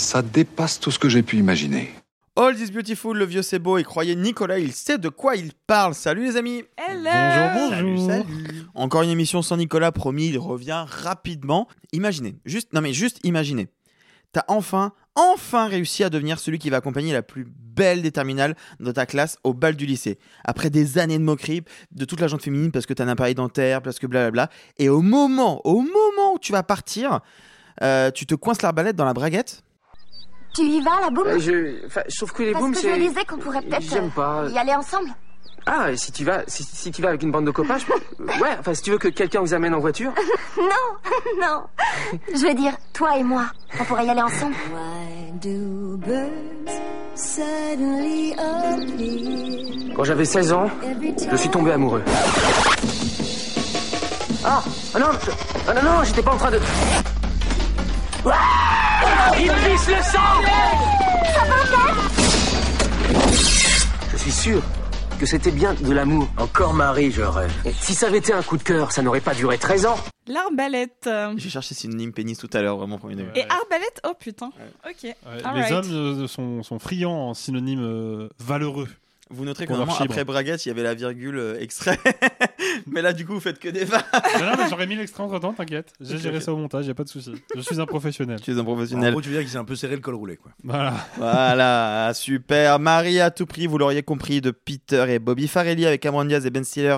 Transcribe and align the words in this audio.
Ça 0.00 0.22
dépasse 0.22 0.80
tout 0.80 0.90
ce 0.90 0.98
que 0.98 1.10
j'ai 1.10 1.22
pu 1.22 1.36
imaginer. 1.36 1.90
All 2.34 2.58
is 2.58 2.70
beautiful, 2.70 3.18
le 3.18 3.26
vieux 3.26 3.42
c'est 3.42 3.58
beau 3.58 3.76
et 3.76 3.84
croyez 3.84 4.16
Nicolas, 4.16 4.58
il 4.58 4.72
sait 4.72 4.96
de 4.96 5.10
quoi 5.10 5.36
il 5.36 5.52
parle. 5.66 5.94
Salut 5.94 6.24
les 6.24 6.36
amis. 6.38 6.64
Hello. 6.78 7.10
Bonjour, 7.12 7.86
bonjour. 7.86 8.06
Salut, 8.06 8.62
Encore 8.74 9.02
une 9.02 9.10
émission 9.10 9.42
sans 9.42 9.58
Nicolas, 9.58 9.92
promis, 9.92 10.28
il 10.28 10.38
revient 10.38 10.86
rapidement. 10.88 11.68
Imaginez, 11.92 12.36
juste, 12.46 12.72
non 12.72 12.80
mais 12.80 12.94
juste 12.94 13.20
imaginez. 13.24 13.68
T'as 14.32 14.44
enfin, 14.48 14.94
enfin 15.16 15.68
réussi 15.68 16.02
à 16.02 16.08
devenir 16.08 16.38
celui 16.38 16.58
qui 16.58 16.70
va 16.70 16.78
accompagner 16.78 17.12
la 17.12 17.22
plus 17.22 17.46
belle 17.46 18.00
des 18.00 18.10
terminales 18.10 18.56
de 18.80 18.92
ta 18.92 19.04
classe 19.04 19.36
au 19.44 19.52
bal 19.52 19.76
du 19.76 19.84
lycée. 19.84 20.18
Après 20.44 20.70
des 20.70 20.96
années 20.96 21.18
de 21.18 21.24
moqueries 21.24 21.62
de 21.92 22.04
toute 22.06 22.20
la 22.20 22.26
gente 22.26 22.42
féminine 22.42 22.72
parce 22.72 22.86
que 22.86 22.94
t'as 22.94 23.04
un 23.04 23.08
appareil 23.08 23.34
dentaire, 23.34 23.82
parce 23.82 23.98
que 23.98 24.06
blablabla. 24.06 24.48
Et 24.78 24.88
au 24.88 25.02
moment, 25.02 25.60
au 25.66 25.82
moment 25.82 26.34
où 26.34 26.38
tu 26.38 26.52
vas 26.52 26.62
partir, 26.62 27.20
euh, 27.82 28.10
tu 28.10 28.24
te 28.24 28.34
coinces 28.34 28.62
l'arbalète 28.62 28.96
dans 28.96 29.04
la 29.04 29.12
braguette. 29.12 29.62
Tu 30.54 30.62
y 30.62 30.80
vas, 30.82 31.00
la 31.00 31.10
boum 31.10 31.26
Euh, 31.28 31.38
je... 31.38 31.86
Enfin, 31.86 32.02
trouve 32.16 32.32
que 32.32 32.42
les 32.42 32.52
Parce 32.52 32.64
booms, 32.64 32.74
que 32.74 32.80
je 32.80 32.88
me 32.88 32.98
disais 32.98 33.24
qu'on 33.24 33.36
pourrait 33.38 33.62
peut-être 33.62 33.82
J'aime 33.82 34.10
pas. 34.10 34.42
euh, 34.42 34.50
y 34.50 34.58
aller 34.58 34.74
ensemble. 34.74 35.10
Ah, 35.66 35.92
et 35.92 35.96
si 35.96 36.10
tu 36.10 36.24
vas, 36.24 36.42
si, 36.46 36.64
si 36.64 36.90
tu 36.90 37.02
vas 37.02 37.10
avec 37.10 37.22
une 37.22 37.30
bande 37.30 37.44
de 37.44 37.50
copains, 37.50 37.76
je... 37.78 37.86
ouais, 38.40 38.56
enfin, 38.58 38.72
si 38.74 38.82
tu 38.82 38.90
veux 38.90 38.98
que 38.98 39.08
quelqu'un 39.08 39.40
vous 39.40 39.52
amène 39.54 39.74
en 39.74 39.78
voiture. 39.78 40.10
non, 40.56 40.64
non. 41.40 41.62
Je 42.34 42.46
veux 42.46 42.54
dire, 42.54 42.72
toi 42.92 43.16
et 43.18 43.22
moi, 43.22 43.44
on 43.78 43.84
pourrait 43.84 44.06
y 44.06 44.10
aller 44.10 44.22
ensemble. 44.22 44.54
Quand 49.94 50.04
j'avais 50.04 50.24
16 50.24 50.52
ans, 50.52 50.70
je 51.30 51.36
suis 51.36 51.48
tombé 51.50 51.72
amoureux. 51.72 52.02
Ah, 54.44 54.62
ah 54.94 54.98
non, 54.98 55.06
je- 55.24 55.30
ah 55.68 55.74
non, 55.74 55.82
non, 55.82 56.04
j'étais 56.04 56.22
pas 56.22 56.32
en 56.32 56.36
train 56.36 56.50
de... 56.50 56.58
Il 59.38 59.46
me 59.46 59.64
glisse 59.64 59.88
le 59.88 60.02
sang 60.02 60.18
Je 64.12 64.16
suis 64.16 64.30
sûr 64.32 64.62
que 65.18 65.26
c'était 65.26 65.50
bien 65.50 65.74
de 65.74 65.92
l'amour. 65.92 66.28
Encore 66.38 66.72
Marie, 66.74 67.10
je 67.10 67.22
rêve. 67.22 67.52
Et 67.64 67.72
si 67.72 67.94
ça 67.94 68.06
avait 68.06 68.18
été 68.18 68.32
un 68.32 68.42
coup 68.42 68.56
de 68.56 68.62
cœur, 68.62 68.92
ça 68.92 69.02
n'aurait 69.02 69.20
pas 69.20 69.34
duré 69.34 69.58
13 69.58 69.86
ans. 69.86 69.96
L'arbalète. 70.26 71.08
J'ai 71.36 71.50
cherché 71.50 71.74
synonyme 71.74 72.12
pénis 72.12 72.38
tout 72.38 72.48
à 72.52 72.62
l'heure, 72.62 72.76
vraiment 72.78 72.98
premier 72.98 73.16
degré. 73.16 73.40
Et 73.40 73.42
arbalète, 73.42 74.00
oh 74.06 74.12
putain. 74.18 74.50
Ok. 74.88 75.02
Ouais, 75.04 75.14
les 75.54 75.72
hommes 75.72 75.90
euh, 75.90 76.26
sont, 76.26 76.62
sont 76.62 76.78
friands 76.78 77.28
en 77.30 77.34
synonyme 77.34 77.82
euh, 77.82 78.28
valeureux. 78.38 78.88
Vous 79.32 79.44
noterez 79.44 79.66
que 79.66 79.72
normalement, 79.72 79.94
après 80.00 80.24
braguette, 80.24 80.66
il 80.66 80.68
y 80.68 80.72
avait 80.72 80.82
la 80.82 80.94
virgule 80.94 81.38
euh, 81.38 81.60
extrait. 81.60 81.98
mais 82.86 83.00
là, 83.00 83.12
du 83.12 83.24
coup, 83.24 83.34
vous 83.34 83.40
faites 83.40 83.60
que 83.60 83.68
des 83.68 83.84
vannes. 83.84 84.02
non, 84.40 84.46
non, 84.46 84.52
mais 84.58 84.68
j'aurais 84.68 84.86
mis 84.88 84.96
l'extrait 84.96 85.22
entre 85.22 85.38
temps, 85.38 85.52
t'inquiète. 85.52 85.92
J'ai 86.00 86.18
géré 86.18 86.40
ça 86.40 86.52
au 86.52 86.56
montage, 86.56 86.86
y 86.86 86.90
a 86.90 86.94
pas 86.94 87.04
de 87.04 87.08
souci. 87.08 87.32
Je 87.54 87.60
suis 87.60 87.80
un 87.80 87.86
professionnel. 87.86 88.40
Tu 88.44 88.50
es 88.50 88.54
un 88.54 88.58
En 88.58 88.64
professionnel. 88.64 89.12
gros, 89.12 89.20
tu 89.20 89.28
veux 89.28 89.34
dire 89.34 89.42
qu'il 89.42 89.50
s'est 89.50 89.58
un 89.58 89.64
peu 89.64 89.76
serré 89.76 89.94
le 89.94 90.00
col 90.00 90.14
roulé, 90.16 90.36
quoi. 90.36 90.50
Voilà. 90.64 90.94
Voilà, 91.16 92.12
super. 92.14 92.78
Marie 92.80 93.20
à 93.20 93.30
tout 93.30 93.46
prix, 93.46 93.66
vous 93.68 93.78
l'auriez 93.78 94.02
compris, 94.02 94.40
de 94.40 94.50
Peter 94.50 95.04
et 95.08 95.18
Bobby 95.20 95.46
Farrelly 95.46 95.86
avec 95.86 96.00
Cameron 96.00 96.24
Diaz 96.24 96.44
et 96.46 96.50
Ben 96.50 96.64
Stiller, 96.64 96.96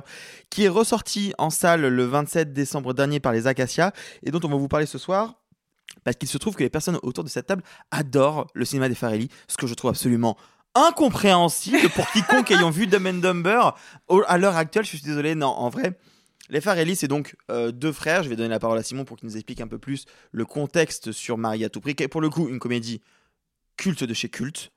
qui 0.50 0.64
est 0.64 0.68
ressorti 0.68 1.34
en 1.38 1.50
salle 1.50 1.82
le 1.82 2.04
27 2.04 2.52
décembre 2.52 2.94
dernier 2.94 3.20
par 3.20 3.32
les 3.32 3.46
Acacias 3.46 3.92
et 4.24 4.30
dont 4.30 4.40
on 4.44 4.48
va 4.48 4.56
vous 4.56 4.68
parler 4.68 4.86
ce 4.86 4.98
soir. 4.98 5.34
Parce 6.04 6.16
qu'il 6.16 6.28
se 6.28 6.38
trouve 6.38 6.54
que 6.56 6.62
les 6.62 6.70
personnes 6.70 6.98
autour 7.02 7.22
de 7.22 7.28
cette 7.28 7.46
table 7.46 7.62
adorent 7.90 8.46
le 8.54 8.64
cinéma 8.64 8.88
des 8.88 8.94
Farrelly, 8.94 9.28
ce 9.46 9.56
que 9.58 9.66
je 9.66 9.74
trouve 9.74 9.90
absolument 9.90 10.36
incompréhensible 10.74 11.88
pour 11.90 12.10
quiconque 12.10 12.50
ayant 12.50 12.70
vu 12.70 12.86
Dumb 12.86 13.06
and 13.06 13.14
Dumber 13.14 13.74
à 14.26 14.38
l'heure 14.38 14.56
actuelle. 14.56 14.84
Je 14.84 14.90
suis 14.90 15.00
désolé, 15.00 15.34
non, 15.34 15.48
en 15.48 15.68
vrai. 15.68 15.98
Les 16.48 16.60
Farrelly, 16.60 16.96
c'est 16.96 17.08
donc 17.08 17.36
euh, 17.50 17.72
deux 17.72 17.92
frères. 17.92 18.22
Je 18.22 18.28
vais 18.28 18.36
donner 18.36 18.48
la 18.48 18.58
parole 18.58 18.78
à 18.78 18.82
Simon 18.82 19.04
pour 19.04 19.16
qu'il 19.16 19.28
nous 19.28 19.36
explique 19.36 19.60
un 19.60 19.68
peu 19.68 19.78
plus 19.78 20.04
le 20.32 20.44
contexte 20.44 21.12
sur 21.12 21.38
Marie 21.38 21.64
à 21.64 21.70
tout 21.70 21.80
prix, 21.80 21.94
qui 21.94 22.02
est 22.02 22.08
pour 22.08 22.20
le 22.20 22.28
coup 22.28 22.48
une 22.48 22.58
comédie 22.58 23.00
culte 23.76 24.04
de 24.04 24.14
chez 24.14 24.28
culte 24.28 24.70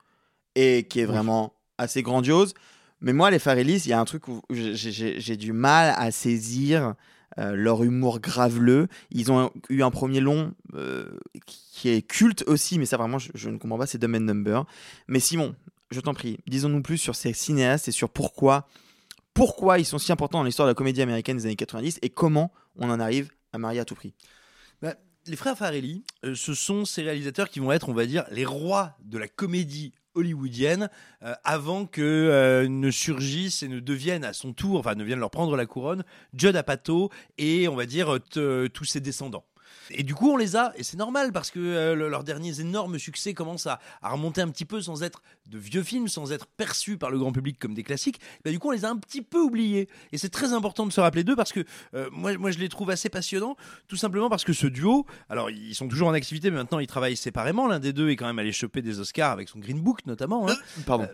et 0.55 0.87
qui 0.87 1.01
est 1.01 1.05
vraiment 1.05 1.53
assez 1.77 2.01
grandiose. 2.01 2.53
Mais 3.01 3.13
moi, 3.13 3.29
les 3.29 3.39
Farrelly, 3.39 3.75
il 3.77 3.89
y 3.89 3.93
a 3.93 3.99
un 3.99 4.05
truc 4.05 4.27
où 4.27 4.41
j'ai 4.49 5.37
du 5.37 5.51
mal 5.51 5.93
à 5.97 6.11
saisir 6.11 6.93
euh, 7.37 7.53
leur 7.53 7.83
humour 7.83 8.21
graveleux. 8.21 8.87
Ils 9.11 9.31
ont 9.31 9.51
eu 9.69 9.83
un 9.83 9.91
premier 9.91 10.21
long 10.21 10.53
euh, 10.75 11.09
qui 11.45 11.89
est 11.89 12.01
culte 12.01 12.45
aussi, 12.47 12.79
mais 12.79 12.85
ça 12.85 12.95
vraiment, 12.95 13.19
je, 13.19 13.31
je 13.35 13.49
ne 13.49 13.57
comprends 13.57 13.77
pas, 13.77 13.85
c'est 13.85 13.97
Dumb 13.97 14.15
and 14.15 14.21
Number. 14.21 14.65
Mais 15.09 15.19
Simon, 15.19 15.53
je 15.95 16.01
t'en 16.01 16.13
prie, 16.13 16.37
disons-nous 16.45 16.81
plus 16.81 16.97
sur 16.97 17.15
ces 17.15 17.31
cinéastes 17.31 17.87
et 17.87 17.91
sur 17.91 18.09
pourquoi, 18.09 18.67
pourquoi 19.33 19.79
ils 19.79 19.85
sont 19.85 19.97
si 19.97 20.11
importants 20.11 20.39
dans 20.39 20.43
l'histoire 20.43 20.67
de 20.67 20.71
la 20.71 20.75
comédie 20.75 21.01
américaine 21.01 21.37
des 21.37 21.45
années 21.45 21.55
90 21.55 21.99
et 22.01 22.09
comment 22.09 22.51
on 22.75 22.89
en 22.89 22.99
arrive 22.99 23.31
à 23.53 23.57
marier 23.57 23.79
à 23.79 23.85
tout 23.85 23.95
prix. 23.95 24.13
Bah, 24.81 24.95
les 25.25 25.37
frères 25.37 25.57
Farrelly, 25.57 26.03
euh, 26.25 26.35
ce 26.35 26.53
sont 26.53 26.83
ces 26.83 27.01
réalisateurs 27.01 27.49
qui 27.49 27.61
vont 27.61 27.71
être, 27.71 27.87
on 27.87 27.93
va 27.93 28.05
dire, 28.05 28.25
les 28.29 28.43
rois 28.43 28.97
de 29.05 29.17
la 29.17 29.29
comédie 29.29 29.93
hollywoodienne 30.15 30.89
euh, 31.23 31.33
avant 31.45 31.85
que 31.85 32.01
euh, 32.01 32.67
ne 32.67 32.91
surgissent 32.91 33.63
et 33.63 33.69
ne 33.69 33.79
deviennent 33.79 34.25
à 34.25 34.33
son 34.33 34.51
tour, 34.51 34.79
enfin 34.79 34.95
ne 34.95 35.03
viennent 35.05 35.19
leur 35.19 35.31
prendre 35.31 35.55
la 35.55 35.65
couronne, 35.65 36.03
Judd 36.33 36.57
Apatow 36.57 37.09
et 37.37 37.69
on 37.69 37.75
va 37.75 37.85
dire 37.85 38.19
tous 38.29 38.85
ses 38.85 38.99
descendants. 38.99 39.45
Et 39.91 40.03
du 40.03 40.15
coup, 40.15 40.31
on 40.31 40.37
les 40.37 40.55
a, 40.55 40.73
et 40.77 40.83
c'est 40.83 40.97
normal 40.97 41.31
parce 41.31 41.51
que 41.51 41.59
euh, 41.59 41.95
le- 41.95 42.09
leurs 42.09 42.23
derniers 42.23 42.59
énormes 42.59 42.97
succès 42.99 43.33
commencent 43.33 43.67
à, 43.67 43.79
à 44.01 44.09
remonter 44.09 44.41
un 44.41 44.49
petit 44.49 44.65
peu 44.65 44.81
sans 44.81 45.03
être 45.03 45.21
de 45.47 45.57
vieux 45.59 45.83
films, 45.83 46.07
sans 46.07 46.31
être 46.31 46.47
perçus 46.47 46.97
par 46.97 47.11
le 47.11 47.19
grand 47.19 47.31
public 47.31 47.59
comme 47.59 47.73
des 47.73 47.83
classiques. 47.83 48.19
Bah, 48.43 48.51
du 48.51 48.59
coup, 48.59 48.69
on 48.69 48.71
les 48.71 48.83
a 48.85 48.89
un 48.89 48.97
petit 48.97 49.21
peu 49.21 49.39
oubliés. 49.39 49.87
Et 50.11 50.17
c'est 50.17 50.29
très 50.29 50.53
important 50.53 50.85
de 50.87 50.91
se 50.91 50.99
rappeler 51.01 51.23
d'eux 51.23 51.35
parce 51.35 51.51
que 51.53 51.63
euh, 51.93 52.09
moi, 52.11 52.35
moi, 52.37 52.51
je 52.51 52.57
les 52.59 52.69
trouve 52.69 52.89
assez 52.89 53.09
passionnants, 53.09 53.55
tout 53.87 53.97
simplement 53.97 54.29
parce 54.29 54.43
que 54.43 54.53
ce 54.53 54.67
duo, 54.67 55.05
alors 55.29 55.49
ils 55.51 55.75
sont 55.75 55.87
toujours 55.87 56.07
en 56.07 56.13
activité, 56.13 56.49
mais 56.49 56.57
maintenant 56.57 56.79
ils 56.79 56.87
travaillent 56.87 57.17
séparément. 57.17 57.67
L'un 57.67 57.79
des 57.79 57.93
deux 57.93 58.09
est 58.09 58.15
quand 58.15 58.25
même 58.27 58.39
allé 58.39 58.51
choper 58.51 58.81
des 58.81 58.99
Oscars 58.99 59.31
avec 59.31 59.49
son 59.49 59.59
Green 59.59 59.79
Book 59.81 60.05
notamment. 60.05 60.49
hein. 60.49 60.55
Pardon. 60.85 61.07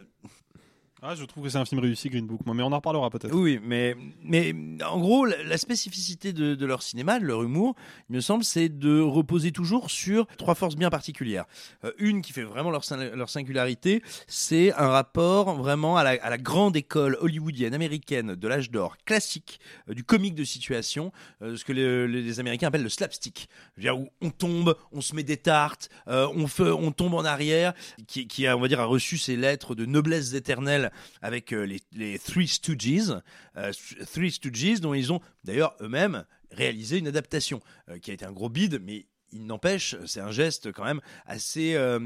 Ah, 1.04 1.16
je 1.16 1.26
trouve 1.26 1.46
que 1.46 1.50
c'est 1.50 1.58
un 1.58 1.66
film 1.66 1.82
réussi, 1.82 2.10
Green 2.10 2.28
Book, 2.28 2.42
mais 2.46 2.62
on 2.62 2.72
en 2.72 2.76
reparlera 2.76 3.10
peut-être. 3.10 3.34
Oui, 3.34 3.60
mais, 3.64 3.98
mais 4.24 4.54
en 4.86 5.00
gros, 5.00 5.26
la, 5.26 5.58
spécificité 5.58 6.32
de, 6.32 6.64
leur 6.64 6.84
cinéma, 6.84 7.20
de 7.20 7.26
leur 7.26 7.42
humour, 7.42 7.74
il 8.08 8.18
me 8.18 8.22
semble, 8.22 8.44
c'est 8.44 8.70
de 8.70 9.02
reposer 9.02 9.52
toujours 9.52 9.90
sur 9.90 10.28
trois 10.38 10.54
forces 10.54 10.76
bien 10.76 10.92
particulières. 10.92 11.46
Euh, 11.86 11.92
une 11.98 12.22
qui 12.22 12.34
fait 12.34 12.44
vraiment 12.44 12.70
leur, 12.70 12.84
leur 13.16 13.32
singularité, 13.32 14.04
c'est 14.28 14.74
un 14.74 14.90
rapport 14.90 15.56
vraiment 15.56 15.98
à 15.98 16.04
la, 16.04 16.10
à 16.22 16.30
la 16.30 16.38
grande 16.38 16.76
école 16.76 17.18
hollywoodienne 17.20 17.74
américaine 17.74 18.36
de 18.36 18.48
l'âge 18.48 18.70
d'or 18.70 18.96
classique, 19.04 19.60
euh, 19.90 19.96
du 19.96 20.04
comique 20.04 20.36
de 20.36 20.44
situation, 20.44 21.12
euh, 21.42 21.58
ce 21.58 21.66
que 21.66 21.74
les, 21.74 22.40
Américains 22.40 22.68
appellent 22.68 22.84
le 22.84 22.90
slapstick. 22.90 23.50
Dire, 23.76 23.98
où 23.98 24.10
on 24.22 24.30
tombe, 24.30 24.78
on 24.92 25.02
se 25.02 25.16
met 25.16 25.24
des 25.24 25.38
tartes, 25.38 25.90
on, 26.06 26.46
fait, 26.46 26.70
on 26.70 26.92
tombe 26.92 27.16
en 27.16 27.26
arrière, 27.26 27.74
qui, 28.06 28.28
qui 28.28 28.46
a, 28.46 28.56
on 28.56 28.60
va 28.60 28.68
dire, 28.68 28.80
a 28.80 28.86
reçu 28.86 29.18
ses 29.18 29.36
lettres 29.36 29.74
de 29.74 29.86
noblesse 29.86 30.34
éternelle 30.34 30.91
avec 31.22 31.54
euh, 31.54 31.64
les, 31.66 31.80
les 31.94 32.20
Three 32.20 32.48
Stooges, 32.48 33.14
euh, 33.58 33.72
Three 34.14 34.32
Stooges 34.32 34.80
dont 34.82 34.94
ils 34.94 35.12
ont 35.12 35.20
d'ailleurs 35.44 35.76
eux-mêmes 35.82 36.26
réalisé 36.52 36.98
une 36.98 37.08
adaptation 37.08 37.62
euh, 37.90 37.98
qui 38.00 38.12
a 38.12 38.14
été 38.14 38.26
un 38.26 38.32
gros 38.32 38.50
bide, 38.50 38.82
mais 38.84 39.06
il 39.34 39.46
n'empêche, 39.46 39.96
c'est 40.08 40.20
un 40.20 40.32
geste 40.32 40.74
quand 40.74 40.84
même 40.84 41.00
assez 41.26 41.76
euh, 41.76 42.00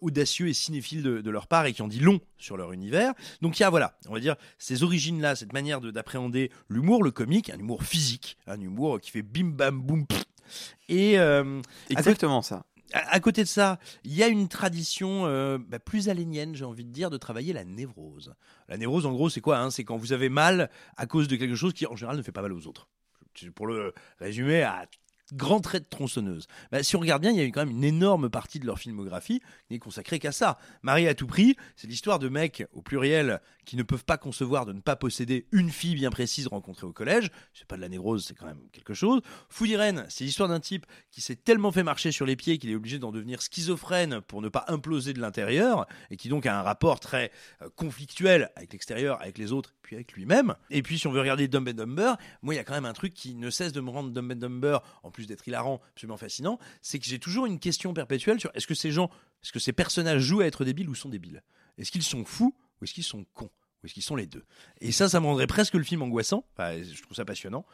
audacieux 0.00 0.48
et 0.48 0.54
cinéphile 0.54 1.02
de, 1.02 1.20
de 1.20 1.30
leur 1.30 1.46
part 1.46 1.66
et 1.66 1.74
qui 1.74 1.82
en 1.82 1.88
dit 1.88 2.00
long 2.00 2.20
sur 2.38 2.56
leur 2.56 2.72
univers. 2.72 3.12
Donc 3.42 3.58
il 3.58 3.62
y 3.62 3.66
a, 3.66 3.70
voilà, 3.70 3.98
on 4.08 4.14
va 4.14 4.20
dire, 4.20 4.36
ces 4.58 4.82
origines-là, 4.82 5.36
cette 5.36 5.52
manière 5.52 5.82
de- 5.82 5.90
d'appréhender 5.90 6.50
l'humour, 6.70 7.02
le 7.02 7.10
comique, 7.10 7.50
un 7.50 7.58
humour 7.58 7.82
physique, 7.84 8.38
un 8.46 8.58
humour 8.58 8.98
qui 8.98 9.10
fait 9.10 9.20
bim 9.20 9.50
bam 9.50 9.78
boum. 9.82 10.06
pff. 10.06 10.24
Et, 10.88 11.18
euh, 11.18 11.60
Exactement 11.90 12.40
ça. 12.40 12.64
À, 12.92 13.20
côté 13.20 13.42
de 13.42 13.48
ça, 13.48 13.78
il 14.04 14.14
y 14.14 14.22
a 14.22 14.28
une 14.28 14.48
tradition 14.48 15.26
euh, 15.26 15.58
bah, 15.58 15.78
plus 15.78 16.08
alénienne, 16.08 16.54
j'ai 16.54 16.64
envie 16.64 16.84
de 16.84 16.90
dire, 16.90 17.10
de 17.10 17.16
travailler 17.16 17.52
la 17.52 17.64
névrose. 17.64 18.34
La 18.68 18.76
névrose, 18.76 19.06
en 19.06 19.12
gros, 19.12 19.28
c'est 19.28 19.40
quoi 19.40 19.58
hein? 19.58 19.70
C'est 19.70 19.84
quand 19.84 19.96
vous 19.96 20.12
avez 20.12 20.28
mal 20.28 20.70
à 20.96 21.06
cause 21.06 21.28
de 21.28 21.36
quelque 21.36 21.54
chose 21.54 21.72
qui, 21.72 21.86
en 21.86 21.96
général, 21.96 22.16
ne 22.16 22.22
fait 22.22 22.32
pas 22.32 22.42
mal 22.42 22.52
aux 22.52 22.66
autres. 22.66 22.88
Pour 23.54 23.66
le 23.66 23.94
résumer 24.18 24.62
à 24.62 24.86
grand 25.32 25.60
trait 25.60 25.80
de 25.80 25.86
tronçonneuse. 25.88 26.46
Bah, 26.72 26.82
si 26.82 26.96
on 26.96 27.00
regarde 27.00 27.22
bien, 27.22 27.30
il 27.30 27.36
y 27.36 27.40
a 27.40 27.44
eu 27.44 27.52
quand 27.52 27.64
même 27.64 27.76
une 27.76 27.84
énorme 27.84 28.30
partie 28.30 28.58
de 28.58 28.66
leur 28.66 28.78
filmographie 28.78 29.40
qui 29.66 29.72
n'est 29.74 29.78
consacrée 29.78 30.18
qu'à 30.18 30.32
ça. 30.32 30.58
Marie 30.82 31.08
à 31.08 31.14
tout 31.14 31.26
prix, 31.26 31.56
c'est 31.76 31.86
l'histoire 31.86 32.18
de 32.18 32.28
mecs, 32.28 32.64
au 32.72 32.82
pluriel, 32.82 33.40
qui 33.64 33.76
ne 33.76 33.82
peuvent 33.82 34.04
pas 34.04 34.18
concevoir 34.18 34.66
de 34.66 34.72
ne 34.72 34.80
pas 34.80 34.96
posséder 34.96 35.46
une 35.52 35.70
fille 35.70 35.94
bien 35.94 36.10
précise 36.10 36.46
rencontrée 36.46 36.86
au 36.86 36.92
collège. 36.92 37.30
C'est 37.54 37.66
pas 37.66 37.76
de 37.76 37.80
la 37.80 37.88
névrose, 37.88 38.24
c'est 38.26 38.34
quand 38.34 38.46
même 38.46 38.68
quelque 38.72 38.94
chose. 38.94 39.20
Fouilliren, 39.48 40.06
c'est 40.08 40.24
l'histoire 40.24 40.48
d'un 40.48 40.60
type 40.60 40.86
qui 41.10 41.20
s'est 41.20 41.36
tellement 41.36 41.72
fait 41.72 41.82
marcher 41.82 42.12
sur 42.12 42.26
les 42.26 42.36
pieds 42.36 42.58
qu'il 42.58 42.70
est 42.70 42.74
obligé 42.74 42.98
d'en 42.98 43.12
devenir 43.12 43.42
schizophrène 43.42 44.20
pour 44.22 44.42
ne 44.42 44.48
pas 44.48 44.64
imploser 44.68 45.12
de 45.12 45.20
l'intérieur 45.20 45.86
et 46.10 46.16
qui 46.16 46.28
donc 46.28 46.46
a 46.46 46.58
un 46.58 46.62
rapport 46.62 47.00
très 47.00 47.30
euh, 47.62 47.68
conflictuel 47.76 48.50
avec 48.56 48.72
l'extérieur, 48.72 49.20
avec 49.20 49.38
les 49.38 49.52
autres, 49.52 49.74
puis 49.82 49.96
avec 49.96 50.12
lui-même. 50.12 50.54
Et 50.70 50.82
puis 50.82 50.98
si 50.98 51.06
on 51.06 51.12
veut 51.12 51.20
regarder 51.20 51.48
Dumb 51.48 51.68
and 51.68 51.74
Dumber, 51.74 52.14
moi 52.42 52.54
il 52.54 52.56
y 52.56 52.60
a 52.60 52.64
quand 52.64 52.74
même 52.74 52.86
un 52.86 52.92
truc 52.92 53.14
qui 53.14 53.34
ne 53.34 53.50
cesse 53.50 53.72
de 53.72 53.80
me 53.80 53.90
rendre 53.90 54.10
Dumb 54.10 54.32
and 54.32 54.36
Dumber, 54.36 54.78
en 55.02 55.10
plus 55.10 55.19
d'être 55.26 55.46
hilarant, 55.46 55.80
absolument 55.92 56.16
fascinant, 56.16 56.58
c'est 56.82 56.98
que 56.98 57.06
j'ai 57.06 57.18
toujours 57.18 57.46
une 57.46 57.58
question 57.58 57.94
perpétuelle 57.94 58.40
sur 58.40 58.50
est-ce 58.54 58.66
que 58.66 58.74
ces 58.74 58.92
gens, 58.92 59.10
est-ce 59.42 59.52
que 59.52 59.58
ces 59.58 59.72
personnages 59.72 60.22
jouent 60.22 60.40
à 60.40 60.46
être 60.46 60.64
débiles 60.64 60.88
ou 60.88 60.94
sont 60.94 61.08
débiles? 61.08 61.42
Est-ce 61.78 61.90
qu'ils 61.90 62.02
sont 62.02 62.24
fous 62.24 62.54
ou 62.80 62.84
est-ce 62.84 62.94
qu'ils 62.94 63.04
sont 63.04 63.24
cons? 63.34 63.50
Ou 63.82 63.86
est-ce 63.86 63.94
qu'ils 63.94 64.02
sont 64.02 64.16
les 64.16 64.26
deux? 64.26 64.44
Et 64.80 64.92
ça, 64.92 65.08
ça 65.08 65.20
me 65.20 65.26
rendrait 65.26 65.46
presque 65.46 65.74
le 65.74 65.82
film 65.82 66.02
angoissant. 66.02 66.44
Enfin, 66.52 66.82
je 66.82 67.02
trouve 67.02 67.16
ça 67.16 67.24
passionnant. 67.24 67.64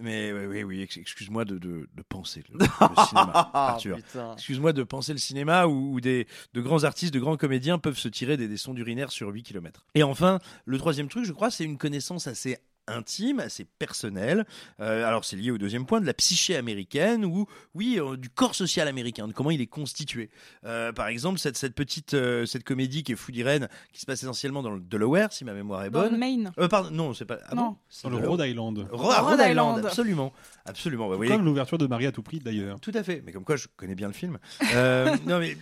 Mais 0.00 0.32
oui, 0.32 0.46
oui, 0.46 0.62
oui 0.62 0.80
excuse-moi 0.80 1.44
de, 1.44 1.58
de, 1.58 1.86
de, 1.92 2.02
penser 2.02 2.42
le, 2.48 2.58
le 2.60 2.66
cinéma, 3.06 3.50
Arthur. 3.52 3.98
excuse-moi 4.32 4.72
de 4.72 4.82
penser 4.84 5.12
le 5.12 5.18
cinéma 5.18 5.66
où, 5.66 5.92
où, 5.92 6.00
des, 6.00 6.26
de 6.54 6.60
grands 6.62 6.84
artistes, 6.84 7.12
de 7.12 7.20
grands 7.20 7.36
comédiens 7.36 7.78
peuvent 7.78 7.98
se 7.98 8.08
tirer 8.08 8.38
des, 8.38 8.48
des 8.48 8.56
sons 8.56 8.72
d'urinaire 8.72 9.10
sur 9.10 9.28
8 9.28 9.42
km. 9.42 9.84
Et 9.94 10.02
enfin, 10.02 10.38
le 10.64 10.78
troisième 10.78 11.08
truc, 11.08 11.26
je 11.26 11.32
crois, 11.32 11.50
c'est 11.50 11.64
une 11.64 11.76
connaissance 11.76 12.26
assez 12.26 12.56
intime, 12.92 13.40
assez 13.40 13.64
personnel. 13.64 14.46
Euh, 14.80 15.06
alors 15.06 15.24
c'est 15.24 15.36
lié 15.36 15.50
au 15.50 15.58
deuxième 15.58 15.86
point 15.86 16.00
de 16.00 16.06
la 16.06 16.14
psyché 16.14 16.56
américaine 16.56 17.24
ou 17.24 17.46
oui 17.74 17.98
euh, 17.98 18.16
du 18.16 18.28
corps 18.30 18.54
social 18.54 18.88
américain, 18.88 19.28
de 19.28 19.32
comment 19.32 19.50
il 19.50 19.60
est 19.60 19.66
constitué. 19.66 20.30
Euh, 20.64 20.92
par 20.92 21.08
exemple 21.08 21.38
cette, 21.38 21.56
cette 21.56 21.74
petite 21.74 22.14
euh, 22.14 22.46
cette 22.46 22.64
comédie 22.64 23.02
qui 23.02 23.12
est 23.12 23.16
Fou 23.16 23.32
d'Irène 23.32 23.68
qui 23.92 24.00
se 24.00 24.06
passe 24.06 24.22
essentiellement 24.22 24.62
dans 24.62 24.70
le 24.70 24.80
Delaware 24.80 25.32
si 25.32 25.44
ma 25.44 25.52
mémoire 25.52 25.84
est 25.84 25.90
bonne. 25.90 26.06
Dans 26.06 26.10
le 26.12 26.18
Maine. 26.18 26.52
Euh, 26.58 26.68
pardon 26.68 26.90
non 26.90 27.14
c'est 27.14 27.24
pas 27.24 27.38
ah 27.48 27.54
non. 27.54 27.76
Dans 28.04 28.10
le 28.10 28.28
Rhode 28.28 28.40
Island. 28.40 28.86
Rhode, 28.90 29.14
Rhode 29.16 29.40
Island, 29.40 29.84
absolument 29.84 30.32
absolument. 30.64 31.08
Bah, 31.08 31.26
comme 31.26 31.44
l'ouverture 31.44 31.78
de 31.78 31.86
Marie 31.86 32.06
à 32.06 32.12
tout 32.12 32.22
prix 32.22 32.40
d'ailleurs. 32.40 32.80
Tout 32.80 32.92
à 32.94 33.02
fait 33.02 33.22
mais 33.24 33.32
comme 33.32 33.44
quoi 33.44 33.56
je 33.56 33.66
connais 33.76 33.94
bien 33.94 34.08
le 34.08 34.14
film. 34.14 34.38
Euh, 34.74 35.16
non 35.26 35.38
mais 35.38 35.56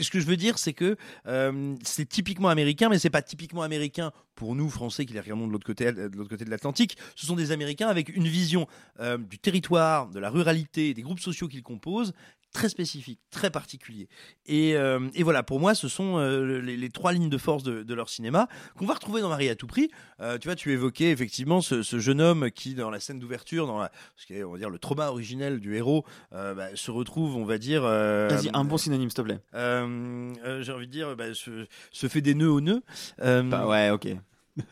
ce 0.00 0.10
que 0.10 0.20
je 0.20 0.26
veux 0.26 0.36
dire, 0.36 0.58
c'est 0.58 0.72
que 0.72 0.96
euh, 1.26 1.74
c'est 1.82 2.08
typiquement 2.08 2.48
américain, 2.48 2.88
mais 2.88 2.98
c'est 2.98 3.10
pas 3.10 3.22
typiquement 3.22 3.62
américain 3.62 4.12
pour 4.34 4.54
nous 4.54 4.68
Français 4.68 5.06
qui 5.06 5.14
les 5.14 5.20
regardons 5.20 5.46
de 5.46 5.52
l'autre 5.52 5.66
côté, 5.66 5.90
de 5.92 6.10
l'autre 6.14 6.28
côté 6.28 6.44
de 6.44 6.50
l'Atlantique. 6.50 6.96
Ce 7.14 7.26
sont 7.26 7.36
des 7.36 7.52
Américains 7.52 7.88
avec 7.88 8.14
une 8.14 8.28
vision 8.28 8.66
euh, 9.00 9.18
du 9.18 9.38
territoire, 9.38 10.08
de 10.08 10.18
la 10.18 10.30
ruralité, 10.30 10.94
des 10.94 11.02
groupes 11.02 11.20
sociaux 11.20 11.48
qu'ils 11.48 11.62
composent, 11.62 12.12
très 12.56 12.70
spécifique, 12.70 13.20
très 13.30 13.50
particulier. 13.50 14.08
Et, 14.46 14.76
euh, 14.76 15.10
et, 15.14 15.22
voilà, 15.22 15.42
pour 15.42 15.60
moi, 15.60 15.74
ce 15.74 15.88
sont 15.88 16.16
euh, 16.16 16.58
les, 16.62 16.78
les, 16.78 16.88
trois 16.88 17.12
lignes 17.12 17.28
de 17.28 17.36
force 17.36 17.62
de, 17.62 17.82
de 17.82 17.94
leur 17.94 18.08
cinéma 18.08 18.48
qu'on 18.78 18.86
va 18.86 18.94
retrouver 18.94 19.20
dans 19.20 19.28
Marie 19.28 19.50
à 19.50 19.54
tout 19.54 19.66
prix. 19.66 19.90
Euh, 20.20 20.38
tu 20.38 20.48
vois, 20.48 20.56
tu 20.56 20.72
évoquais 20.72 21.10
effectivement 21.10 21.60
ce, 21.60 21.82
ce, 21.82 21.98
jeune 21.98 22.22
homme 22.22 22.50
qui, 22.50 22.74
dans 22.74 22.88
la 22.88 22.98
scène 22.98 23.18
d'ouverture, 23.18 23.66
dans 23.66 23.78
la, 23.78 23.92
ce 24.16 24.24
qui 24.24 24.36
est, 24.36 24.42
on 24.42 24.52
va 24.52 24.58
dire, 24.58 24.70
le 24.70 24.78
trauma 24.78 25.08
originel 25.08 25.60
du 25.60 25.76
héros, 25.76 26.06
bah, 26.32 26.74
se 26.74 26.90
retrouve, 26.90 27.36
on 27.36 27.44
va 27.44 27.58
dire. 27.58 27.82
Vas-y, 27.82 28.48
un 28.54 28.64
bon 28.64 28.78
synonyme, 28.78 29.10
s'il 29.10 29.18
te 29.18 29.22
plaît. 29.22 29.40
J'ai 29.52 30.72
envie 30.72 30.86
de 30.86 30.92
dire, 30.92 31.14
bah, 31.14 31.34
se, 31.34 31.66
se, 31.92 32.08
fait 32.08 32.22
des 32.22 32.34
nœuds 32.34 32.50
aux 32.50 32.62
nœuds. 32.62 32.82
Bah 33.18 33.66
ouais, 33.66 33.90
ok. 33.90 34.08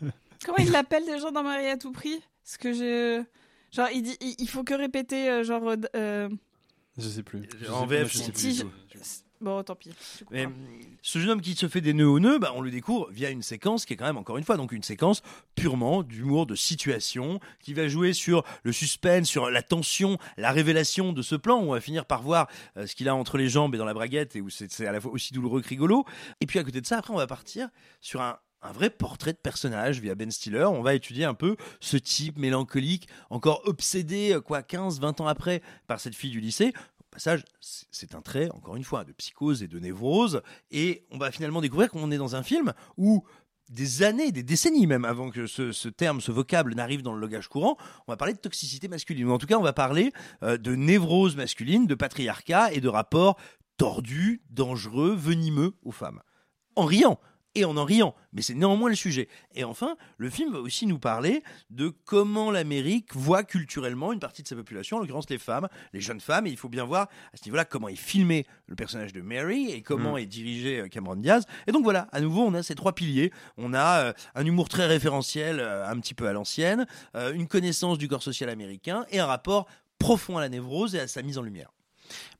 Comment 0.46 0.58
il 0.58 0.70
l'appelle 0.70 1.04
déjà 1.04 1.30
dans 1.30 1.42
Marie 1.42 1.66
à 1.66 1.76
tout 1.76 1.92
prix? 1.92 2.18
Parce 2.44 2.56
que 2.56 2.72
je. 2.72 3.22
Genre, 3.72 3.88
il 3.92 4.02
dit, 4.02 4.16
il 4.38 4.48
faut 4.48 4.64
que 4.64 4.72
répéter, 4.72 5.44
genre. 5.44 5.74
Je 6.96 7.08
sais 7.08 7.22
plus. 7.22 7.48
En 7.70 7.86
VF, 7.86 8.12
je 8.12 8.18
sais 8.18 8.32
plus. 8.32 8.58
Je... 8.58 8.64
Bon, 9.40 9.62
tant 9.62 9.74
pis. 9.74 9.90
Mais 10.30 10.48
ce 11.02 11.18
jeune 11.18 11.30
homme 11.30 11.40
qui 11.42 11.54
se 11.54 11.68
fait 11.68 11.82
des 11.82 11.92
nœuds 11.92 12.08
au 12.08 12.18
nœud, 12.18 12.38
bah, 12.38 12.52
on 12.54 12.62
le 12.62 12.70
découvre 12.70 13.10
via 13.10 13.28
une 13.28 13.42
séquence 13.42 13.84
qui 13.84 13.92
est 13.92 13.96
quand 13.96 14.06
même, 14.06 14.16
encore 14.16 14.38
une 14.38 14.44
fois, 14.44 14.56
donc 14.56 14.72
une 14.72 14.82
séquence 14.82 15.22
purement 15.54 16.02
d'humour, 16.02 16.46
de 16.46 16.54
situation, 16.54 17.40
qui 17.60 17.74
va 17.74 17.86
jouer 17.88 18.14
sur 18.14 18.42
le 18.62 18.72
suspense, 18.72 19.28
sur 19.28 19.50
la 19.50 19.62
tension, 19.62 20.16
la 20.38 20.50
révélation 20.50 21.12
de 21.12 21.20
ce 21.20 21.34
plan, 21.34 21.58
où 21.60 21.68
on 21.68 21.72
va 21.72 21.82
finir 21.82 22.06
par 22.06 22.22
voir 22.22 22.48
euh, 22.78 22.86
ce 22.86 22.94
qu'il 22.94 23.08
a 23.08 23.14
entre 23.14 23.36
les 23.36 23.50
jambes 23.50 23.74
et 23.74 23.78
dans 23.78 23.84
la 23.84 23.92
braguette, 23.92 24.34
et 24.36 24.40
où 24.40 24.48
c'est 24.48 24.86
à 24.86 24.92
la 24.92 25.00
fois 25.00 25.12
aussi 25.12 25.34
douloureux 25.34 25.60
que 25.60 25.68
rigolo. 25.68 26.06
Et 26.40 26.46
puis 26.46 26.58
à 26.58 26.64
côté 26.64 26.80
de 26.80 26.86
ça, 26.86 26.96
après, 26.96 27.12
on 27.12 27.18
va 27.18 27.26
partir 27.26 27.68
sur 28.00 28.22
un, 28.22 28.38
un 28.64 28.72
vrai 28.72 28.90
portrait 28.90 29.32
de 29.32 29.38
personnage 29.38 30.00
via 30.00 30.14
Ben 30.14 30.30
Stiller. 30.30 30.64
On 30.64 30.82
va 30.82 30.94
étudier 30.94 31.24
un 31.24 31.34
peu 31.34 31.56
ce 31.80 31.96
type 31.96 32.38
mélancolique, 32.38 33.08
encore 33.30 33.62
obsédé, 33.66 34.38
quoi, 34.44 34.62
15, 34.62 35.00
20 35.00 35.20
ans 35.20 35.26
après, 35.26 35.62
par 35.86 36.00
cette 36.00 36.14
fille 36.14 36.30
du 36.30 36.40
lycée. 36.40 36.72
Au 37.00 37.04
passage, 37.10 37.44
c'est 37.60 38.14
un 38.14 38.22
trait, 38.22 38.50
encore 38.50 38.76
une 38.76 38.84
fois, 38.84 39.04
de 39.04 39.12
psychose 39.12 39.62
et 39.62 39.68
de 39.68 39.78
névrose. 39.78 40.42
Et 40.70 41.04
on 41.10 41.18
va 41.18 41.30
finalement 41.30 41.60
découvrir 41.60 41.90
qu'on 41.90 42.10
est 42.10 42.18
dans 42.18 42.34
un 42.34 42.42
film 42.42 42.72
où 42.96 43.24
des 43.70 44.02
années, 44.02 44.32
des 44.32 44.42
décennies 44.42 44.86
même 44.86 45.04
avant 45.04 45.30
que 45.30 45.46
ce, 45.46 45.72
ce 45.72 45.88
terme, 45.88 46.20
ce 46.20 46.32
vocable 46.32 46.74
n'arrive 46.74 47.02
dans 47.02 47.14
le 47.14 47.20
langage 47.20 47.48
courant, 47.48 47.76
on 48.06 48.12
va 48.12 48.16
parler 48.16 48.34
de 48.34 48.38
toxicité 48.38 48.88
masculine. 48.88 49.26
Ou 49.26 49.32
en 49.32 49.38
tout 49.38 49.46
cas, 49.46 49.56
on 49.56 49.62
va 49.62 49.72
parler 49.72 50.12
euh, 50.42 50.56
de 50.56 50.74
névrose 50.74 51.36
masculine, 51.36 51.86
de 51.86 51.94
patriarcat 51.94 52.72
et 52.72 52.80
de 52.80 52.88
rapports 52.88 53.38
tordus, 53.76 54.42
dangereux, 54.50 55.14
venimeux 55.14 55.74
aux 55.82 55.92
femmes. 55.92 56.20
En 56.76 56.84
riant, 56.84 57.18
et 57.54 57.64
en 57.64 57.76
en 57.76 57.84
riant, 57.84 58.14
mais 58.32 58.42
c'est 58.42 58.54
néanmoins 58.54 58.88
le 58.88 58.94
sujet. 58.94 59.28
Et 59.54 59.64
enfin, 59.64 59.96
le 60.16 60.30
film 60.30 60.52
va 60.52 60.58
aussi 60.60 60.86
nous 60.86 60.98
parler 60.98 61.42
de 61.70 61.92
comment 62.04 62.50
l'Amérique 62.50 63.14
voit 63.14 63.44
culturellement 63.44 64.12
une 64.12 64.20
partie 64.20 64.42
de 64.42 64.48
sa 64.48 64.56
population, 64.56 64.96
en 64.96 65.00
l'occurrence 65.00 65.30
les 65.30 65.38
femmes, 65.38 65.68
les 65.92 66.00
jeunes 66.00 66.20
femmes, 66.20 66.46
et 66.46 66.50
il 66.50 66.56
faut 66.56 66.68
bien 66.68 66.84
voir 66.84 67.08
à 67.32 67.36
ce 67.36 67.44
niveau-là 67.44 67.64
comment 67.64 67.88
est 67.88 67.96
filmé 67.96 68.46
le 68.66 68.74
personnage 68.74 69.12
de 69.12 69.20
Mary 69.20 69.70
et 69.70 69.82
comment 69.82 70.14
mmh. 70.14 70.18
est 70.18 70.26
dirigé 70.26 70.88
Cameron 70.90 71.16
Diaz. 71.16 71.44
Et 71.66 71.72
donc 71.72 71.84
voilà, 71.84 72.08
à 72.12 72.20
nouveau, 72.20 72.42
on 72.42 72.54
a 72.54 72.62
ces 72.62 72.74
trois 72.74 72.94
piliers. 72.94 73.32
On 73.56 73.74
a 73.74 74.06
euh, 74.06 74.12
un 74.34 74.44
humour 74.44 74.68
très 74.68 74.86
référentiel, 74.86 75.60
euh, 75.60 75.86
un 75.88 75.98
petit 76.00 76.14
peu 76.14 76.26
à 76.26 76.32
l'ancienne, 76.32 76.86
euh, 77.16 77.32
une 77.32 77.46
connaissance 77.46 77.98
du 77.98 78.08
corps 78.08 78.22
social 78.22 78.48
américain 78.50 79.04
et 79.10 79.20
un 79.20 79.26
rapport 79.26 79.66
profond 79.98 80.38
à 80.38 80.40
la 80.40 80.48
névrose 80.48 80.94
et 80.94 81.00
à 81.00 81.06
sa 81.06 81.22
mise 81.22 81.38
en 81.38 81.42
lumière. 81.42 81.72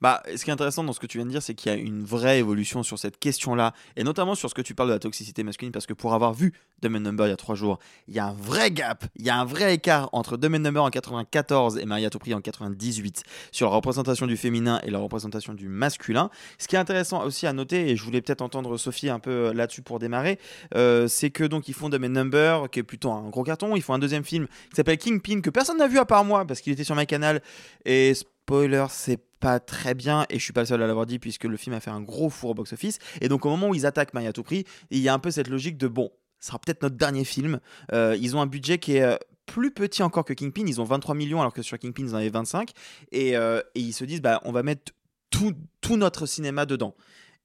Bah, 0.01 0.23
ce 0.37 0.45
qui 0.45 0.51
est 0.51 0.53
intéressant 0.53 0.85
dans 0.85 0.93
ce 0.93 1.01
que 1.01 1.07
tu 1.07 1.19
viens 1.19 1.27
de 1.27 1.31
dire, 1.31 1.43
c'est 1.43 1.55
qu'il 1.55 1.73
y 1.73 1.75
a 1.75 1.79
une 1.79 2.05
vraie 2.05 2.39
évolution 2.39 2.83
sur 2.83 2.99
cette 2.99 3.19
question-là, 3.19 3.73
et 3.97 4.05
notamment 4.05 4.35
sur 4.35 4.51
ce 4.51 4.55
que 4.55 4.63
tu 4.63 4.75
parles 4.75 4.89
de 4.91 4.94
la 4.94 4.99
toxicité 4.99 5.43
masculine, 5.43 5.73
parce 5.73 5.87
que 5.87 5.94
pour 5.94 6.15
avoir 6.15 6.35
vu 6.35 6.53
Dumb 6.83 6.97
Number 6.97 7.27
il 7.27 7.31
y 7.31 7.33
a 7.33 7.37
trois 7.37 7.55
jours, 7.55 7.79
il 8.09 8.15
y 8.15 8.19
a 8.19 8.27
un 8.27 8.33
vrai 8.33 8.71
gap, 8.71 9.05
il 9.17 9.25
y 9.25 9.31
a 9.31 9.37
un 9.37 9.44
vrai 9.44 9.75
écart 9.75 10.11
entre 10.13 10.37
Dumb 10.37 10.56
Number 10.56 10.83
en 10.83 10.91
94 10.91 11.79
et 11.79 11.87
Maria 11.87 12.11
Toupri 12.11 12.35
en 12.35 12.41
98 12.41 13.23
sur 13.53 13.71
la 13.71 13.77
représentation 13.77 14.27
du 14.27 14.37
féminin 14.37 14.81
et 14.85 14.91
la 14.91 14.99
représentation 14.99 15.55
du 15.55 15.69
masculin. 15.69 16.31
Ce 16.59 16.69
qui 16.69 16.77
est 16.77 16.79
intéressant 16.79 17.25
aussi 17.25 17.47
à 17.47 17.53
noter, 17.53 17.89
et 17.91 17.97
je 17.97 18.05
voulais 18.05 18.21
peut-être 18.21 18.43
entendre 18.43 18.77
Sophie 18.77 19.09
un 19.09 19.19
peu 19.19 19.53
là-dessus 19.53 19.83
pour 19.83 19.99
démarrer, 19.99 20.39
euh, 20.75 21.09
c'est 21.09 21.31
que 21.31 21.44
donc 21.44 21.69
ils 21.69 21.75
font 21.75 21.89
Dumb 21.89 22.05
Number, 22.05 22.69
qui 22.71 22.81
est 22.81 22.85
plutôt 22.85 23.11
un 23.13 23.29
gros 23.31 23.44
carton, 23.44 23.77
ils 23.77 23.83
font 23.83 23.94
un 23.94 23.99
deuxième 23.99 24.25
film 24.25 24.47
qui 24.47 24.77
s'appelle 24.77 24.99
Kingpin, 24.99 25.41
que 25.41 25.51
personne 25.51 25.79
n'a 25.79 25.89
vu 25.89 25.99
à 25.99 26.05
part 26.05 26.25
moi, 26.25 26.44
parce 26.44 26.61
qu'il 26.61 26.73
était 26.73 26.85
sur 26.85 26.94
ma 26.94 27.06
canal, 27.06 27.41
et 27.85 28.13
spoiler, 28.44 28.84
c'est 28.91 29.20
pas 29.41 29.58
très 29.58 29.94
bien 29.94 30.27
et 30.29 30.39
je 30.39 30.44
suis 30.44 30.53
pas 30.53 30.60
le 30.60 30.67
seul 30.67 30.82
à 30.82 30.86
l'avoir 30.86 31.06
dit 31.06 31.19
puisque 31.19 31.44
le 31.44 31.56
film 31.56 31.74
a 31.74 31.81
fait 31.81 31.91
un 31.91 32.03
gros 32.03 32.29
four 32.29 32.51
au 32.51 32.55
box-office. 32.55 32.98
Et 33.22 33.29
donc 33.29 33.46
au 33.46 33.48
moment 33.48 33.69
où 33.69 33.74
ils 33.74 33.86
attaquent 33.86 34.13
Maya 34.13 34.31
à 34.31 34.32
tout 34.32 34.43
prix, 34.43 34.65
il 34.91 34.98
y 34.98 35.08
a 35.08 35.15
un 35.15 35.19
peu 35.19 35.31
cette 35.31 35.48
logique 35.48 35.79
de 35.79 35.89
bon, 35.89 36.10
ce 36.41 36.48
sera 36.48 36.58
peut-être 36.58 36.82
notre 36.82 36.96
dernier 36.96 37.24
film. 37.24 37.58
Euh, 37.93 38.17
ils 38.20 38.36
ont 38.36 38.43
un 38.43 38.46
budget 38.46 38.79
qui 38.79 38.96
est 38.96 39.03
euh, 39.03 39.17
plus 39.46 39.70
petit 39.70 40.03
encore 40.03 40.27
que 40.27 40.34
Kingpin, 40.34 40.65
ils 40.67 40.79
ont 40.81 40.84
23 40.84 41.15
millions 41.15 41.41
alors 41.41 41.55
que 41.55 41.63
sur 41.63 41.79
Kingpin 41.79 42.03
ils 42.03 42.15
en 42.15 42.19
avaient 42.19 42.29
25 42.29 42.70
et, 43.13 43.36
euh, 43.36 43.60
et 43.74 43.81
ils 43.81 43.94
se 43.94 44.05
disent 44.05 44.20
bah 44.20 44.43
on 44.44 44.53
va 44.53 44.63
mettre 44.63 44.93
tout, 45.31 45.55
tout 45.81 45.96
notre 45.96 46.27
cinéma 46.27 46.67
dedans. 46.67 46.94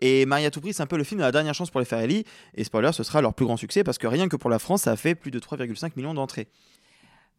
Et 0.02 0.26
Maria 0.26 0.52
prix, 0.52 0.74
c'est 0.74 0.84
un 0.84 0.88
peu 0.88 0.98
le 0.98 1.04
film 1.04 1.20
de 1.20 1.26
la 1.26 1.32
dernière 1.32 1.54
chance 1.54 1.72
pour 1.72 1.80
les 1.80 1.86
Farrelly. 1.86 2.24
Et 2.56 2.64
spoiler, 2.64 2.92
ce 2.94 3.04
sera 3.04 3.22
leur 3.22 3.34
plus 3.34 3.46
grand 3.46 3.58
succès 3.58 3.84
parce 3.84 3.98
que 3.98 4.08
rien 4.08 4.30
que 4.30 4.38
pour 4.38 4.50
la 4.50 4.60
France, 4.60 4.84
ça 4.84 4.92
a 4.92 4.96
fait 4.96 5.14
plus 5.14 5.32
de 5.32 5.40
3,5 5.40 5.92
millions 5.98 6.14
d'entrées. 6.14 6.48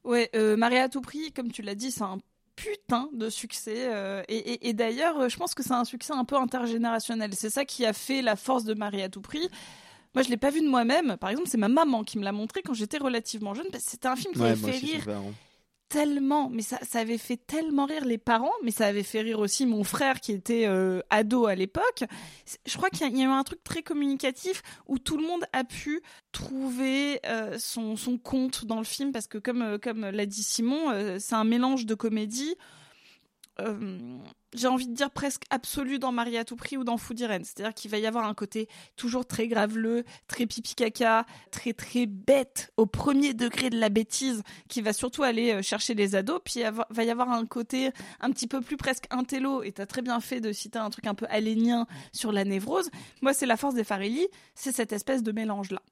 Ouais, 0.05 0.31
euh, 0.35 0.57
Maria 0.57 0.88
prix, 0.88 1.33
comme 1.33 1.52
tu 1.52 1.62
l'as 1.62 1.75
dit, 1.75 1.90
c'est 1.90 2.02
un 2.02 2.19
putain 2.57 3.09
de 3.12 3.30
succès. 3.30 3.87
Euh, 3.87 4.23
et, 4.28 4.37
et, 4.37 4.69
et 4.69 4.73
d'ailleurs, 4.73 5.28
je 5.28 5.37
pense 5.37 5.54
que 5.54 5.62
c'est 5.62 5.73
un 5.73 5.85
succès 5.85 6.12
un 6.12 6.25
peu 6.25 6.37
intergénérationnel. 6.37 7.30
C'est 7.35 7.50
ça 7.50 7.64
qui 7.64 7.87
a 7.87 7.92
fait 7.92 8.23
la 8.23 8.37
force 8.37 8.64
de 8.64 8.75
Marie 8.75 9.02
à 9.02 9.09
tout 9.09 9.21
prix. 9.21 9.49
Moi, 10.14 10.23
je 10.23 10.28
l'ai 10.28 10.37
pas 10.37 10.50
vu 10.50 10.61
de 10.61 10.69
moi-même. 10.69 11.16
Par 11.16 11.30
exemple, 11.30 11.49
c'est 11.49 11.59
ma 11.59 11.69
maman 11.69 12.02
qui 12.02 12.19
me 12.19 12.25
l'a 12.25 12.33
montré 12.33 12.62
quand 12.62 12.75
j'étais 12.75 12.99
relativement 12.99 13.54
jeune. 13.54 13.66
C'était 13.78 14.09
un 14.09 14.16
film 14.16 14.35
qui 14.35 14.40
ouais, 14.40 14.50
avait 14.50 14.73
fait 14.73 14.78
rire 14.78 15.07
tellement, 15.91 16.49
mais 16.49 16.63
ça, 16.63 16.79
avait 16.95 17.19
fait 17.19 17.37
tellement 17.37 17.85
rire 17.85 18.05
les 18.05 18.17
parents, 18.17 18.55
mais 18.63 18.71
ça 18.71 18.87
avait 18.87 19.03
fait 19.03 19.23
rire 19.23 19.41
aussi 19.41 19.67
mon 19.67 19.83
frère 19.83 20.21
qui 20.21 20.31
était 20.33 20.67
euh, 20.67 21.03
ado 21.11 21.47
à 21.47 21.57
l'époque. 21.57 22.05
Je 22.65 22.77
crois 22.77 22.91
qu'il 22.91 23.01
y, 23.01 23.21
a 23.21 23.25
eu 23.25 23.29
un 23.29 23.43
truc 23.43 23.63
très 23.65 23.83
communicatif 23.83 24.63
où 24.87 24.99
tout 25.01 25.19
le 25.19 25.27
monde 25.27 25.45
a 25.53 25.65
pu 25.65 26.01
trouver 26.31 27.21
euh, 27.27 27.59
son, 27.59 27.97
compte 28.23 28.65
dans 28.65 28.79
le 28.79 28.85
film 28.85 29.11
parce 29.11 29.27
que 29.27 29.37
comme, 29.37 29.63
euh, 29.63 29.79
comme 29.79 30.03
l'a 30.03 30.27
dit 30.27 30.45
Simon, 30.45 31.19
c'est 31.19 31.35
un 31.35 31.45
mélange 31.45 31.85
de 31.87 31.95
comédie. 31.95 32.55
J'ai 34.54 34.69
envie 34.69 34.88
de 34.88 34.95
dire 34.95 35.11
presque 35.11 35.42
absolu 35.50 35.99
dans 35.99 36.12
Marie 36.12 36.37
à 36.37 36.45
tout 36.45 36.57
prix 36.57 36.76
ou 36.76 36.85
dans 36.85 36.97
Food 36.97 37.21
Irene. 37.21 37.45
C'est-à-dire 37.45 37.75
qu'il 37.75 37.90
va 37.90 37.99
y 37.99 38.07
avoir 38.07 38.25
un 38.25 38.35
côté 38.35 38.69
toujours 38.97 39.26
très 39.26 39.49
graveleux, 39.49 40.04
très 40.26 40.47
pipi 40.47 40.75
caca, 40.75 41.26
très 41.50 41.73
très 41.73 42.07
bête 42.07 42.73
au 42.76 42.87
premier 42.87 43.35
degré 43.35 43.71
de 43.71 43.78
la 43.78 43.88
bêtise 43.88 44.42
qui 44.69 44.83
va 44.83 44.92
surtout 44.92 45.23
aller 45.23 45.52
euh, 45.52 45.62
chercher 45.62 45.95
les 45.95 46.14
ados. 46.14 46.40
Puis 46.45 46.61
il 46.61 46.71
va 46.90 47.04
y 47.04 47.11
avoir 47.11 47.30
un 47.30 47.47
côté 47.47 47.90
un 48.21 48.30
petit 48.30 48.47
peu 48.47 48.61
plus 48.61 48.76
presque 48.76 49.07
intello. 49.11 49.62
Et 49.62 49.73
t'as 49.73 49.87
très 49.87 50.02
bien 50.02 50.21
fait 50.21 50.40
de 50.40 50.52
citer 50.52 50.78
un 50.78 50.90
truc 50.90 51.07
un 51.07 51.14
peu 51.14 51.26
alénien 51.28 51.87
sur 52.12 52.33
la 52.33 52.45
névrose. 52.45 52.90
Moi, 53.23 53.33
c'est 53.33 53.47
la 53.47 53.57
force 53.57 53.75
des 53.75 53.85
Farelli, 53.85 54.26
c'est 54.54 54.73
cette 54.73 54.92
espèce 54.92 55.23
de 55.23 55.33
mélange 55.33 55.71
là. 55.71 55.83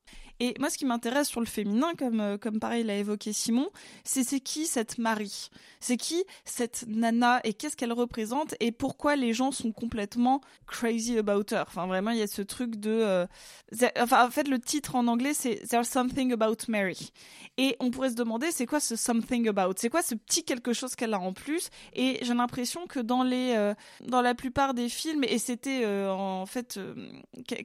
Et 0.41 0.55
moi, 0.61 0.71
ce 0.71 0.79
qui 0.79 0.87
m'intéresse 0.87 1.29
sur 1.29 1.41
le 1.41 1.47
féminin, 1.47 1.95
comme, 1.99 2.21
euh, 2.21 2.39
comme 2.39 2.61
pareil 2.61 2.85
l'a 2.85 2.95
évoqué 2.95 3.33
Simon, 3.33 3.71
c'est 4.05 4.23
c'est 4.23 4.39
qui 4.39 4.67
cette 4.67 4.99
Marie? 4.99 5.51
C'est 5.81 5.97
qui 5.97 6.25
cette 6.45 6.85
nana? 6.87 7.41
Et 7.43 7.55
qu'est-ce 7.55 7.77
qu'elle 7.77 7.93
représente? 7.93 8.48
Et 8.61 8.73
pourquoi 8.73 9.17
les 9.17 9.33
gens 9.33 9.53
sont 9.53 9.73
complètement 9.73 10.41
crazy 10.67 11.19
about 11.19 11.45
her. 11.53 11.65
Enfin, 11.67 11.87
vraiment, 11.87 12.11
il 12.11 12.19
y 12.19 12.23
a 12.23 12.27
ce 12.27 12.43
truc 12.43 12.77
de... 12.77 12.91
Euh, 12.91 13.27
enfin, 13.99 14.27
en 14.27 14.31
fait, 14.31 14.49
le 14.49 14.59
titre 14.59 14.95
en 14.95 15.07
anglais, 15.07 15.35
c'est 15.35 15.57
There's 15.69 15.89
Something 15.89 16.33
About 16.33 16.57
Mary. 16.69 17.13
Et 17.57 17.77
on 17.81 17.91
pourrait 17.91 18.11
se 18.11 18.15
demander, 18.15 18.51
c'est 18.51 18.67
quoi 18.67 18.81
ce 18.81 18.97
something 18.97 19.49
about? 19.49 19.75
C'est 19.77 19.91
quoi 19.91 20.03
ce 20.03 20.15
petit 20.15 20.45
quelque 20.45 20.73
chose 20.73 20.95
qu'elle 20.95 21.15
a 21.15 21.21
en 21.21 21.33
plus? 21.33 21.71
Et 21.95 22.19
j'ai 22.23 22.35
l'impression 22.35 22.87
que 22.87 23.01
dans 23.01 23.23
les 23.23 23.55
euh, 23.57 23.75
dans 24.07 24.23
la 24.23 24.35
plupart 24.35 24.75
des 24.75 24.89
films, 24.89 25.25
et 25.25 25.39
c'était 25.39 25.85
en 25.87 26.47
fait 26.47 26.79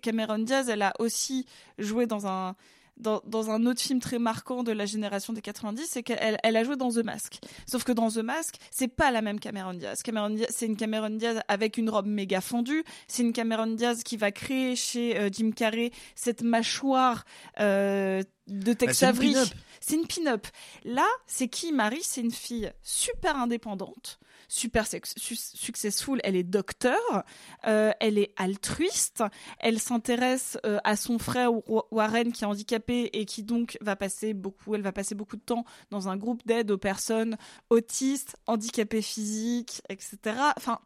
Cameron 0.01 0.39
Diaz, 0.39 0.69
elle 0.69 0.81
a 0.81 0.93
aussi 0.99 1.45
joué 1.77 2.07
dans 2.07 2.25
un 2.27 2.55
dans, 2.97 3.49
un 3.49 3.65
autre 3.65 3.81
film 3.81 3.99
très 3.99 4.19
marquant 4.19 4.63
de 4.63 4.71
la 4.71 4.85
génération 4.85 5.33
des 5.33 5.41
90, 5.41 5.87
c'est 5.89 6.03
qu'elle 6.03 6.37
elle 6.43 6.55
a 6.55 6.63
joué 6.63 6.75
dans 6.75 6.91
The 6.91 7.03
Mask. 7.03 7.39
Sauf 7.67 7.83
que 7.83 7.91
dans 7.91 8.09
The 8.09 8.17
Mask, 8.17 8.55
c'est 8.71 8.87
pas 8.87 9.11
la 9.11 9.21
même 9.21 9.39
Cameron 9.39 9.73
Diaz. 9.73 10.03
Cameron 10.03 10.29
Diaz, 10.31 10.47
c'est 10.49 10.65
une 10.65 10.77
Cameron 10.77 11.09
Diaz 11.11 11.41
avec 11.47 11.77
une 11.77 11.89
robe 11.89 12.07
méga 12.07 12.41
fendue. 12.41 12.83
C'est 13.07 13.23
une 13.23 13.33
Cameron 13.33 13.67
Diaz 13.67 14.03
qui 14.03 14.17
va 14.17 14.31
créer 14.31 14.75
chez 14.75 15.17
euh, 15.17 15.29
Jim 15.31 15.51
Carrey 15.55 15.91
cette 16.15 16.43
mâchoire 16.43 17.25
euh, 17.59 18.23
de 18.47 18.73
bah, 18.73 18.75
Tex 18.75 19.03
Avery. 19.03 19.35
C'est 19.81 19.95
une 19.95 20.07
pin-up. 20.07 20.47
Là, 20.85 21.07
c'est 21.27 21.49
qui 21.49 21.73
Marie 21.73 22.03
C'est 22.03 22.21
une 22.21 22.31
fille 22.31 22.71
super 22.81 23.35
indépendante 23.35 24.19
super 24.53 24.85
successful, 24.87 26.19
elle 26.23 26.35
est 26.35 26.43
docteur, 26.43 27.23
euh, 27.65 27.91
elle 27.99 28.19
est 28.19 28.33
altruiste, 28.37 29.23
elle 29.59 29.79
s'intéresse 29.79 30.59
euh, 30.65 30.79
à 30.83 30.95
son 30.95 31.17
frère 31.17 31.51
Warren 31.91 32.31
qui 32.31 32.43
est 32.43 32.47
handicapé 32.47 33.09
et 33.13 33.25
qui 33.25 33.41
donc 33.41 33.77
va 33.81 33.95
passer 33.95 34.35
beaucoup, 34.35 34.75
elle 34.75 34.83
va 34.83 34.91
passer 34.91 35.15
beaucoup 35.15 35.37
de 35.37 35.41
temps 35.41 35.65
dans 35.89 36.07
un 36.07 36.17
groupe 36.17 36.45
d'aide 36.45 36.69
aux 36.69 36.77
personnes 36.77 37.35
autistes, 37.71 38.35
handicapées 38.45 39.01
physiques, 39.01 39.81
etc. 39.89 40.17
Enfin, 40.55 40.79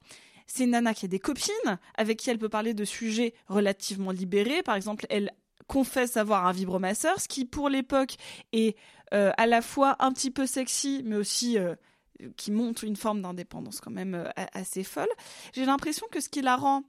c'est 0.46 0.64
une 0.64 0.72
nana 0.72 0.94
qui 0.94 1.04
a 1.04 1.10
des 1.10 1.20
copines 1.20 1.78
avec 1.96 2.20
qui 2.20 2.30
elle 2.30 2.40
peut 2.40 2.48
parler 2.48 2.74
de 2.74 2.86
sujets 2.86 3.34
relativement 3.48 4.12
libérés. 4.12 4.64
Par 4.64 4.76
exemple, 4.76 5.06
elle 5.10 5.34
confesse 5.68 6.16
avoir 6.16 6.46
un 6.46 6.54
vibromasseur, 6.54 7.20
ce 7.20 7.28
qui 7.28 7.44
pour 7.44 7.68
l'époque 7.68 8.16
est 8.54 8.78
euh, 9.14 9.32
à 9.36 9.46
la 9.46 9.62
fois 9.62 9.98
un 10.00 10.14
petit 10.14 10.32
peu 10.32 10.46
sexy, 10.46 11.02
mais 11.04 11.18
aussi 11.18 11.58
qui 12.36 12.52
montre 12.52 12.84
une 12.84 12.96
forme 12.96 13.22
d'indépendance 13.22 13.82
quand 13.82 13.92
même 13.92 14.16
euh, 14.16 14.30
assez 14.54 14.84
folle. 14.84 15.10
J'ai 15.54 15.66
l'impression 15.66 16.08
que 16.12 16.20
ce 16.20 16.30
qui 16.30 16.42
la 16.42 16.56
rend 16.56 16.84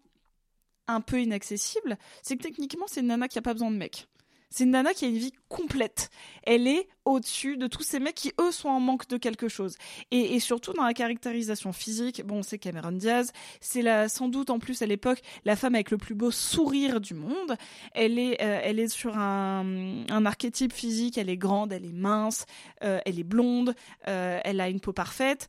un 0.86 1.00
peu 1.00 1.20
inaccessible, 1.20 1.98
c'est 2.22 2.36
que 2.36 2.42
techniquement, 2.42 2.86
c'est 2.88 3.00
une 3.00 3.08
nana 3.08 3.28
qui 3.28 3.38
a 3.38 3.42
pas 3.42 3.52
besoin 3.52 3.70
de 3.70 3.76
mec. 3.76 4.08
C'est 4.50 4.64
une 4.64 4.70
nana 4.70 4.94
qui 4.94 5.04
a 5.04 5.08
une 5.08 5.18
vie 5.18 5.32
complète. 5.48 6.10
Elle 6.42 6.66
est 6.66 6.88
au-dessus 7.04 7.56
de 7.56 7.66
tous 7.66 7.82
ces 7.82 8.00
mecs 8.00 8.14
qui, 8.14 8.32
eux, 8.40 8.50
sont 8.50 8.68
en 8.68 8.80
manque 8.80 9.06
de 9.08 9.16
quelque 9.16 9.48
chose. 9.48 9.76
Et, 10.10 10.40
surtout 10.40 10.72
dans 10.72 10.84
la 10.84 10.94
caractérisation 10.94 11.72
physique, 11.72 12.24
bon, 12.24 12.42
c'est 12.42 12.58
Cameron 12.58 12.92
Diaz. 12.92 13.32
C'est 13.60 14.08
sans 14.08 14.28
doute, 14.28 14.50
en 14.50 14.58
plus, 14.58 14.80
à 14.82 14.86
l'époque, 14.86 15.20
la 15.44 15.56
femme 15.56 15.74
avec 15.74 15.90
le 15.90 15.98
plus 15.98 16.14
beau 16.14 16.30
sourire 16.30 17.00
du 17.00 17.14
monde. 17.14 17.56
Elle 17.92 18.18
est, 18.18 18.42
euh, 18.42 18.60
elle 18.62 18.78
est 18.78 18.88
sur 18.88 19.18
un, 19.18 20.04
un, 20.08 20.26
archétype 20.26 20.72
physique. 20.72 21.18
Elle 21.18 21.30
est 21.30 21.36
grande, 21.36 21.72
elle 21.72 21.84
est 21.84 21.92
mince, 21.92 22.46
euh, 22.84 23.00
elle 23.04 23.18
est 23.18 23.24
blonde, 23.24 23.74
euh, 24.06 24.40
elle 24.44 24.60
a 24.60 24.68
une 24.68 24.80
peau 24.80 24.92
parfaite 24.92 25.48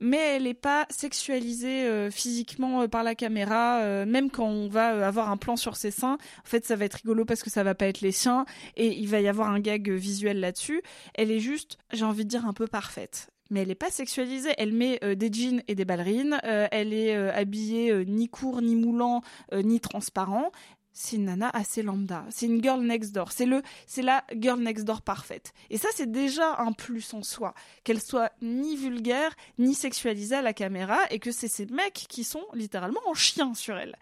mais 0.00 0.36
elle 0.36 0.44
n'est 0.44 0.54
pas 0.54 0.86
sexualisée 0.90 1.86
euh, 1.86 2.10
physiquement 2.10 2.82
euh, 2.82 2.88
par 2.88 3.02
la 3.02 3.14
caméra, 3.14 3.80
euh, 3.80 4.06
même 4.06 4.30
quand 4.30 4.46
on 4.46 4.68
va 4.68 5.06
avoir 5.06 5.30
un 5.30 5.36
plan 5.36 5.56
sur 5.56 5.76
ses 5.76 5.90
seins. 5.90 6.14
En 6.14 6.48
fait, 6.48 6.66
ça 6.66 6.76
va 6.76 6.84
être 6.84 6.94
rigolo 6.94 7.24
parce 7.24 7.42
que 7.42 7.50
ça 7.50 7.62
va 7.62 7.74
pas 7.74 7.86
être 7.86 8.00
les 8.00 8.12
siens 8.12 8.44
et 8.76 8.88
il 8.88 9.08
va 9.08 9.20
y 9.20 9.28
avoir 9.28 9.48
un 9.48 9.60
gag 9.60 9.90
visuel 9.90 10.40
là-dessus. 10.40 10.82
Elle 11.14 11.30
est 11.30 11.40
juste, 11.40 11.78
j'ai 11.92 12.04
envie 12.04 12.24
de 12.24 12.30
dire, 12.30 12.46
un 12.46 12.52
peu 12.52 12.66
parfaite. 12.66 13.30
Mais 13.50 13.60
elle 13.60 13.68
n'est 13.68 13.74
pas 13.74 13.90
sexualisée. 13.90 14.52
Elle 14.56 14.72
met 14.72 14.98
des 15.16 15.30
jeans 15.30 15.62
et 15.68 15.74
des 15.74 15.84
ballerines. 15.84 16.40
elle 16.42 16.94
est 16.94 17.14
habillée 17.14 18.04
ni 18.06 18.28
court, 18.28 18.62
ni 18.62 18.74
moulant, 18.74 19.20
ni 19.52 19.80
transparent 19.80 20.50
c'est 20.94 21.16
une 21.16 21.24
nana 21.24 21.50
assez 21.52 21.82
lambda. 21.82 22.24
C'est 22.30 22.46
une 22.46 22.62
girl 22.62 22.80
next 22.80 23.12
door. 23.12 23.32
C'est 23.32 23.46
le, 23.46 23.62
c'est 23.86 24.00
la 24.00 24.24
girl 24.32 24.60
next 24.60 24.84
door 24.84 25.02
parfaite. 25.02 25.52
Et 25.68 25.76
ça, 25.76 25.88
c'est 25.94 26.10
déjà 26.10 26.56
un 26.60 26.72
plus 26.72 27.12
en 27.12 27.22
soi. 27.22 27.52
Qu'elle 27.82 28.00
soit 28.00 28.32
ni 28.40 28.76
vulgaire, 28.76 29.34
ni 29.58 29.74
sexualisée 29.74 30.36
à 30.36 30.42
la 30.42 30.52
caméra, 30.52 30.98
et 31.10 31.18
que 31.18 31.32
c'est 31.32 31.48
ces 31.48 31.66
mecs 31.66 32.06
qui 32.08 32.22
sont 32.22 32.44
littéralement 32.54 33.00
en 33.06 33.14
chien 33.14 33.54
sur 33.54 33.76
elle. 33.76 33.96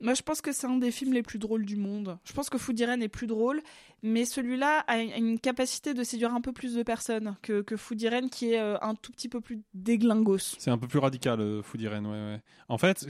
Moi, 0.00 0.14
je 0.14 0.22
pense 0.22 0.40
que 0.40 0.52
c'est 0.52 0.68
un 0.68 0.78
des 0.78 0.92
films 0.92 1.12
les 1.12 1.22
plus 1.22 1.40
drôles 1.40 1.66
du 1.66 1.76
monde. 1.76 2.16
Je 2.24 2.32
pense 2.32 2.48
que 2.48 2.58
Food 2.58 2.78
Irene 2.78 3.02
est 3.02 3.08
plus 3.08 3.26
drôle, 3.26 3.60
mais 4.02 4.24
celui-là 4.24 4.84
a 4.86 4.98
une 4.98 5.40
capacité 5.40 5.94
de 5.94 6.04
séduire 6.04 6.32
un 6.32 6.40
peu 6.40 6.52
plus 6.52 6.74
de 6.74 6.84
personnes 6.84 7.36
que, 7.42 7.62
que 7.62 7.76
Food 7.76 8.00
Irene, 8.02 8.30
qui 8.30 8.52
est 8.52 8.60
euh, 8.60 8.78
un 8.82 8.94
tout 8.94 9.10
petit 9.10 9.28
peu 9.28 9.40
plus 9.40 9.62
déglingos. 9.74 10.54
C'est 10.58 10.70
un 10.70 10.78
peu 10.78 10.86
plus 10.86 11.00
radical, 11.00 11.40
euh, 11.40 11.62
Food 11.62 11.80
Irene, 11.80 12.06
ouais. 12.06 12.40
En 12.68 12.78
fait, 12.78 13.04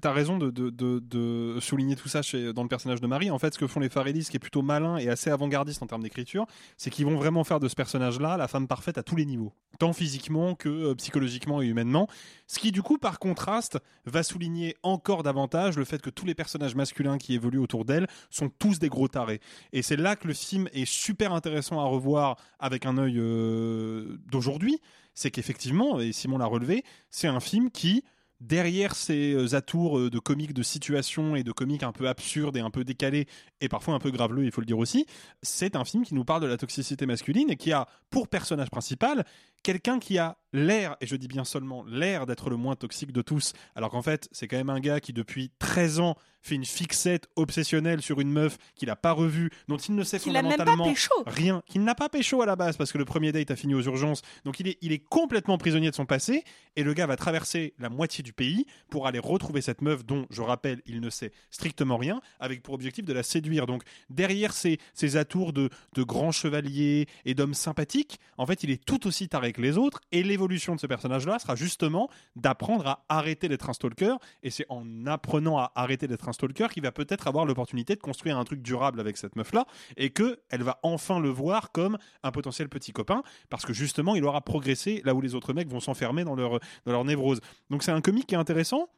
t'as 0.00 0.12
raison 0.12 0.38
de, 0.38 0.50
de, 0.50 0.70
de, 0.70 0.98
de 0.98 1.58
souligner 1.60 1.94
tout 1.94 2.08
ça 2.08 2.22
chez 2.22 2.47
dans 2.52 2.62
le 2.62 2.68
personnage 2.68 3.00
de 3.00 3.06
Marie. 3.06 3.30
En 3.30 3.38
fait, 3.38 3.54
ce 3.54 3.58
que 3.58 3.66
font 3.66 3.80
les 3.80 3.88
Farelli, 3.88 4.24
ce 4.24 4.30
qui 4.30 4.36
est 4.36 4.40
plutôt 4.40 4.62
malin 4.62 4.96
et 4.96 5.08
assez 5.08 5.30
avant-gardiste 5.30 5.82
en 5.82 5.86
termes 5.86 6.02
d'écriture, 6.02 6.46
c'est 6.76 6.90
qu'ils 6.90 7.06
vont 7.06 7.16
vraiment 7.16 7.44
faire 7.44 7.60
de 7.60 7.68
ce 7.68 7.74
personnage-là 7.74 8.36
la 8.36 8.48
femme 8.48 8.66
parfaite 8.66 8.98
à 8.98 9.02
tous 9.02 9.16
les 9.16 9.24
niveaux, 9.24 9.52
tant 9.78 9.92
physiquement 9.92 10.54
que 10.54 10.68
euh, 10.68 10.94
psychologiquement 10.94 11.62
et 11.62 11.66
humainement. 11.66 12.08
Ce 12.46 12.58
qui, 12.58 12.72
du 12.72 12.82
coup, 12.82 12.98
par 12.98 13.18
contraste, 13.18 13.78
va 14.06 14.22
souligner 14.22 14.76
encore 14.82 15.22
davantage 15.22 15.76
le 15.76 15.84
fait 15.84 16.00
que 16.00 16.10
tous 16.10 16.26
les 16.26 16.34
personnages 16.34 16.74
masculins 16.74 17.18
qui 17.18 17.34
évoluent 17.34 17.58
autour 17.58 17.84
d'elle 17.84 18.06
sont 18.30 18.48
tous 18.48 18.78
des 18.78 18.88
gros 18.88 19.08
tarés. 19.08 19.40
Et 19.72 19.82
c'est 19.82 19.96
là 19.96 20.16
que 20.16 20.26
le 20.28 20.34
film 20.34 20.68
est 20.72 20.86
super 20.86 21.32
intéressant 21.32 21.80
à 21.80 21.84
revoir 21.84 22.36
avec 22.58 22.86
un 22.86 22.98
œil 22.98 23.18
euh, 23.18 24.18
d'aujourd'hui. 24.26 24.80
C'est 25.14 25.30
qu'effectivement, 25.30 26.00
et 26.00 26.12
Simon 26.12 26.38
l'a 26.38 26.46
relevé, 26.46 26.84
c'est 27.10 27.26
un 27.26 27.40
film 27.40 27.70
qui 27.70 28.04
derrière 28.40 28.94
ces 28.94 29.34
euh, 29.34 29.54
atours 29.54 29.98
euh, 29.98 30.10
de 30.10 30.18
comiques 30.18 30.54
de 30.54 30.62
situation 30.62 31.36
et 31.36 31.42
de 31.42 31.52
comiques 31.52 31.82
un 31.82 31.92
peu 31.92 32.08
absurdes 32.08 32.56
et 32.56 32.60
un 32.60 32.70
peu 32.70 32.84
décalés 32.84 33.26
et 33.60 33.68
parfois 33.68 33.94
un 33.94 33.98
peu 33.98 34.10
graveleux, 34.10 34.44
il 34.44 34.52
faut 34.52 34.60
le 34.60 34.66
dire 34.66 34.78
aussi, 34.78 35.06
c'est 35.42 35.76
un 35.76 35.84
film 35.84 36.04
qui 36.04 36.14
nous 36.14 36.24
parle 36.24 36.42
de 36.42 36.46
la 36.46 36.56
toxicité 36.56 37.06
masculine 37.06 37.50
et 37.50 37.56
qui 37.56 37.72
a 37.72 37.88
pour 38.10 38.28
personnage 38.28 38.70
principal 38.70 39.24
quelqu'un 39.62 39.98
qui 39.98 40.18
a 40.18 40.36
l'air, 40.52 40.96
et 41.00 41.06
je 41.06 41.16
dis 41.16 41.28
bien 41.28 41.44
seulement 41.44 41.84
l'air 41.84 42.26
d'être 42.26 42.50
le 42.50 42.56
moins 42.56 42.74
toxique 42.74 43.12
de 43.12 43.22
tous, 43.22 43.52
alors 43.74 43.90
qu'en 43.90 44.02
fait, 44.02 44.28
c'est 44.32 44.48
quand 44.48 44.56
même 44.56 44.70
un 44.70 44.80
gars 44.80 45.00
qui 45.00 45.12
depuis 45.12 45.50
13 45.58 46.00
ans 46.00 46.16
fait 46.40 46.54
une 46.54 46.64
fixette 46.64 47.28
obsessionnelle 47.36 48.00
sur 48.00 48.20
une 48.20 48.30
meuf 48.30 48.56
qu'il 48.74 48.88
a 48.90 48.96
pas 48.96 49.12
revue, 49.12 49.50
dont 49.66 49.76
il 49.76 49.94
ne 49.94 50.04
sait 50.04 50.18
fondamentalement 50.18 50.90
rien, 51.26 51.62
qu'il 51.66 51.82
n'a 51.84 51.94
pas 51.94 52.08
pécho 52.08 52.40
à 52.40 52.46
la 52.46 52.56
base 52.56 52.76
parce 52.76 52.92
que 52.92 52.98
le 52.98 53.04
premier 53.04 53.32
date 53.32 53.50
a 53.50 53.56
fini 53.56 53.74
aux 53.74 53.82
urgences, 53.82 54.22
donc 54.44 54.60
il 54.60 54.68
est, 54.68 54.78
il 54.80 54.92
est 54.92 55.04
complètement 55.04 55.58
prisonnier 55.58 55.90
de 55.90 55.94
son 55.94 56.06
passé, 56.06 56.44
et 56.76 56.82
le 56.82 56.94
gars 56.94 57.06
va 57.06 57.16
traverser 57.16 57.74
la 57.78 57.90
moitié 57.90 58.22
du 58.22 58.32
pays 58.32 58.66
pour 58.88 59.06
aller 59.06 59.18
retrouver 59.18 59.60
cette 59.60 59.82
meuf 59.82 60.06
dont, 60.06 60.26
je 60.30 60.40
rappelle, 60.40 60.80
il 60.86 61.00
ne 61.00 61.10
sait 61.10 61.32
strictement 61.50 61.96
rien, 61.96 62.20
avec 62.40 62.62
pour 62.62 62.74
objectif 62.74 63.04
de 63.04 63.12
la 63.12 63.22
séduire. 63.22 63.66
Donc 63.66 63.82
derrière 64.08 64.52
ces, 64.52 64.78
ces 64.94 65.16
atours 65.16 65.52
de, 65.52 65.68
de 65.94 66.02
grands 66.02 66.32
chevaliers 66.32 67.06
et 67.24 67.34
d'hommes 67.34 67.54
sympathiques, 67.54 68.20
en 68.38 68.46
fait, 68.46 68.62
il 68.62 68.70
est 68.70 68.82
tout 68.82 69.06
aussi 69.06 69.28
taré 69.28 69.47
les 69.56 69.78
autres, 69.78 70.00
et 70.12 70.22
l'évolution 70.22 70.74
de 70.74 70.80
ce 70.80 70.86
personnage-là 70.86 71.38
sera 71.38 71.56
justement 71.56 72.10
d'apprendre 72.36 72.86
à 72.86 73.04
arrêter 73.08 73.48
d'être 73.48 73.70
un 73.70 73.72
stalker. 73.72 74.16
Et 74.42 74.50
c'est 74.50 74.66
en 74.68 75.06
apprenant 75.06 75.58
à 75.58 75.72
arrêter 75.74 76.06
d'être 76.06 76.28
un 76.28 76.32
stalker 76.32 76.68
qu'il 76.68 76.82
va 76.82 76.92
peut-être 76.92 77.26
avoir 77.26 77.46
l'opportunité 77.46 77.96
de 77.96 78.00
construire 78.00 78.36
un 78.36 78.44
truc 78.44 78.60
durable 78.60 79.00
avec 79.00 79.16
cette 79.16 79.36
meuf-là 79.36 79.66
et 79.96 80.10
que 80.10 80.40
elle 80.50 80.62
va 80.62 80.78
enfin 80.82 81.20
le 81.20 81.30
voir 81.30 81.72
comme 81.72 81.96
un 82.22 82.30
potentiel 82.30 82.68
petit 82.68 82.92
copain 82.92 83.22
parce 83.48 83.64
que 83.64 83.72
justement 83.72 84.14
il 84.14 84.24
aura 84.24 84.40
progressé 84.40 85.00
là 85.04 85.14
où 85.14 85.20
les 85.20 85.34
autres 85.34 85.52
mecs 85.52 85.68
vont 85.68 85.80
s'enfermer 85.80 86.24
dans 86.24 86.34
leur, 86.34 86.58
dans 86.84 86.92
leur 86.92 87.04
névrose. 87.04 87.40
Donc 87.70 87.82
c'est 87.82 87.92
un 87.92 88.00
comique 88.00 88.26
qui 88.26 88.34
est 88.34 88.38
intéressant 88.38 88.88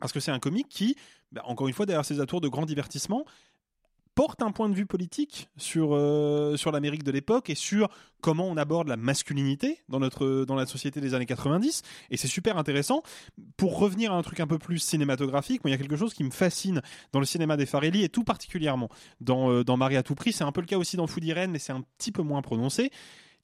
parce 0.00 0.12
que 0.12 0.20
c'est 0.20 0.30
un 0.30 0.38
comique 0.38 0.68
qui, 0.68 0.96
bah, 1.32 1.42
encore 1.44 1.68
une 1.68 1.74
fois, 1.74 1.86
derrière 1.86 2.04
ses 2.04 2.20
atours 2.20 2.40
de 2.40 2.48
grand 2.48 2.66
divertissement, 2.66 3.24
porte 4.16 4.42
un 4.42 4.50
point 4.50 4.70
de 4.70 4.74
vue 4.74 4.86
politique 4.86 5.48
sur, 5.58 5.90
euh, 5.92 6.56
sur 6.56 6.72
l'Amérique 6.72 7.04
de 7.04 7.12
l'époque 7.12 7.50
et 7.50 7.54
sur 7.54 7.90
comment 8.22 8.48
on 8.48 8.56
aborde 8.56 8.88
la 8.88 8.96
masculinité 8.96 9.82
dans, 9.90 10.00
notre, 10.00 10.46
dans 10.46 10.54
la 10.54 10.64
société 10.64 11.02
des 11.02 11.12
années 11.12 11.26
90. 11.26 11.82
Et 12.10 12.16
c'est 12.16 12.26
super 12.26 12.56
intéressant. 12.56 13.02
Pour 13.58 13.78
revenir 13.78 14.14
à 14.14 14.16
un 14.16 14.22
truc 14.22 14.40
un 14.40 14.46
peu 14.46 14.58
plus 14.58 14.78
cinématographique, 14.78 15.60
il 15.66 15.70
y 15.70 15.74
a 15.74 15.76
quelque 15.76 15.96
chose 15.96 16.14
qui 16.14 16.24
me 16.24 16.30
fascine 16.30 16.80
dans 17.12 17.20
le 17.20 17.26
cinéma 17.26 17.58
des 17.58 17.66
Farelli 17.66 18.04
et 18.04 18.08
tout 18.08 18.24
particulièrement 18.24 18.88
dans, 19.20 19.50
euh, 19.50 19.64
dans 19.64 19.76
Marie 19.76 19.98
à 19.98 20.02
tout 20.02 20.14
prix. 20.14 20.32
C'est 20.32 20.44
un 20.44 20.52
peu 20.52 20.62
le 20.62 20.66
cas 20.66 20.78
aussi 20.78 20.96
dans 20.96 21.06
Food 21.06 21.22
Irene, 21.22 21.50
mais 21.50 21.58
c'est 21.58 21.72
un 21.72 21.82
petit 21.98 22.10
peu 22.10 22.22
moins 22.22 22.40
prononcé. 22.40 22.90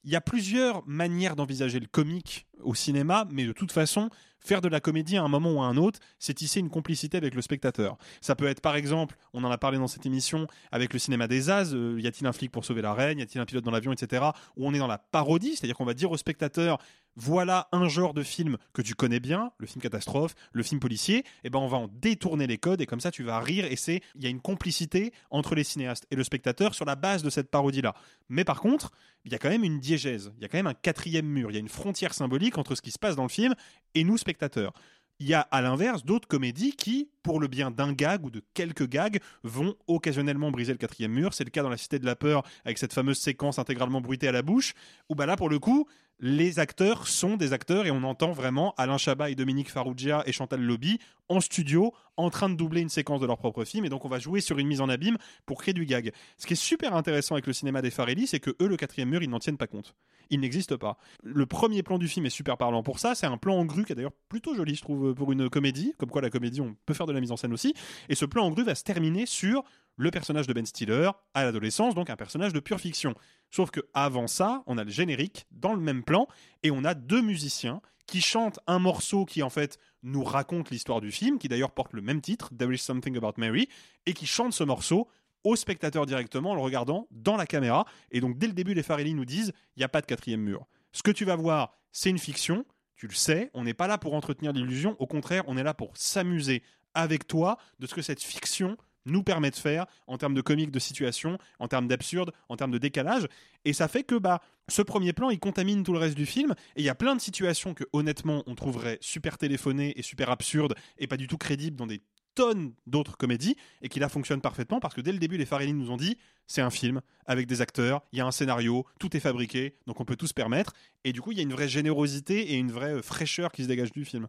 Il 0.03 0.11
y 0.11 0.15
a 0.15 0.21
plusieurs 0.21 0.85
manières 0.87 1.35
d'envisager 1.35 1.79
le 1.79 1.87
comique 1.87 2.47
au 2.61 2.75
cinéma, 2.75 3.27
mais 3.31 3.45
de 3.45 3.51
toute 3.51 3.71
façon, 3.71 4.09
faire 4.39 4.61
de 4.61 4.67
la 4.67 4.79
comédie 4.79 5.17
à 5.17 5.23
un 5.23 5.27
moment 5.27 5.53
ou 5.53 5.61
à 5.61 5.65
un 5.65 5.77
autre, 5.77 5.99
c'est 6.19 6.33
tisser 6.33 6.59
une 6.59 6.69
complicité 6.69 7.17
avec 7.17 7.33
le 7.35 7.41
spectateur. 7.41 7.97
Ça 8.21 8.35
peut 8.35 8.47
être 8.47 8.61
par 8.61 8.75
exemple, 8.75 9.15
on 9.33 9.43
en 9.43 9.51
a 9.51 9.57
parlé 9.57 9.77
dans 9.77 9.87
cette 9.87 10.05
émission, 10.05 10.47
avec 10.71 10.93
le 10.93 10.99
cinéma 10.99 11.27
des 11.27 11.49
As, 11.49 11.73
euh, 11.73 11.99
y 11.99 12.07
a-t-il 12.07 12.27
un 12.27 12.33
flic 12.33 12.51
pour 12.51 12.65
sauver 12.65 12.81
la 12.81 12.93
reine, 12.93 13.19
y 13.19 13.21
a-t-il 13.21 13.39
un 13.39 13.45
pilote 13.45 13.63
dans 13.63 13.71
l'avion, 13.71 13.91
etc., 13.91 14.23
où 14.57 14.67
on 14.67 14.73
est 14.73 14.79
dans 14.79 14.87
la 14.87 14.97
parodie, 14.97 15.55
c'est-à-dire 15.55 15.75
qu'on 15.75 15.85
va 15.85 15.93
dire 15.93 16.11
au 16.11 16.17
spectateur, 16.17 16.79
voilà 17.15 17.67
un 17.71 17.87
genre 17.87 18.13
de 18.13 18.23
film 18.23 18.57
que 18.73 18.81
tu 18.81 18.95
connais 18.95 19.19
bien, 19.19 19.51
le 19.59 19.67
film 19.67 19.81
catastrophe, 19.81 20.33
le 20.51 20.63
film 20.63 20.79
policier, 20.79 21.23
et 21.43 21.49
ben 21.49 21.59
on 21.59 21.67
va 21.67 21.77
en 21.77 21.87
détourner 21.87 22.47
les 22.47 22.57
codes 22.57 22.81
et 22.81 22.85
comme 22.85 22.99
ça 22.99 23.11
tu 23.11 23.23
vas 23.23 23.39
rire 23.39 23.65
et 23.65 23.75
c'est 23.75 24.01
il 24.15 24.23
y 24.23 24.25
a 24.25 24.29
une 24.29 24.41
complicité 24.41 25.13
entre 25.29 25.55
les 25.55 25.63
cinéastes 25.63 26.07
et 26.11 26.15
le 26.15 26.23
spectateur 26.23 26.73
sur 26.73 26.85
la 26.85 26.95
base 26.95 27.23
de 27.23 27.29
cette 27.29 27.49
parodie 27.49 27.81
là. 27.81 27.93
Mais 28.29 28.43
par 28.43 28.59
contre, 28.59 28.91
il 29.25 29.31
y 29.31 29.35
a 29.35 29.37
quand 29.37 29.49
même 29.49 29.63
une 29.63 29.79
diégèse, 29.79 30.33
il 30.37 30.41
y 30.41 30.45
a 30.45 30.47
quand 30.47 30.57
même 30.57 30.67
un 30.67 30.73
quatrième 30.73 31.27
mur, 31.27 31.51
il 31.51 31.53
y 31.53 31.57
a 31.57 31.59
une 31.59 31.69
frontière 31.69 32.13
symbolique 32.13 32.52
entre 32.57 32.75
ce 32.75 32.81
qui 32.81 32.91
se 32.91 32.99
passe 32.99 33.15
dans 33.15 33.23
le 33.23 33.29
film 33.29 33.53
et 33.95 34.03
nous 34.03 34.17
spectateurs. 34.17 34.73
Il 35.19 35.27
y 35.27 35.33
a 35.33 35.41
à 35.51 35.61
l'inverse 35.61 36.03
d'autres 36.03 36.27
comédies 36.27 36.75
qui, 36.75 37.09
pour 37.21 37.39
le 37.39 37.47
bien 37.47 37.71
d'un 37.71 37.93
gag 37.93 38.25
ou 38.25 38.31
de 38.31 38.41
quelques 38.53 38.87
gags, 38.87 39.19
vont 39.43 39.75
occasionnellement 39.87 40.51
briser 40.51 40.71
le 40.71 40.77
quatrième 40.77 41.11
mur. 41.11 41.33
C'est 41.33 41.43
le 41.43 41.49
cas 41.49 41.61
dans 41.61 41.69
La 41.69 41.77
Cité 41.77 41.99
de 41.99 42.05
la 42.05 42.15
Peur 42.15 42.43
avec 42.65 42.77
cette 42.77 42.93
fameuse 42.93 43.19
séquence 43.19 43.59
intégralement 43.59 44.01
bruitée 44.01 44.27
à 44.27 44.31
la 44.31 44.41
bouche, 44.41 44.73
où 45.09 45.15
bah 45.15 45.25
là 45.25 45.37
pour 45.37 45.49
le 45.49 45.59
coup, 45.59 45.87
les 46.25 46.57
acteurs 46.57 47.09
sont 47.09 47.35
des 47.35 47.51
acteurs 47.51 47.85
et 47.85 47.91
on 47.91 48.01
entend 48.03 48.31
vraiment 48.31 48.73
Alain 48.77 48.97
Chabat 48.97 49.29
et 49.29 49.35
Dominique 49.35 49.69
Farrugia 49.69 50.23
et 50.25 50.31
Chantal 50.31 50.61
Lobby 50.61 50.97
en 51.27 51.41
studio 51.41 51.93
en 52.15 52.29
train 52.29 52.49
de 52.49 52.55
doubler 52.55 52.79
une 52.79 52.87
séquence 52.87 53.19
de 53.19 53.25
leur 53.25 53.37
propre 53.37 53.65
film 53.65 53.83
et 53.83 53.89
donc 53.89 54.05
on 54.05 54.07
va 54.07 54.19
jouer 54.19 54.39
sur 54.39 54.57
une 54.57 54.67
mise 54.67 54.79
en 54.79 54.87
abîme 54.87 55.17
pour 55.45 55.61
créer 55.61 55.73
du 55.73 55.85
gag. 55.85 56.13
Ce 56.37 56.47
qui 56.47 56.53
est 56.53 56.55
super 56.55 56.95
intéressant 56.95 57.35
avec 57.35 57.45
le 57.45 57.51
cinéma 57.51 57.81
des 57.81 57.91
Farelli, 57.91 58.25
c'est 58.25 58.39
que 58.39 58.51
eux, 58.61 58.67
le 58.67 58.77
quatrième 58.77 59.09
mur, 59.09 59.21
ils 59.21 59.29
n'en 59.29 59.39
tiennent 59.39 59.57
pas 59.57 59.67
compte. 59.67 59.95
Il 60.29 60.39
n'existe 60.39 60.77
pas. 60.77 60.97
Le 61.23 61.45
premier 61.45 61.83
plan 61.83 61.97
du 61.97 62.07
film 62.07 62.25
est 62.25 62.29
super 62.29 62.57
parlant 62.57 62.83
pour 62.83 62.99
ça. 62.99 63.15
C'est 63.15 63.25
un 63.25 63.37
plan 63.37 63.57
en 63.57 63.65
grue 63.65 63.83
qui 63.83 63.91
est 63.91 63.95
d'ailleurs 63.95 64.13
plutôt 64.29 64.55
joli, 64.55 64.75
je 64.75 64.81
trouve, 64.81 65.13
pour 65.13 65.33
une 65.33 65.49
comédie. 65.49 65.93
Comme 65.97 66.09
quoi, 66.09 66.21
la 66.21 66.29
comédie, 66.29 66.61
on 66.61 66.77
peut 66.85 66.93
faire 66.93 67.05
de 67.05 67.11
la 67.11 67.19
mise 67.19 67.33
en 67.33 67.37
scène 67.37 67.51
aussi. 67.51 67.73
Et 68.07 68.15
ce 68.15 68.23
plan 68.23 68.45
en 68.45 68.49
grue 68.49 68.63
va 68.63 68.75
se 68.75 68.83
terminer 68.83 69.25
sur 69.25 69.63
le 69.95 70.11
personnage 70.11 70.47
de 70.47 70.53
Ben 70.53 70.65
Stiller 70.65 71.11
à 71.33 71.43
l'adolescence, 71.43 71.95
donc 71.95 72.09
un 72.09 72.15
personnage 72.15 72.53
de 72.53 72.59
pure 72.59 72.79
fiction. 72.79 73.15
Sauf 73.51 73.71
que 73.71 73.81
avant 73.93 74.27
ça, 74.27 74.63
on 74.65 74.77
a 74.77 74.83
le 74.83 74.89
générique 74.89 75.45
dans 75.51 75.73
le 75.73 75.79
même 75.79 76.03
plan 76.03 76.27
et 76.63 76.71
on 76.71 76.83
a 76.83 76.93
deux 76.93 77.21
musiciens 77.21 77.81
qui 78.07 78.21
chantent 78.21 78.59
un 78.67 78.79
morceau 78.79 79.25
qui 79.25 79.43
en 79.43 79.49
fait 79.49 79.77
nous 80.01 80.23
raconte 80.23 80.69
l'histoire 80.69 81.01
du 81.01 81.11
film, 81.11 81.39
qui 81.39 81.47
d'ailleurs 81.47 81.71
porte 81.71 81.93
le 81.93 82.01
même 82.01 82.21
titre, 82.21 82.49
There 82.57 82.73
is 82.73 82.79
Something 82.79 83.17
About 83.17 83.33
Mary, 83.37 83.69
et 84.05 84.13
qui 84.13 84.25
chantent 84.25 84.53
ce 84.53 84.63
morceau 84.63 85.07
au 85.43 85.55
spectateur 85.55 86.05
directement 86.05 86.51
en 86.51 86.55
le 86.55 86.61
regardant 86.61 87.07
dans 87.11 87.37
la 87.37 87.45
caméra. 87.45 87.85
Et 88.11 88.21
donc 88.21 88.37
dès 88.37 88.47
le 88.47 88.53
début, 88.53 88.73
les 88.73 88.83
Farelli 88.83 89.13
nous 89.13 89.25
disent, 89.25 89.53
il 89.75 89.79
n'y 89.79 89.83
a 89.83 89.89
pas 89.89 90.01
de 90.01 90.05
quatrième 90.05 90.41
mur. 90.41 90.65
Ce 90.91 91.03
que 91.03 91.11
tu 91.11 91.25
vas 91.25 91.35
voir, 91.35 91.73
c'est 91.91 92.09
une 92.09 92.19
fiction, 92.19 92.65
tu 92.95 93.07
le 93.07 93.13
sais, 93.13 93.49
on 93.53 93.63
n'est 93.63 93.73
pas 93.73 93.87
là 93.87 93.97
pour 93.97 94.13
entretenir 94.13 94.53
l'illusion, 94.53 94.95
au 94.99 95.07
contraire, 95.07 95.43
on 95.47 95.57
est 95.57 95.63
là 95.63 95.73
pour 95.73 95.95
s'amuser 95.95 96.63
avec 96.93 97.27
toi 97.27 97.57
de 97.79 97.87
ce 97.87 97.95
que 97.95 98.01
cette 98.01 98.21
fiction 98.21 98.77
nous 99.05 99.23
permet 99.23 99.51
de 99.51 99.55
faire 99.55 99.85
en 100.07 100.17
termes 100.17 100.33
de 100.33 100.41
comique 100.41 100.71
de 100.71 100.79
situation, 100.79 101.37
en 101.59 101.67
termes 101.67 101.87
d'absurde, 101.87 102.31
en 102.49 102.57
termes 102.57 102.71
de 102.71 102.77
décalage. 102.77 103.27
Et 103.65 103.73
ça 103.73 103.87
fait 103.87 104.03
que 104.03 104.15
bah, 104.15 104.41
ce 104.67 104.81
premier 104.81 105.13
plan, 105.13 105.29
il 105.29 105.39
contamine 105.39 105.83
tout 105.83 105.93
le 105.93 105.99
reste 105.99 106.15
du 106.15 106.25
film. 106.25 106.53
Et 106.75 106.81
il 106.81 106.85
y 106.85 106.89
a 106.89 106.95
plein 106.95 107.15
de 107.15 107.21
situations 107.21 107.73
que, 107.73 107.83
honnêtement, 107.93 108.43
on 108.47 108.55
trouverait 108.55 108.97
super 109.01 109.37
téléphonées 109.37 109.93
et 109.97 110.01
super 110.01 110.29
absurdes 110.29 110.75
et 110.97 111.07
pas 111.07 111.17
du 111.17 111.27
tout 111.27 111.37
crédibles 111.37 111.77
dans 111.77 111.87
des 111.87 112.01
tonnes 112.35 112.73
d'autres 112.87 113.17
comédies 113.17 113.55
et 113.81 113.89
qui 113.89 113.99
là 113.99 114.09
fonctionnent 114.09 114.41
parfaitement 114.41 114.79
parce 114.79 114.93
que 114.95 115.01
dès 115.01 115.11
le 115.11 115.19
début, 115.19 115.37
les 115.37 115.45
Farrelly 115.45 115.73
nous 115.73 115.91
ont 115.91 115.97
dit 115.97 116.17
c'est 116.47 116.61
un 116.61 116.69
film 116.69 117.01
avec 117.25 117.47
des 117.47 117.61
acteurs, 117.61 118.01
il 118.11 118.17
y 118.17 118.21
a 118.21 118.25
un 118.25 118.31
scénario, 118.31 118.85
tout 118.99 119.15
est 119.15 119.19
fabriqué, 119.19 119.75
donc 119.87 119.99
on 119.99 120.05
peut 120.05 120.15
tout 120.15 120.27
se 120.27 120.33
permettre. 120.33 120.73
Et 121.03 121.13
du 121.13 121.21
coup, 121.21 121.31
il 121.31 121.37
y 121.37 121.39
a 121.41 121.43
une 121.43 121.53
vraie 121.53 121.69
générosité 121.69 122.53
et 122.53 122.55
une 122.55 122.71
vraie 122.71 123.01
fraîcheur 123.01 123.51
qui 123.51 123.63
se 123.63 123.67
dégage 123.67 123.91
du 123.91 124.03
film. 124.03 124.27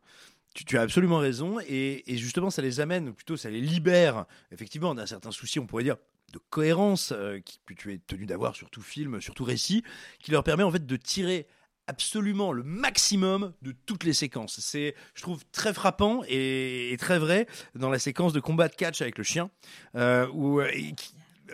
Tu, 0.54 0.78
as 0.78 0.82
absolument 0.82 1.18
raison, 1.18 1.58
et, 1.68 2.02
justement, 2.06 2.48
ça 2.48 2.62
les 2.62 2.80
amène, 2.80 3.08
ou 3.08 3.12
plutôt 3.12 3.36
ça 3.36 3.50
les 3.50 3.60
libère, 3.60 4.24
effectivement, 4.52 4.94
d'un 4.94 5.06
certain 5.06 5.32
souci, 5.32 5.58
on 5.58 5.66
pourrait 5.66 5.82
dire, 5.82 5.96
de 6.32 6.38
cohérence 6.50 7.12
euh, 7.12 7.40
que 7.66 7.74
tu 7.74 7.92
es 7.92 7.98
tenu 7.98 8.26
d'avoir 8.26 8.56
sur 8.56 8.70
tout 8.70 8.82
film, 8.82 9.20
sur 9.20 9.34
tout 9.34 9.44
récit, 9.44 9.84
qui 10.20 10.30
leur 10.30 10.42
permet 10.42 10.62
en 10.62 10.70
fait 10.70 10.84
de 10.84 10.96
tirer 10.96 11.46
absolument 11.86 12.52
le 12.52 12.62
maximum 12.62 13.52
de 13.62 13.74
toutes 13.86 14.04
les 14.04 14.12
séquences. 14.12 14.58
C'est, 14.60 14.94
je 15.14 15.22
trouve, 15.22 15.44
très 15.52 15.74
frappant 15.74 16.22
et, 16.28 16.96
très 16.98 17.18
vrai 17.18 17.46
dans 17.74 17.90
la 17.90 17.98
séquence 17.98 18.32
de 18.32 18.40
combat 18.40 18.68
de 18.68 18.74
catch 18.74 19.02
avec 19.02 19.18
le 19.18 19.24
chien, 19.24 19.50
euh, 19.96 20.26
où, 20.32 20.60
euh, 20.60 20.70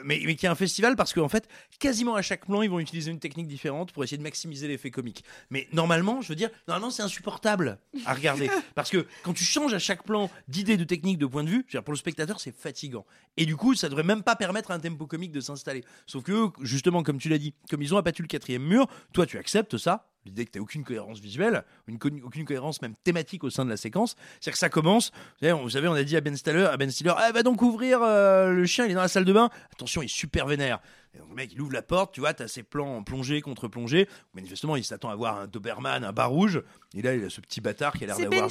mais, 0.05 0.23
mais 0.25 0.37
qui 0.37 0.47
est 0.47 0.49
un 0.49 0.55
festival 0.55 0.97
parce 0.97 1.13
qu'en 1.13 1.29
fait, 1.29 1.49
quasiment 1.79 2.15
à 2.15 2.23
chaque 2.23 2.47
plan, 2.47 2.63
ils 2.63 2.71
vont 2.71 2.81
utiliser 2.81 3.11
une 3.11 3.19
technique 3.19 3.47
différente 3.47 3.93
pour 3.93 4.05
essayer 4.05 4.19
de 4.19 4.23
maximiser 4.23 4.69
l'effet 4.69 4.91
comique. 4.91 5.25
Mais 5.51 5.69
normalement, 5.73 6.21
je 6.21 6.29
veux 6.29 6.37
dire, 6.37 6.51
normalement, 6.69 6.91
c'est 6.91 7.03
insupportable 7.03 7.79
à 8.07 8.15
regarder. 8.15 8.51
parce 8.75 8.91
que 8.91 9.07
quand 9.23 9.33
tu 9.33 9.45
changes 9.45 9.75
à 9.75 9.79
chaque 9.79 10.05
plan 10.05 10.31
d'idée, 10.49 10.77
de 10.77 10.85
technique, 10.85 11.19
de 11.19 11.27
point 11.27 11.45
de 11.45 11.51
vue, 11.51 11.65
pour 11.85 11.93
le 11.93 11.99
spectateur, 11.99 12.41
c'est 12.41 12.55
fatigant. 12.55 13.05
Et 13.37 13.47
du 13.47 13.57
coup, 13.57 13.75
ça 13.75 13.89
devrait 13.89 14.03
même 14.03 14.23
pas 14.23 14.37
permettre 14.37 14.71
à 14.71 14.75
un 14.75 14.81
tempo 14.81 15.07
comique 15.07 15.33
de 15.33 15.41
s'installer. 15.41 15.85
Sauf 16.07 16.23
que, 16.23 16.49
justement, 16.61 17.03
comme 17.03 17.19
tu 17.19 17.29
l'as 17.29 17.39
dit, 17.39 17.55
comme 17.69 17.83
ils 17.83 17.95
ont 17.95 17.99
abattu 17.99 18.23
le 18.23 18.29
quatrième 18.29 18.63
mur, 18.63 18.89
toi, 19.13 19.27
tu 19.27 19.39
acceptes 19.39 19.77
ça, 19.79 20.10
l'idée 20.25 20.45
que 20.45 20.51
tu 20.51 20.59
n'as 20.59 20.63
aucune 20.63 20.85
cohérence 20.85 21.21
visuelle, 21.21 21.65
une 21.87 21.99
aucune 22.25 22.45
cohérence 22.45 22.83
même 22.83 22.95
thématique 23.05 23.45
au 23.45 23.51
sein 23.51 23.65
de 23.65 23.71
la 23.71 23.77
séquence. 23.77 24.17
C'est-à-dire 24.41 24.53
que 24.53 24.59
ça 24.59 24.69
commence, 24.69 25.13
vous 25.41 25.71
savez, 25.71 25.89
on, 25.89 25.95
a 25.95 26.03
dit 26.03 26.17
à 26.17 26.21
Ben 26.21 26.37
Stiller, 26.37 26.67
à 26.67 26.77
Ben 26.77 26.91
Stiller, 26.91 27.15
ah, 27.17 27.33
va 27.33 27.43
donc 27.43 27.63
ouvrir 27.63 28.03
euh, 28.03 28.51
le 28.51 28.67
chien, 28.67 28.85
il 28.85 28.93
est 28.93 28.95
dans 28.95 29.03
la 29.03 29.09
salle 29.09 29.25
de 29.25 29.33
bain. 29.33 29.51
Attention, 29.73 30.03
il 30.03 30.07
est 30.07 30.09
super 30.09 30.47
vénère. 30.47 30.81
Le 31.15 31.35
mec, 31.35 31.53
il 31.53 31.61
ouvre 31.61 31.73
la 31.73 31.83
porte, 31.83 32.15
tu 32.15 32.21
vois, 32.21 32.35
tu 32.35 32.43
as 32.43 32.49
ses 32.49 32.63
plans 32.63 33.03
plongée 33.03 33.41
contre 33.41 33.69
plongée. 33.69 34.09
Manifestement, 34.35 34.77
il 34.77 34.85
s'attend 34.85 35.11
à 35.11 35.17
voir 35.17 35.39
un 35.39 35.47
Doberman, 35.47 36.05
un 36.05 36.13
bas 36.13 36.27
rouge. 36.27 36.63
Et 36.95 37.03
là, 37.03 37.15
il 37.15 37.25
a 37.25 37.31
ce 37.31 37.41
petit 37.41 37.61
bâtard 37.61 37.93
qui 37.93 38.05
a 38.05 38.09
l'air 38.09 38.19
d'avoir. 38.19 38.49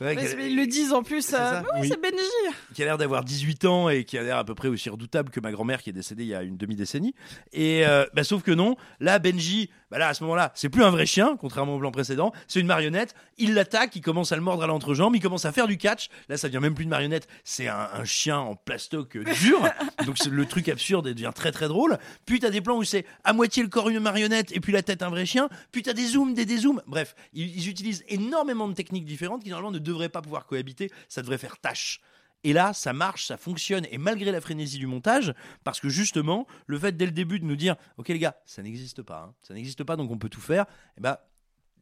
Benji 0.00 0.26
Ils 0.38 0.56
le 0.56 0.66
disent 0.66 0.92
en 0.92 1.02
plus. 1.02 1.34
Euh, 1.34 1.60
oui, 1.78 1.88
c'est 1.88 2.00
Benji 2.00 2.56
Qui 2.74 2.82
a 2.82 2.86
l'air 2.86 2.98
d'avoir 2.98 3.24
18 3.24 3.64
ans 3.66 3.88
et 3.88 4.04
qui 4.04 4.16
a 4.16 4.22
l'air 4.22 4.38
à 4.38 4.44
peu 4.44 4.54
près 4.54 4.68
aussi 4.68 4.88
redoutable 4.88 5.30
que 5.30 5.40
ma 5.40 5.52
grand-mère 5.52 5.82
qui 5.82 5.90
est 5.90 5.94
décédée 5.94 6.22
il 6.24 6.28
y 6.28 6.34
a 6.34 6.42
une 6.42 6.56
demi-décennie. 6.56 7.14
Et 7.52 7.86
euh, 7.86 8.06
bah, 8.14 8.24
sauf 8.24 8.42
que 8.42 8.52
non, 8.52 8.76
là, 9.00 9.18
Benji, 9.18 9.70
bah 9.90 9.98
là, 9.98 10.08
à 10.08 10.14
ce 10.14 10.22
moment-là, 10.24 10.52
c'est 10.54 10.70
plus 10.70 10.82
un 10.84 10.90
vrai 10.90 11.04
chien, 11.04 11.36
contrairement 11.38 11.76
au 11.76 11.78
plan 11.78 11.90
précédent. 11.90 12.32
C'est 12.48 12.60
une 12.60 12.66
marionnette. 12.66 13.14
Il 13.36 13.52
l'attaque, 13.52 13.94
il 13.94 14.00
commence 14.00 14.32
à 14.32 14.36
le 14.36 14.42
mordre 14.42 14.62
à 14.62 14.66
l'entrejambe, 14.66 15.14
il 15.14 15.20
commence 15.20 15.44
à 15.44 15.52
faire 15.52 15.66
du 15.66 15.76
catch. 15.76 16.08
Là, 16.30 16.38
ça 16.38 16.48
devient 16.48 16.62
même 16.62 16.74
plus 16.74 16.84
une 16.84 16.90
marionnette, 16.90 17.28
c'est 17.44 17.68
un, 17.68 18.04
chien 18.04 18.38
en 18.38 18.56
plastoc 18.56 19.18
dur. 19.18 19.68
Donc 20.06 20.16
le 20.24 20.46
truc 20.46 20.70
absurde 20.70 21.06
devient 21.08 21.30
très 21.34 21.52
très 21.52 21.68
drôle. 21.68 21.98
Puis 22.26 22.40
t'as 22.40 22.50
des 22.50 22.60
plans 22.60 22.76
où 22.76 22.84
c'est 22.84 23.04
à 23.24 23.32
moitié 23.32 23.62
le 23.62 23.68
corps 23.68 23.88
une 23.88 24.00
marionnette 24.00 24.52
et 24.52 24.60
puis 24.60 24.72
la 24.72 24.82
tête 24.82 25.02
un 25.02 25.10
vrai 25.10 25.26
chien. 25.26 25.48
Puis 25.70 25.82
t'as 25.82 25.92
des 25.92 26.06
zooms, 26.06 26.34
des 26.34 26.46
dézooms. 26.46 26.82
Bref, 26.86 27.14
ils, 27.32 27.68
utilisent 27.68 28.04
énormément 28.08 28.68
de 28.68 28.74
techniques 28.74 29.04
différentes 29.04 29.42
qui 29.42 29.50
normalement 29.50 29.72
ne 29.72 29.78
devraient 29.78 30.08
pas 30.08 30.22
pouvoir 30.22 30.46
cohabiter. 30.46 30.90
Ça 31.08 31.22
devrait 31.22 31.38
faire 31.38 31.58
tâche. 31.58 32.00
Et 32.44 32.52
là, 32.52 32.72
ça 32.72 32.92
marche, 32.92 33.26
ça 33.26 33.36
fonctionne, 33.36 33.86
et 33.92 33.98
malgré 33.98 34.32
la 34.32 34.40
frénésie 34.40 34.78
du 34.78 34.88
montage, 34.88 35.32
parce 35.62 35.78
que 35.78 35.88
justement, 35.88 36.48
le 36.66 36.76
fait 36.76 36.90
dès 36.96 37.06
le 37.06 37.12
début 37.12 37.38
de 37.38 37.44
nous 37.44 37.54
dire, 37.54 37.76
ok 37.98 38.08
les 38.08 38.18
gars, 38.18 38.36
ça 38.46 38.62
n'existe 38.62 39.02
pas, 39.02 39.28
hein. 39.28 39.34
ça 39.42 39.54
n'existe 39.54 39.84
pas, 39.84 39.94
donc 39.94 40.10
on 40.10 40.18
peut 40.18 40.28
tout 40.28 40.40
faire, 40.40 40.66
eh 40.98 41.00
ben 41.00 41.18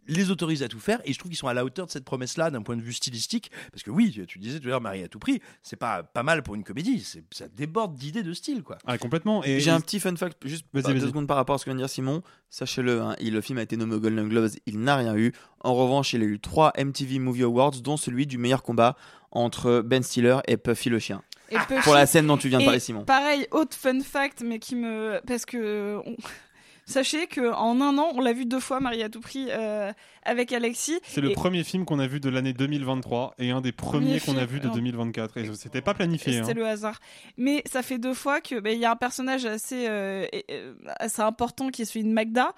les 0.07 0.31
autorise 0.31 0.63
à 0.63 0.69
tout 0.69 0.81
faire 0.81 1.01
et 1.05 1.13
je 1.13 1.19
trouve 1.19 1.31
qu'ils 1.31 1.39
sont 1.39 1.49
à 1.49 1.55
la 1.55 1.65
hauteur 1.65 1.87
de 1.87 1.91
cette 1.91 2.05
promesse 2.05 2.37
là 2.37 2.51
d'un 2.51 2.63
point 2.63 2.77
de 2.77 2.83
vue 2.83 2.93
stylistique. 2.93 3.51
Parce 3.73 3.83
que 3.83 3.91
oui 3.91 4.25
tu 4.27 4.39
disais 4.39 4.59
tout 4.61 4.67
à 4.67 4.71
l'heure 4.71 4.81
Marie 4.81 5.03
à 5.03 5.09
tout 5.09 5.19
prix 5.19 5.41
c'est 5.63 5.77
pas 5.77 6.03
pas 6.03 6.23
mal 6.23 6.43
pour 6.43 6.55
une 6.55 6.65
comédie 6.65 7.05
ça 7.31 7.49
déborde 7.49 7.95
d'idées 7.95 8.23
de 8.23 8.33
style 8.33 8.63
quoi. 8.63 8.79
Ah, 8.87 8.99
complètement 8.99 9.43
et 9.45 9.61
j'ai 9.61 9.71
un 9.71 9.81
petit 9.81 10.01
fun 10.01 10.17
fact 10.17 10.47
juste 10.47 10.65
deux 10.73 11.01
secondes 11.01 11.27
par 11.27 11.37
rapport 11.37 11.55
à 11.55 11.59
ce 11.59 11.65
que 11.65 11.71
vient 11.71 11.77
de 11.77 11.81
dire 11.81 11.91
Simon. 11.91 12.23
Sachez-le 12.51 13.01
hein, 13.01 13.17
le 13.21 13.41
film 13.41 13.59
a 13.59 13.63
été 13.63 13.77
nommé 13.77 13.99
Golden 13.99 14.29
Globes 14.29 14.51
il 14.67 14.81
n'a 14.81 14.97
rien 14.97 15.17
eu. 15.17 15.33
En 15.61 15.75
revanche 15.75 16.13
il 16.13 16.23
a 16.23 16.27
eu 16.27 16.41
trois 16.41 16.73
MTV 16.79 17.19
Movie 17.19 17.45
Awards 17.45 17.81
dont 17.83 17.97
celui 17.97 18.27
du 18.27 18.39
meilleur 18.39 18.63
combat 18.63 18.97
entre 19.31 19.83
Ben 19.83 20.03
Stiller 20.03 20.39
et 20.49 20.57
Puffy 20.57 20.89
le 20.89 20.99
chien. 20.99 21.23
Pour 21.85 21.95
la 21.95 22.07
scène 22.07 22.27
dont 22.27 22.37
tu 22.37 22.49
viens 22.49 22.61
de 22.61 22.65
parler 22.65 22.81
Simon. 22.81 23.05
pareil 23.05 23.47
autre 23.51 23.77
fun 23.77 24.01
fact 24.01 24.43
mais 24.45 24.59
qui 24.59 24.77
me 24.77 25.21
parce 25.27 25.45
que 25.45 26.01
Sachez 26.91 27.29
que 27.29 27.53
en 27.53 27.81
un 27.81 27.99
an, 27.99 28.11
on 28.15 28.21
l'a 28.21 28.33
vu 28.33 28.47
deux 28.47 28.59
fois, 28.59 28.81
Marie 28.81 29.05
à 29.05 29.09
tout 29.09 29.21
prix, 29.21 29.47
euh, 29.51 29.93
avec 30.25 30.53
Alexis. 30.53 30.99
C'est 31.05 31.21
le 31.21 31.31
premier 31.31 31.63
film 31.63 31.85
qu'on 31.85 32.01
a 32.01 32.09
vu 32.09 32.19
de 32.19 32.29
l'année 32.29 32.53
2023 32.53 33.35
et 33.39 33.53
un 33.53 33.61
des 33.61 33.71
premiers 33.71 34.19
qu'on 34.19 34.37
a 34.37 34.45
vu 34.45 34.59
de 34.59 34.69
2024. 34.69 35.37
Et 35.37 35.55
c'était 35.55 35.83
pas 35.83 35.95
planifié. 35.95 36.33
C'était 36.33 36.51
hein. 36.51 36.55
le 36.55 36.67
hasard. 36.67 36.99
Mais 37.37 37.63
ça 37.65 37.83
fait 37.83 37.99
deux 37.99 38.13
fois 38.13 38.41
que 38.41 38.59
bah, 38.59 38.73
il 38.73 38.81
y 38.81 38.85
a 38.85 38.91
un 38.91 38.97
personnage 38.97 39.45
assez 39.45 39.87
euh, 39.89 40.27
euh, 40.51 40.75
assez 40.99 41.23
important 41.23 41.69
qui 41.69 41.83
est 41.83 41.85
celui 41.85 42.05
de 42.05 42.11
Magda 42.11 42.55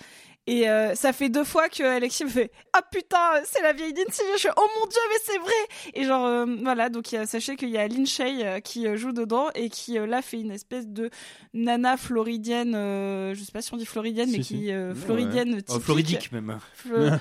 et 0.48 0.68
euh, 0.68 0.96
ça 0.96 1.12
fait 1.12 1.28
deux 1.28 1.44
fois 1.44 1.68
que 1.68 1.84
Alexis 1.84 2.24
me 2.24 2.28
fait 2.28 2.50
Ah 2.72 2.82
putain, 2.82 3.16
c'est 3.44 3.62
la 3.62 3.72
vieille 3.72 3.94
Lindsay. 3.94 4.22
Je 4.34 4.38
suis 4.38 4.48
Oh 4.56 4.66
mon 4.80 4.86
dieu, 4.86 5.00
mais 5.08 5.18
c'est 5.24 5.38
vrai 5.38 5.94
Et 5.94 6.04
genre, 6.04 6.26
euh, 6.26 6.46
voilà, 6.62 6.88
donc 6.88 7.14
sachez 7.26 7.54
qu'il 7.54 7.68
y 7.68 7.78
a 7.78 7.86
Lin 7.86 8.04
Shay 8.04 8.44
euh, 8.44 8.58
qui 8.60 8.86
joue 8.96 9.12
dedans 9.12 9.50
et 9.54 9.68
qui 9.70 9.94
là 9.94 10.20
fait 10.20 10.40
une 10.40 10.50
espèce 10.50 10.88
de 10.88 11.10
nana 11.54 11.96
floridienne, 11.96 12.72
je 12.72 13.40
sais 13.40 13.52
pas 13.52 13.62
si 13.62 13.72
on 13.72 13.76
dit 13.76 13.86
floridienne, 13.86 14.30
mais 14.32 14.40
qui 14.40 14.70
floridienne 14.94 15.54
oh, 15.58 15.60
typique. 15.60 15.84
floridique 15.84 16.32
même. 16.32 16.58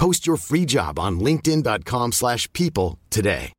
Post 0.00 0.26
your 0.26 0.38
free 0.38 0.64
job 0.66 0.98
on 0.98 1.20
linkedin.com/people 1.20 2.12
slash 2.12 2.50
people 2.54 2.96
today. 3.10 3.52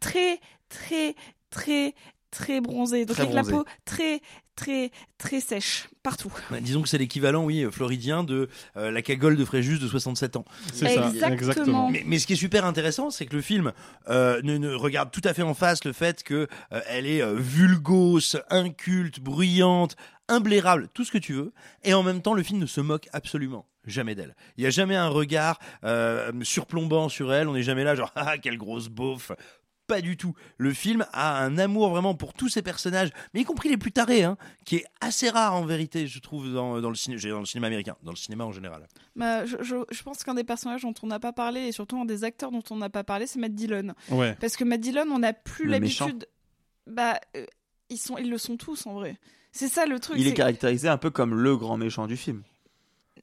Très, 0.00 0.40
très, 0.70 1.14
très, 1.50 1.94
très 2.30 2.62
bronzé. 2.62 3.04
Donc 3.04 3.16
Très 3.16 3.24
avec 3.24 3.34
la 3.34 3.42
bronzé. 3.42 3.56
peau 3.58 3.64
très, 3.84 4.22
très, 4.56 4.90
très 5.18 5.40
sèche 5.40 5.88
partout. 6.02 6.32
Bah, 6.50 6.60
disons 6.60 6.82
que 6.82 6.88
c'est 6.88 6.98
l'équivalent, 6.98 7.44
oui, 7.44 7.66
floridien 7.70 8.24
de 8.24 8.48
euh, 8.76 8.90
la 8.90 9.02
cagole 9.02 9.36
de 9.36 9.44
Fréjus 9.44 9.78
de 9.78 9.88
67 9.88 10.36
ans. 10.36 10.44
C'est 10.72 10.94
ça, 10.94 11.30
Exactement. 11.30 11.90
Mais, 11.90 12.02
mais 12.06 12.18
ce 12.18 12.26
qui 12.26 12.34
est 12.34 12.36
super 12.36 12.64
intéressant, 12.64 13.10
c'est 13.10 13.26
que 13.26 13.34
le 13.34 13.42
film 13.42 13.72
euh, 14.08 14.40
ne, 14.42 14.58
ne 14.58 14.74
regarde 14.74 15.10
tout 15.10 15.22
à 15.24 15.34
fait 15.34 15.42
en 15.42 15.54
face 15.54 15.84
le 15.84 15.92
fait 15.92 16.22
que 16.22 16.48
euh, 16.72 16.80
elle 16.88 17.06
est 17.06 17.22
euh, 17.22 17.34
vulgose, 17.34 18.40
inculte, 18.50 19.20
bruyante, 19.20 19.96
imblairable, 20.28 20.88
tout 20.94 21.04
ce 21.04 21.12
que 21.12 21.18
tu 21.18 21.32
veux, 21.32 21.52
et 21.82 21.94
en 21.94 22.02
même 22.02 22.22
temps, 22.22 22.34
le 22.34 22.42
film 22.42 22.58
ne 22.60 22.66
se 22.66 22.80
moque 22.80 23.08
absolument 23.12 23.66
jamais 23.86 24.14
d'elle. 24.14 24.34
Il 24.56 24.62
n'y 24.62 24.66
a 24.66 24.70
jamais 24.70 24.96
un 24.96 25.08
regard 25.08 25.58
euh, 25.84 26.32
surplombant 26.42 27.08
sur 27.08 27.32
elle. 27.34 27.48
On 27.48 27.52
n'est 27.52 27.62
jamais 27.62 27.84
là, 27.84 27.94
genre 27.94 28.10
ah 28.16 28.38
quelle 28.38 28.56
grosse 28.58 28.88
beauf. 28.88 29.32
Pas 29.86 30.00
du 30.00 30.16
tout. 30.16 30.32
Le 30.56 30.72
film 30.72 31.04
a 31.12 31.42
un 31.44 31.58
amour 31.58 31.90
vraiment 31.90 32.14
pour 32.14 32.32
tous 32.32 32.48
ces 32.48 32.62
personnages, 32.62 33.10
mais 33.34 33.42
y 33.42 33.44
compris 33.44 33.68
les 33.68 33.76
plus 33.76 33.92
tarés, 33.92 34.22
hein, 34.24 34.38
qui 34.64 34.76
est 34.76 34.86
assez 35.02 35.28
rare 35.28 35.54
en 35.54 35.66
vérité, 35.66 36.06
je 36.06 36.18
trouve, 36.20 36.50
dans, 36.54 36.80
dans 36.80 36.88
le, 36.88 36.94
ciné- 36.94 37.18
dans 37.28 37.40
le 37.40 37.44
cinéma 37.44 37.66
américain, 37.66 37.94
dans 38.02 38.12
le 38.12 38.16
cinéma 38.16 38.44
en 38.46 38.52
général. 38.52 38.88
Bah, 39.14 39.44
je, 39.44 39.56
je- 39.60 39.84
je 39.90 40.02
pense 40.02 40.24
qu'un 40.24 40.32
des 40.32 40.42
personnages 40.44 40.80
dont 40.80 40.94
on 41.02 41.06
n'a 41.06 41.20
pas 41.20 41.34
parlé, 41.34 41.66
et 41.66 41.72
surtout 41.72 42.00
un 42.00 42.06
des 42.06 42.24
acteurs 42.24 42.50
dont 42.50 42.62
on 42.70 42.76
n'a 42.76 42.88
pas 42.88 43.04
parlé, 43.04 43.26
c'est 43.26 43.38
Matt 43.38 43.54
Dillon. 43.54 43.92
Ouais. 44.10 44.34
Parce 44.40 44.56
que 44.56 44.64
Matt 44.64 44.80
Dillon, 44.80 45.04
on 45.12 45.18
n'a 45.18 45.34
plus 45.34 45.66
Le 45.66 45.78
méchant. 45.78 46.06
l'habitude. 46.06 46.28
Bah, 46.86 47.20
euh, 47.36 47.44
ils, 47.90 47.98
sont, 47.98 48.16
ils 48.16 48.30
le 48.30 48.38
sont 48.38 48.56
tous 48.56 48.86
en 48.86 48.94
vrai. 48.94 49.18
C'est 49.56 49.68
ça 49.68 49.86
le 49.86 49.98
truc. 50.00 50.16
Il 50.18 50.26
est 50.26 50.34
caractérisé 50.34 50.88
un 50.88 50.98
peu 50.98 51.10
comme 51.10 51.34
le 51.34 51.56
grand 51.56 51.76
méchant 51.76 52.06
du 52.06 52.16
film. 52.16 52.42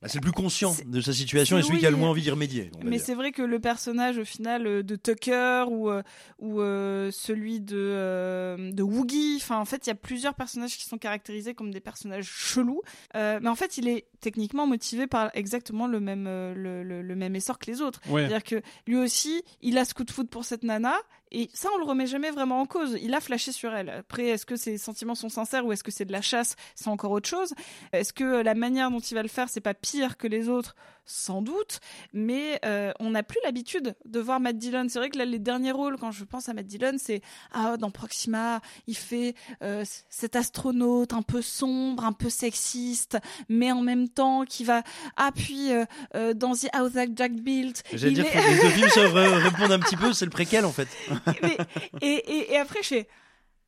Bah, 0.02 0.08
c'est 0.08 0.18
le 0.18 0.24
plus 0.24 0.32
conscient 0.32 0.74
de 0.88 1.00
sa 1.00 1.14
situation 1.14 1.60
et 1.60 1.62
c'est- 1.62 1.68
celui 1.68 1.80
qui 1.80 1.86
a 1.86 1.92
le 1.92 1.96
moins 1.98 2.10
envie 2.10 2.24
d'y 2.24 2.32
remédier. 2.32 2.72
Mais 2.84 2.98
c'est 2.98 3.14
vrai 3.14 3.32
que 3.32 3.44
le 3.44 3.60
personnage 3.60 4.18
au 4.18 4.26
final 4.26 4.66
euh, 4.66 4.82
de 4.82 4.96
Tucker 4.96 5.66
ou, 5.70 5.92
euh, 5.92 6.02
ou 6.40 6.60
euh, 6.60 7.12
celui 7.12 7.60
de, 7.62 7.76
euh, 7.78 8.72
de 8.72 8.82
Woogie, 8.82 9.36
enfin 9.38 9.60
en 9.60 9.66
fait 9.66 9.86
il 9.86 9.90
y 9.90 9.92
a 9.92 9.96
plusieurs 9.96 10.34
personnages 10.34 10.76
qui 10.76 10.86
sont 10.86 10.98
caractérisés 10.98 11.54
comme 11.54 11.70
des 11.72 11.82
personnages 11.82 12.26
chelous. 12.26 12.82
Euh, 13.16 13.40
mais 13.44 13.50
en 13.50 13.56
fait 13.56 13.78
il 13.78 13.88
est 13.88 14.08
techniquement 14.22 14.66
motivé 14.66 15.06
par 15.06 15.30
exactement 15.36 15.86
le 15.86 16.00
même, 16.00 16.24
le, 16.26 16.82
le- 16.84 17.04
le 17.04 17.16
même 17.16 17.36
essor 17.36 17.60
que 17.60 17.70
les 17.70 17.82
autres. 17.82 18.02
Ouais. 18.10 18.22
C'est-à-dire 18.22 18.44
que 18.44 18.62
lui 18.88 18.98
aussi 18.98 19.44
il 19.62 19.78
a 19.78 19.86
ce 19.86 19.94
coup 19.94 20.04
de 20.04 20.10
foot 20.12 20.28
pour 20.32 20.46
cette 20.46 20.64
nana 20.64 20.96
et 21.32 21.50
ça 21.54 21.70
on 21.76 21.78
le 21.78 21.86
remet 21.86 22.08
jamais 22.08 22.32
vraiment 22.32 22.62
en 22.62 22.66
cause. 22.66 22.98
Il 23.02 23.14
a 23.14 23.20
flashé 23.20 23.52
sur 23.52 23.74
elle. 23.74 23.90
Après 23.90 24.28
est-ce 24.28 24.46
que 24.46 24.56
ses 24.56 24.78
sentiments 24.78 25.16
sont 25.16 25.30
sincères 25.30 25.66
ou 25.66 25.72
est-ce 25.72 25.84
que 25.84 25.92
c'est 25.92 26.06
de 26.06 26.12
la 26.12 26.22
chasse 26.22 26.56
C'est 26.76 26.90
encore 26.90 27.12
autre 27.12 27.30
chose. 27.30 27.54
Est-ce 27.94 28.14
que 28.14 28.42
la 28.42 28.54
manière 28.54 28.92
dont 28.92 29.00
il 29.00 29.16
va 29.16 29.24
le 29.24 29.30
faire 29.30 29.50
c'est 29.50 29.62
pas 29.62 29.74
pire 29.74 30.18
que 30.18 30.28
les 30.28 30.50
autres 30.50 30.76
sans 31.06 31.42
doute, 31.42 31.80
mais 32.14 32.60
euh, 32.66 32.92
on 33.00 33.12
n'a 33.12 33.24
plus 33.24 33.40
l'habitude 33.44 33.96
de 34.06 34.20
voir 34.20 34.40
Matt 34.40 34.58
Dillon. 34.58 34.86
C'est 34.90 35.00
vrai 35.00 35.10
que 35.10 35.18
là, 35.18 35.26
les 35.26 35.40
derniers 35.40 35.72
rôles, 35.72 35.98
quand 35.98 36.12
je 36.12 36.24
pense 36.24 36.48
à 36.50 36.54
Matt 36.54 36.68
Dillon, 36.68 36.96
c'est 36.98 37.22
ah 37.52 37.78
dans 37.78 37.92
Proxima, 37.92 38.62
il 38.88 38.96
fait 38.96 39.36
euh, 39.64 39.84
cet 40.10 40.36
astronaute 40.36 41.14
un 41.14 41.22
peu 41.22 41.42
sombre, 41.42 42.06
un 42.06 42.14
peu 42.14 42.30
sexiste, 42.30 43.18
mais 43.50 43.72
en 43.72 43.82
même 43.82 44.10
temps 44.10 44.46
qui 44.46 44.64
va 44.64 44.84
ah 45.18 45.32
puis 45.36 45.72
euh, 45.74 45.86
euh, 46.16 46.34
dans 46.34 46.54
The 46.54 46.68
House 46.74 46.94
That 46.94 47.08
Jack 47.16 47.34
Built, 47.34 47.84
J'allais 47.94 48.14
dire 48.14 48.26
est- 48.26 48.32
que 48.32 48.38
les 48.38 48.62
deux 48.62 48.70
films 48.70 48.90
se 48.90 49.00
répondent 49.00 49.72
un 49.72 49.80
petit 49.80 49.98
peu, 49.98 50.14
c'est 50.14 50.26
le 50.26 50.32
préquel 50.32 50.66
en 50.66 50.72
fait? 50.72 50.88
Mais- 51.44 51.58
et, 52.02 52.08
et, 52.38 52.54
et 52.54 52.58
après, 52.58 52.80
je 52.84 52.88
fais 52.88 53.08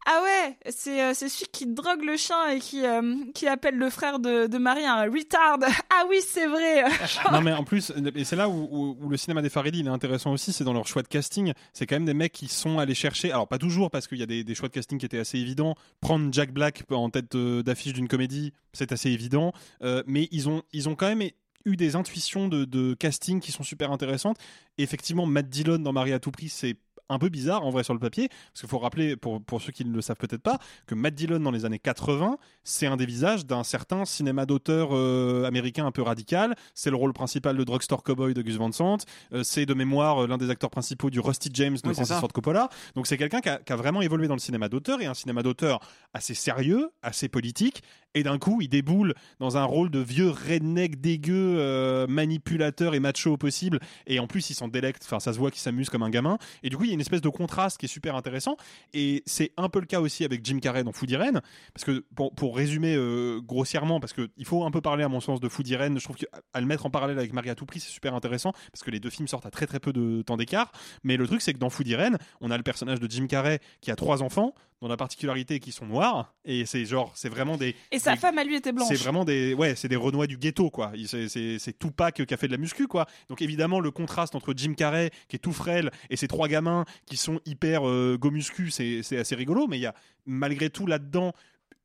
Ah 0.06 0.22
ouais, 0.24 0.58
c'est 0.70 1.02
euh, 1.02 1.14
celui 1.14 1.46
qui 1.52 1.66
drogue 1.66 2.04
le 2.04 2.18
chien 2.18 2.50
et 2.50 2.60
qui, 2.60 2.86
euh, 2.86 3.16
qui 3.34 3.48
appelle 3.48 3.76
le 3.76 3.90
frère 3.90 4.20
de, 4.20 4.48
de 4.48 4.58
Marie 4.58 4.86
un 4.86 5.04
retard. 5.10 5.58
Ah 5.96 6.06
oui, 6.10 6.18
c'est 6.28 6.48
vrai. 6.48 6.84
non 7.32 7.42
mais 7.42 7.54
en 7.54 7.64
plus 7.64 7.92
et 8.16 8.24
c'est 8.26 8.36
là 8.36 8.50
où, 8.50 8.98
où- 9.02 9.10
le 9.10 9.16
cinéma 9.18 9.42
des 9.42 9.50
Farrelly 9.50 9.80
il 9.80 9.86
est 9.88 9.90
intéressant 9.90 10.32
aussi 10.34 10.52
c'est 10.52 10.64
dans 10.64 10.74
leur 10.74 10.88
choix 10.88 11.04
de 11.04 11.08
casting 11.08 11.54
c'est 11.72 11.86
quand 11.86 11.96
même 11.96 12.06
des 12.06 12.14
mecs 12.16 12.32
qui 12.34 12.48
sont 12.48 12.80
allés 12.80 12.96
chercher 12.96 13.32
alors 13.32 13.48
pas 13.48 13.58
toujours 13.60 13.92
parce 13.92 14.08
qu'il 14.08 14.18
y 14.18 14.24
a 14.24 14.26
des, 14.26 14.44
des 14.44 14.56
choix 14.56 14.68
de 14.70 14.74
casting 14.74 14.98
qui 14.98 15.06
étaient 15.06 15.20
assez 15.20 15.38
évidents 15.38 15.76
prendre 16.02 16.28
Jack 16.34 16.52
Black 16.52 16.84
en 16.90 17.10
tête 17.10 17.36
euh, 17.36 17.62
d'affiche 17.64 17.94
d'une 17.94 18.08
comédie 18.08 18.54
c'est 18.74 18.92
assez 18.92 19.10
évident 19.12 19.54
Euh, 19.84 20.02
mais 20.08 20.28
ils 20.32 20.50
ont 20.50 20.64
ils 20.74 20.90
ont 20.90 20.96
quand 20.96 21.08
même 21.14 21.30
eu 21.66 21.76
des 21.78 21.96
intuitions 21.96 22.48
de, 22.48 22.66
de 22.66 22.94
casting 22.96 23.40
qui 23.40 23.52
sont 23.52 23.64
super 23.64 23.92
intéressantes 23.92 24.38
effectivement 24.78 25.26
Matt 25.28 25.48
Dillon 25.48 25.78
dans 25.78 25.94
Marie 25.94 26.14
à 26.14 26.20
tout 26.20 26.32
prix 26.32 26.50
c'est 26.50 26.76
un 27.10 27.20
peu 27.20 27.30
bizarre 27.30 27.66
en 27.66 27.70
vrai 27.70 27.84
sur 27.84 27.94
le 27.94 28.00
papier. 28.00 28.30
Parce 28.30 28.62
qu'il 28.62 28.70
faut 28.70 28.80
rappeler 28.80 29.16
pour, 29.16 29.42
pour 29.44 29.62
ceux 29.62 29.72
qui 29.72 29.86
ne 29.86 29.94
le 29.94 30.02
savent 30.02 30.18
peut-être 30.18 30.42
pas 30.42 30.60
que 30.88 30.96
Matt 30.96 31.16
Dillon 31.16 31.40
dans 31.40 31.52
les 31.52 31.66
années 31.66 31.80
80 31.80 32.38
c'est 32.64 32.88
un 32.88 32.98
des 32.98 33.06
visages 33.06 33.46
d'un 33.46 33.64
certain 33.64 34.06
cinéma 34.06 34.46
d'auteur 34.46 34.90
euh, 34.92 35.46
américain 35.46 35.86
un 35.86 35.92
peu 35.92 36.02
radical. 36.02 36.56
C'est 36.74 36.90
le 36.90 36.96
rôle 36.96 37.14
principal 37.14 37.58
de 37.58 37.64
Drugstore 37.64 38.04
Cowboy 38.04 38.34
de 38.34 38.42
Gus 38.42 38.56
Van 38.56 38.72
Sant. 38.72 38.98
Euh, 39.34 39.44
c'est 39.44 39.66
de 39.66 39.74
mémoire 39.74 40.24
euh, 40.24 40.28
l'un 40.28 40.38
des 40.38 40.50
acteurs 40.50 40.70
principaux 40.70 41.10
du 41.10 41.20
Rusty 41.20 41.50
James 41.54 41.76
de 41.76 41.88
Oui, 41.88 41.94
Francis. 41.94 42.16
Ford 42.18 42.32
Coppola. 42.32 42.70
Donc 42.96 43.08
c'est 43.08 43.18
quelqu'un 43.18 43.42
qui 43.42 43.50
a, 43.50 43.58
qui 43.58 43.74
a 43.74 43.76
vraiment 43.76 44.02
évolué 44.02 44.28
dans 44.28 44.36
le 44.36 44.40
cinéma 44.40 44.70
d'auteur 44.70 45.02
et 45.02 45.06
un 45.06 45.14
cinéma 45.14 45.44
d'auteur 45.44 45.80
assez 46.14 46.34
sérieux 46.34 46.90
assez 47.02 47.28
politique 47.28 47.84
et 48.14 48.24
d'un 48.24 48.38
coup 48.38 48.62
il 48.62 48.70
déboule 48.70 49.14
dans 49.40 49.58
un 49.58 49.64
rôle 49.64 49.90
de 49.90 50.00
vieux 50.00 50.30
redneck 50.30 51.02
dégueu 51.02 51.58
euh, 51.60 52.08
manipulateur 52.08 52.96
et 52.96 53.00
macho 53.00 53.34
au 53.34 53.38
possible. 53.38 53.80
Et 54.08 54.20
en 54.20 54.28
plus 54.28 54.50
il 54.50 54.54
s'en 54.54 54.68
délecte. 54.68 55.04
Enfin 55.06 55.20
ça 55.20 55.34
se 55.34 55.40
voit 55.40 55.52
qu'il 55.52 55.62
s'amuse 55.62 55.90
comme 55.90 56.04
un 56.04 56.10
gamin. 56.10 56.38
Et 56.64 56.70
du 56.70 56.78
coup 56.78 56.84
il 56.84 56.88
y 56.88 56.92
a 56.92 56.94
une 56.94 57.02
espèce 57.02 57.22
de 57.22 57.30
contraste 57.30 57.78
qui 57.78 57.86
est 57.86 57.90
super 57.90 58.16
intéressant. 58.16 58.58
Et 58.94 59.24
c'est 59.26 59.52
un 59.58 59.70
peu 59.70 59.80
le 59.80 59.86
cas 59.86 60.02
aussi 60.02 60.24
avec 60.24 60.46
Jim 60.46 60.60
Carrey 60.60 60.84
dans 60.84 60.92
Food 60.92 61.10
Irene 61.12 61.42
parce 61.74 61.86
que 61.86 62.06
pour, 62.16 62.56
résumer 62.56 62.96
euh, 62.96 63.42
grossièrement 63.42 64.00
parce 64.00 64.14
que 64.14 64.30
il 64.38 64.46
faut 64.46 64.64
un 64.64 64.72
peu 64.72 64.82
parler 64.82 65.04
à 65.04 65.10
mon 65.10 65.20
sens 65.20 65.40
de 65.40 65.50
Food 65.50 65.68
Irene 65.68 65.98
je 65.98 66.04
trouve 66.04 66.18
qu'à 66.18 66.60
le 66.60 66.66
mettre 66.66 66.86
en 66.86 66.90
parallèle 66.90 67.18
avec 67.18 67.34
Marie 67.34 67.50
à 67.50 67.56
prix 67.56 67.80
c'est 67.80 67.90
super 67.90 68.14
intéressant. 68.14 68.52
Parce 68.72 68.84
que 68.84 68.92
les 68.92 69.00
deux 69.00 69.10
films 69.10 69.28
sortent 69.28 69.46
à 69.46 69.52
très 69.52 69.66
très 69.66 69.80
peu 69.80 69.94
de 69.94 70.22
temps 70.22 70.38
d'écart. 70.38 70.72
Mais 71.04 71.18
le 71.18 71.28
truc 71.28 71.42
c'est 71.42 71.54
que 71.54 71.60
dans 71.60 71.70
Food 71.70 71.88
Irene 71.88 72.18
on 72.42 72.52
a 72.52 72.58
le 72.58 72.64
personnage 72.64 73.00
de 73.00 73.10
Jim 73.10 73.28
Carrey 73.28 73.60
qui 73.82 73.92
a 73.92 73.96
trois 73.96 74.22
enfants 74.22 74.54
dont 74.84 74.90
la 74.90 74.98
particularité 74.98 75.56
est 75.56 75.60
qu'ils 75.60 75.74
sont 75.74 75.86
noirs 75.86 76.34
et 76.46 76.66
c'est 76.66 76.86
genre 76.86 77.12
c'est 77.16 77.30
vraiment 77.30 77.56
des 77.58 77.76
Et 77.92 78.00
sa 78.00 78.14
des- 78.14 78.20
femme 78.20 78.38
à 78.38 78.44
lui 78.44 78.56
était 78.56 78.72
blanche. 78.74 78.88
c'est 78.90 78.96
vraiment 79.02 79.24
des 79.26 79.54
ouais, 79.54 79.76
c'est 79.76 79.88
des 79.88 79.96
Renois 79.96 80.28
du 80.28 80.38
ghetto 80.38 80.70
quoi. 80.70 80.92
C'est 81.08 81.80
Tupac 81.80 82.26
qui 82.26 82.34
a 82.34 82.38
fait 82.38 82.48
de 82.48 82.52
la 82.52 82.58
muscu 82.58 82.88
quoi. 82.88 83.06
Donc 83.30 83.42
évidemment 83.42 83.80
le 83.80 83.92
contraste 83.92 84.36
entre 84.36 84.54
Jim 84.56 84.74
Carrey 84.74 85.10
qui 85.30 85.38
est 85.38 85.40
tout 85.40 85.54
frêle 85.54 85.90
et 86.10 86.18
ces 86.18 86.28
trois 86.28 86.48
gamins 86.48 86.86
qui 87.06 87.18
sont 87.18 87.40
hyper 87.46 87.88
euh, 87.88 88.18
go 88.20 88.30
muscu, 88.30 88.70
c'est 88.72 89.00
assez 89.18 89.36
rigolo. 89.36 89.68
Mais 89.68 89.78
il 89.78 89.82
y 89.82 89.86
a 89.88 89.96
malgré 90.26 90.70
tout 90.70 90.86
là-dedans 90.86 91.32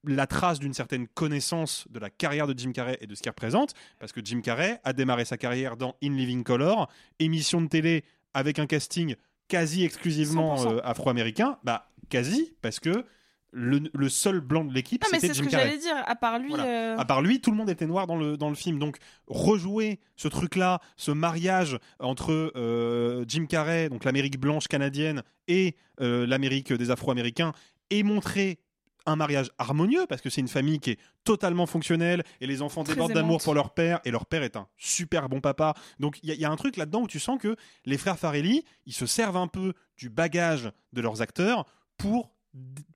la 0.04 0.26
trace 0.26 0.58
d'une 0.58 0.74
certaine 0.74 1.06
connaissance 1.08 1.86
de 1.90 1.98
la 1.98 2.10
carrière 2.10 2.46
de 2.46 2.54
Jim 2.58 2.72
Carrey 2.72 2.98
et 3.00 3.06
de 3.06 3.14
ce 3.14 3.22
qu'il 3.22 3.30
représente, 3.30 3.74
parce 3.98 4.12
que 4.12 4.20
Jim 4.24 4.40
Carrey 4.40 4.80
a 4.84 4.92
démarré 4.92 5.24
sa 5.24 5.36
carrière 5.36 5.76
dans 5.76 5.96
In 6.02 6.14
Living 6.14 6.44
Color, 6.44 6.88
émission 7.18 7.60
de 7.60 7.66
télé 7.68 8.04
avec 8.34 8.58
un 8.58 8.66
casting 8.66 9.16
quasi 9.48 9.82
exclusivement 9.84 10.56
100%. 10.56 10.72
euh, 10.74 10.80
afro-américain, 10.84 11.58
bah 11.64 11.90
quasi 12.08 12.54
parce 12.62 12.80
que 12.80 13.04
le, 13.50 13.80
le 13.94 14.08
seul 14.10 14.40
blanc 14.40 14.64
de 14.64 14.74
l'équipe 14.74 15.02
mais 15.10 15.18
c'était 15.20 15.28
c'est 15.28 15.34
ce 15.34 15.38
Jim 15.38 15.46
que 15.46 15.50
Carrey. 15.52 15.66
j'allais 15.68 15.78
dire. 15.78 15.96
À 16.06 16.14
part 16.16 16.38
lui. 16.38 16.50
Voilà. 16.50 16.64
euh, 16.66 16.96
À 16.98 17.04
part 17.06 17.22
lui, 17.22 17.40
tout 17.40 17.50
le 17.50 17.56
monde 17.56 17.70
était 17.70 17.86
noir 17.86 18.06
dans 18.06 18.16
le, 18.16 18.36
dans 18.36 18.50
le 18.50 18.54
film. 18.54 18.78
Donc, 18.78 18.98
rejouer 19.26 20.00
ce 20.16 20.28
truc-là, 20.28 20.80
ce 20.96 21.10
mariage 21.12 21.78
entre 21.98 22.52
euh, 22.56 23.24
Jim 23.26 23.46
Carrey, 23.46 23.88
donc 23.88 24.04
l'Amérique 24.04 24.38
blanche 24.38 24.68
canadienne, 24.68 25.22
et 25.46 25.76
euh, 26.02 26.26
l'Amérique 26.26 26.74
des 26.74 26.90
Afro-Américains, 26.90 27.52
et 27.88 28.02
montrer 28.02 28.58
un 29.06 29.16
mariage 29.16 29.50
harmonieux 29.56 30.04
parce 30.06 30.20
que 30.20 30.28
c'est 30.28 30.42
une 30.42 30.48
famille 30.48 30.80
qui 30.80 30.90
est 30.90 30.98
totalement 31.24 31.64
fonctionnelle 31.64 32.22
et 32.42 32.46
les 32.46 32.60
enfants 32.60 32.84
Très 32.84 32.92
débordent 32.92 33.14
d'amour 33.14 33.40
pour 33.42 33.54
leur 33.54 33.72
père 33.72 34.00
et 34.04 34.10
leur 34.10 34.26
père 34.26 34.42
est 34.42 34.54
un 34.56 34.66
super 34.76 35.30
bon 35.30 35.40
papa. 35.40 35.72
Donc 35.98 36.18
il 36.22 36.30
y, 36.30 36.36
y 36.36 36.44
a 36.44 36.50
un 36.50 36.56
truc 36.56 36.76
là-dedans 36.76 37.00
où 37.00 37.06
tu 37.06 37.18
sens 37.18 37.40
que 37.40 37.56
les 37.86 37.96
frères 37.96 38.18
Farelli, 38.18 38.64
ils 38.84 38.92
se 38.92 39.06
servent 39.06 39.38
un 39.38 39.46
peu 39.46 39.72
du 39.96 40.10
bagage 40.10 40.70
de 40.92 41.00
leurs 41.00 41.22
acteurs 41.22 41.64
pour 41.98 42.32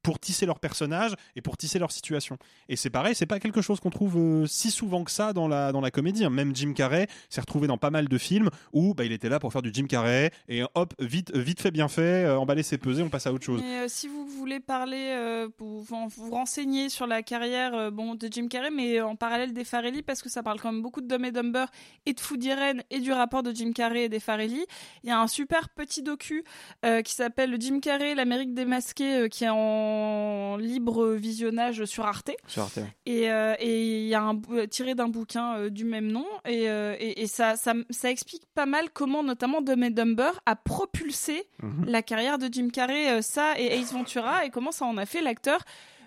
pour 0.03 0.19
tisser 0.19 0.47
leur 0.47 0.59
personnage 0.59 1.15
et 1.37 1.43
pour 1.43 1.57
tisser 1.57 1.79
leur 1.79 1.93
situation. 1.93 2.37
Et 2.69 2.75
c'est 2.75 2.91
pareil, 2.91 3.15
c'est 3.15 3.27
pas 3.27 3.39
quelque 3.39 3.63
chose 3.63 3.79
qu'on 3.79 3.91
trouve 3.91 4.17
euh, 4.17 4.47
si 4.47 4.73
souvent 4.73 5.05
que 5.05 5.13
ça 5.13 5.33
dans 5.33 5.47
la, 5.47 5.71
dans 5.71 5.81
la 5.81 5.93
comédie. 5.93 6.25
hein. 6.25 6.31
Même 6.31 6.57
Jim 6.57 6.73
Carrey 6.73 7.07
s'est 7.31 7.41
retrouvé 7.41 7.69
dans 7.69 7.79
pas 7.79 7.91
mal 7.91 8.09
de 8.09 8.19
films 8.19 8.51
où 8.73 8.95
bah, 8.95 9.05
il 9.05 9.13
était 9.13 9.29
là 9.29 9.39
pour 9.39 9.53
faire 9.53 9.63
du 9.63 9.71
Jim 9.73 9.87
Carrey 9.87 10.33
et 10.49 10.63
hop, 10.75 10.93
vite, 10.99 11.37
vite 11.37 11.61
fait, 11.61 11.71
bien 11.71 11.87
fait, 11.87 12.25
euh, 12.25 12.37
emballer 12.37 12.65
ses 12.65 12.79
pesées, 12.79 13.03
on 13.03 13.11
passe 13.11 13.29
à 13.29 13.33
autre 13.33 13.45
chose. 13.45 13.63
Mais 13.63 13.79
euh, 13.79 13.87
si 13.89 14.09
vous 14.09 14.27
voulez 14.27 14.59
parler, 14.59 15.13
euh, 15.17 15.49
pour 15.57 15.83
vous, 15.83 16.09
vous 16.09 16.31
renseigner 16.31 16.89
sur 16.89 17.07
la 17.07 17.23
carrière 17.23 17.73
euh, 17.75 17.91
bon, 17.93 18.17
de 18.17 18.29
Jim 18.29 18.49
Carrey, 18.49 18.71
mais 18.73 19.01
en 19.01 19.15
parallèle 19.15 19.53
des 19.53 19.65
Farelli, 19.65 20.03
parce 20.03 20.21
que 20.21 20.29
ça 20.29 20.43
parle 20.43 20.61
quand 20.61 20.73
même 20.73 20.83
beaucoup 20.83 21.01
de 21.01 21.07
Dumb 21.07 21.25
et 21.25 21.31
Dumber 21.31 21.67
et 22.07 22.13
de 22.13 22.21
Food 22.21 22.43
Irene 22.43 22.83
et 22.91 22.99
du 22.99 23.13
rapport 23.13 23.45
de 23.45 23.53
Jim 23.53 23.71
Carrey 23.73 24.05
et 24.05 24.09
des 24.09 24.21
Farelli, 24.21 24.67
il 25.05 25.09
y 25.11 25.13
a 25.13 25.21
un 25.21 25.29
super 25.29 25.69
petit 25.69 26.03
docu 26.03 26.43
euh, 26.85 27.03
qui 27.03 27.15
s'appelle 27.15 27.57
Jim 27.61 27.79
Carrey, 27.79 28.17
l'Amérique 28.17 28.53
démasquée, 28.53 29.29
qui 29.31 29.45
est 29.45 29.51
en 29.53 30.57
libre 30.57 31.09
visionnage 31.13 31.85
sur 31.85 32.05
Arte. 32.07 32.31
Sur 32.47 32.63
Arte. 32.63 32.79
Et 33.07 33.31
euh, 33.31 33.55
et 33.59 34.01
il 34.03 34.07
y 34.09 34.15
a 34.15 34.23
un 34.23 34.41
tiré 34.71 34.95
d'un 34.95 35.09
bouquin 35.09 35.57
euh, 35.57 35.71
du 35.71 35.85
même 35.85 36.11
nom 36.11 36.27
et, 36.45 36.69
euh, 36.69 36.95
et, 36.99 37.23
et 37.23 37.27
ça, 37.27 37.57
ça 37.57 37.75
ça 37.91 38.11
explique 38.11 38.43
pas 38.55 38.67
mal 38.67 38.91
comment 38.93 39.23
notamment 39.23 39.61
Dumb 39.63 39.85
Dumber 39.91 40.31
a 40.47 40.57
propulsé 40.57 41.45
Mhm. 41.63 41.85
la 41.87 42.03
carrière 42.03 42.39
de 42.39 42.49
Jim 42.51 42.69
Carrey 42.73 43.23
ça 43.23 43.55
et 43.59 43.67
Ace 43.79 43.93
Ventura 43.93 44.45
et 44.45 44.51
comment 44.51 44.73
ça 44.73 44.85
en 44.85 44.97
a 44.97 45.07
fait 45.07 45.21
l'acteur 45.23 45.61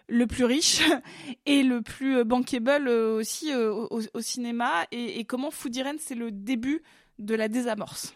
le 0.08 0.27
plus 0.27 0.43
riche 0.45 0.81
et 1.45 1.63
le 1.63 1.81
plus 1.81 2.23
bankable 2.25 2.89
aussi 2.89 3.53
au, 3.55 3.89
au 4.13 4.21
cinéma 4.21 4.71
et, 4.91 5.19
et 5.19 5.23
comment 5.25 5.51
Food 5.51 5.75
Irene 5.75 5.97
c'est 5.99 6.15
le 6.15 6.31
début 6.31 6.81
de 7.19 7.34
la 7.36 7.47
désamorce. 7.47 8.13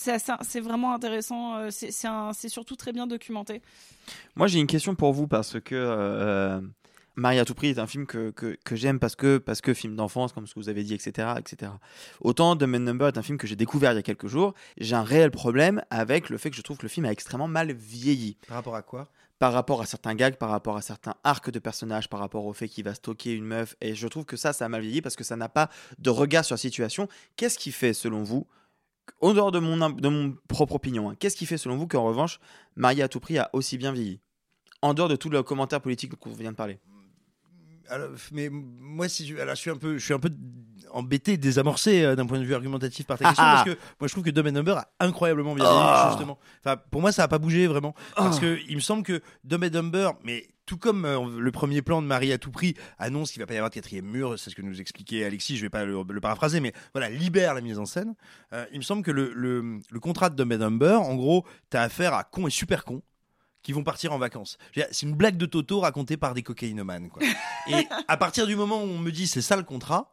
C'est 0.00 0.12
assez- 0.12 0.32
c'est 0.42 0.60
vraiment 0.60 0.94
intéressant, 0.94 1.56
euh, 1.56 1.68
c'est 1.70 1.90
c'est 1.90 2.06
un- 2.06 2.32
c'est 2.32 2.48
surtout 2.48 2.76
très 2.76 2.92
bien 2.92 3.06
documenté. 3.08 3.62
Moi, 4.36 4.46
j'ai 4.46 4.60
une 4.60 4.68
question 4.68 4.94
pour 4.94 5.12
vous 5.12 5.26
parce 5.26 5.58
que 5.58 5.74
euh, 5.74 6.60
Marie 7.16 7.40
à 7.40 7.44
tout 7.44 7.54
prix 7.54 7.68
est 7.70 7.80
un 7.80 7.88
film 7.88 8.06
que, 8.06 8.30
que, 8.30 8.56
que 8.64 8.76
j'aime 8.76 9.00
parce 9.00 9.16
que, 9.16 9.38
parce 9.38 9.60
que 9.60 9.74
film 9.74 9.96
d'enfance, 9.96 10.32
comme 10.32 10.46
ce 10.46 10.54
que 10.54 10.60
vous 10.60 10.68
avez 10.68 10.84
dit, 10.84 10.94
etc. 10.94 11.34
etc. 11.38 11.72
Autant 12.20 12.56
The 12.56 12.62
Man 12.62 12.84
Number 12.84 13.08
est 13.08 13.18
un 13.18 13.22
film 13.22 13.38
que 13.38 13.48
j'ai 13.48 13.56
découvert 13.56 13.92
il 13.92 13.96
y 13.96 13.98
a 13.98 14.02
quelques 14.02 14.28
jours. 14.28 14.54
J'ai 14.78 14.94
un 14.94 15.02
réel 15.02 15.32
problème 15.32 15.82
avec 15.90 16.30
le 16.30 16.38
fait 16.38 16.50
que 16.50 16.56
je 16.56 16.62
trouve 16.62 16.76
que 16.76 16.84
le 16.84 16.88
film 16.88 17.04
a 17.06 17.10
extrêmement 17.10 17.48
mal 17.48 17.72
vieilli. 17.72 18.36
Par 18.46 18.56
rapport 18.58 18.76
à 18.76 18.82
quoi? 18.82 19.08
Par 19.40 19.52
rapport 19.52 19.80
à 19.80 19.86
certains 19.86 20.14
gags, 20.14 20.36
par 20.36 20.50
rapport 20.50 20.76
à 20.76 20.82
certains 20.82 21.14
arcs 21.24 21.50
de 21.50 21.58
personnages, 21.58 22.08
par 22.08 22.20
rapport 22.20 22.46
au 22.46 22.52
fait 22.52 22.68
qu'il 22.68 22.84
va 22.84 22.94
stocker 22.94 23.32
une 23.34 23.44
meuf. 23.46 23.74
Et 23.80 23.96
je 23.96 24.06
trouve 24.06 24.24
que 24.24 24.36
ça, 24.36 24.52
ça 24.52 24.64
a 24.66 24.68
mal 24.68 24.82
vieilli 24.82 25.02
parce 25.02 25.16
que 25.16 25.24
ça 25.24 25.34
n'a 25.34 25.48
pas 25.48 25.70
de 25.98 26.10
regard 26.10 26.44
sur 26.44 26.54
la 26.54 26.58
situation. 26.58 27.08
Qu'est-ce 27.36 27.58
qui 27.58 27.72
fait, 27.72 27.92
selon 27.94 28.22
vous, 28.22 28.46
en 29.20 29.34
dehors 29.34 29.52
de 29.52 29.58
mon, 29.58 30.36
propre 30.48 30.76
opinion, 30.76 31.10
hein, 31.10 31.16
qu'est-ce 31.18 31.36
qui 31.36 31.46
fait, 31.46 31.58
selon 31.58 31.76
vous, 31.76 31.86
qu'en 31.86 32.04
revanche, 32.04 32.40
Marie 32.76 33.02
à 33.02 33.08
tout 33.08 33.20
prix 33.20 33.38
a 33.38 33.50
aussi 33.52 33.78
bien 33.78 33.92
vieilli? 33.92 34.20
En 34.82 34.94
dehors 34.94 35.08
de 35.08 35.16
tout 35.16 35.28
le 35.28 35.42
commentaire 35.42 35.80
politique 35.80 36.14
qu'on 36.16 36.30
vient 36.30 36.52
de 36.52 36.56
parler. 36.56 36.78
Alors, 37.90 38.08
mais 38.32 38.48
moi, 38.50 39.08
si 39.08 39.26
je, 39.26 39.36
alors, 39.38 39.54
je 39.54 39.60
suis 39.60 39.70
un 39.70 39.76
peu, 39.76 39.98
je 39.98 40.04
suis 40.04 40.14
un 40.14 40.18
peu 40.18 40.30
embêté, 40.90 41.36
désamorcé 41.36 42.02
euh, 42.02 42.16
d'un 42.16 42.26
point 42.26 42.38
de 42.38 42.44
vue 42.44 42.54
argumentatif 42.54 43.06
par 43.06 43.18
ta 43.18 43.24
question, 43.28 43.44
Ah 43.46 43.62
parce 43.64 43.74
que 43.76 43.80
moi, 44.00 44.08
je 44.08 44.12
trouve 44.12 44.24
que 44.24 44.30
Dumb 44.30 44.46
and 44.46 44.52
Dumber 44.52 44.76
a 44.78 44.88
incroyablement 45.00 45.54
bien 45.54 45.64
vieilli, 45.64 46.08
justement. 46.10 46.38
Enfin, 46.64 46.76
pour 46.90 47.00
moi, 47.00 47.12
ça 47.12 47.24
a 47.24 47.28
pas 47.28 47.38
bougé 47.38 47.66
vraiment, 47.66 47.94
parce 48.16 48.38
Ah. 48.38 48.40
que 48.40 48.58
il 48.68 48.74
me 48.76 48.80
semble 48.80 49.02
que 49.02 49.20
Dumb 49.44 49.64
and 49.64 49.68
Dumber, 49.68 50.10
mais 50.24 50.46
tout 50.66 50.76
comme 50.76 51.04
euh, 51.06 51.40
le 51.40 51.50
premier 51.50 51.80
plan 51.80 52.02
de 52.02 52.06
Marie 52.06 52.30
à 52.32 52.36
tout 52.38 52.50
prix 52.50 52.74
annonce 52.98 53.32
qu'il 53.32 53.40
va 53.40 53.46
pas 53.46 53.54
y 53.54 53.56
avoir 53.56 53.70
de 53.70 53.74
quatrième 53.74 54.04
mur, 54.06 54.38
c'est 54.38 54.50
ce 54.50 54.54
que 54.54 54.60
nous 54.62 54.80
expliquait 54.82 55.24
Alexis, 55.24 55.56
je 55.56 55.62
vais 55.62 55.70
pas 55.70 55.84
le, 55.86 56.02
le 56.06 56.20
paraphraser, 56.20 56.60
mais 56.60 56.74
voilà, 56.92 57.08
libère 57.08 57.54
la 57.54 57.62
mise 57.62 57.78
en 57.78 57.86
scène. 57.86 58.14
Euh, 58.52 58.66
il 58.72 58.78
me 58.78 58.82
semble 58.84 59.02
que 59.02 59.10
le, 59.10 59.32
le, 59.34 59.80
le 59.90 60.00
contrat 60.00 60.28
de 60.28 60.36
Dumb 60.36 60.52
and 60.52 60.58
Dumber, 60.58 61.00
en 61.00 61.14
gros, 61.14 61.46
t'as 61.70 61.82
affaire 61.82 62.12
à 62.12 62.24
con 62.24 62.46
et 62.46 62.50
super 62.50 62.84
con 62.84 63.00
qui 63.62 63.72
vont 63.72 63.82
partir 63.84 64.12
en 64.12 64.18
vacances. 64.18 64.56
C'est 64.90 65.06
une 65.06 65.14
blague 65.14 65.36
de 65.36 65.46
Toto 65.46 65.80
racontée 65.80 66.16
par 66.16 66.34
des 66.34 66.42
cocaïnomanes. 66.42 67.08
Quoi. 67.10 67.22
Et 67.68 67.86
à 68.06 68.16
partir 68.16 68.46
du 68.46 68.56
moment 68.56 68.78
où 68.82 68.86
on 68.86 68.98
me 68.98 69.10
dit 69.10 69.26
c'est 69.26 69.42
ça 69.42 69.56
le 69.56 69.62
contrat, 69.64 70.12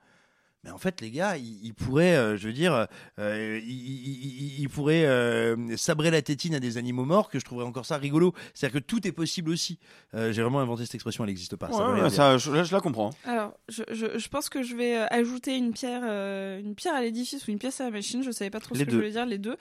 mais 0.64 0.72
en 0.72 0.80
fait 0.80 1.00
les 1.00 1.12
gars, 1.12 1.38
ils, 1.38 1.64
ils 1.64 1.76
pourraient, 1.76 2.16
euh, 2.16 2.38
je 2.38 2.48
veux 2.48 2.54
dire, 2.54 2.88
euh, 3.20 3.60
ils, 3.64 4.62
ils- 4.62 4.68
pourraient 4.68 5.06
euh, 5.06 5.78
sabrer 5.78 6.10
la 6.10 6.24
tétine 6.24 6.56
à 6.56 6.60
des 6.60 6.78
animaux 6.78 7.06
morts, 7.06 7.30
que 7.30 7.38
je 7.40 7.46
trouverais 7.46 7.68
encore 7.68 7.86
ça 7.86 7.98
rigolo. 7.98 8.34
C'est-à-dire 8.56 8.82
que 8.82 8.86
tout 8.86 9.08
est 9.08 9.12
possible 9.12 9.52
aussi. 9.52 9.78
Euh, 10.16 10.34
J'ai 10.34 10.42
vraiment 10.42 10.60
inventé 10.60 10.84
cette 10.86 10.96
expression, 10.96 11.24
elle 11.24 11.30
n'existe 11.30 11.56
pas. 11.56 11.72
ça 11.72 11.88
Ouais, 11.94 12.02
ouais, 12.02 12.10
je, 12.40 12.64
je 12.64 12.74
la 12.74 12.82
comprends. 12.82 13.12
Alors, 13.26 13.54
je, 13.70 13.84
je, 13.92 14.18
je 14.18 14.28
pense 14.28 14.50
que 14.50 14.64
je 14.64 14.76
vais 14.76 14.98
euh, 14.98 15.06
ajouter 15.12 15.56
une 15.56 15.72
pierre, 15.72 16.02
euh, 16.04 16.60
une 16.60 16.74
pierre 16.74 16.96
à 16.96 17.02
l'édifice 17.02 17.48
ou 17.48 17.52
une 17.52 17.60
pièce 17.60 17.80
à 17.80 17.84
la 17.86 17.92
machine. 17.92 18.24
Je 18.24 18.32
savais 18.32 18.50
pas 18.50 18.60
trop 18.60 18.74
Les 18.74 18.80
ce 18.82 18.86
que 18.86 18.92
je 18.92 18.96
voulais 18.98 19.12
dire, 19.12 19.28
les 19.28 19.38
deux. 19.38 19.56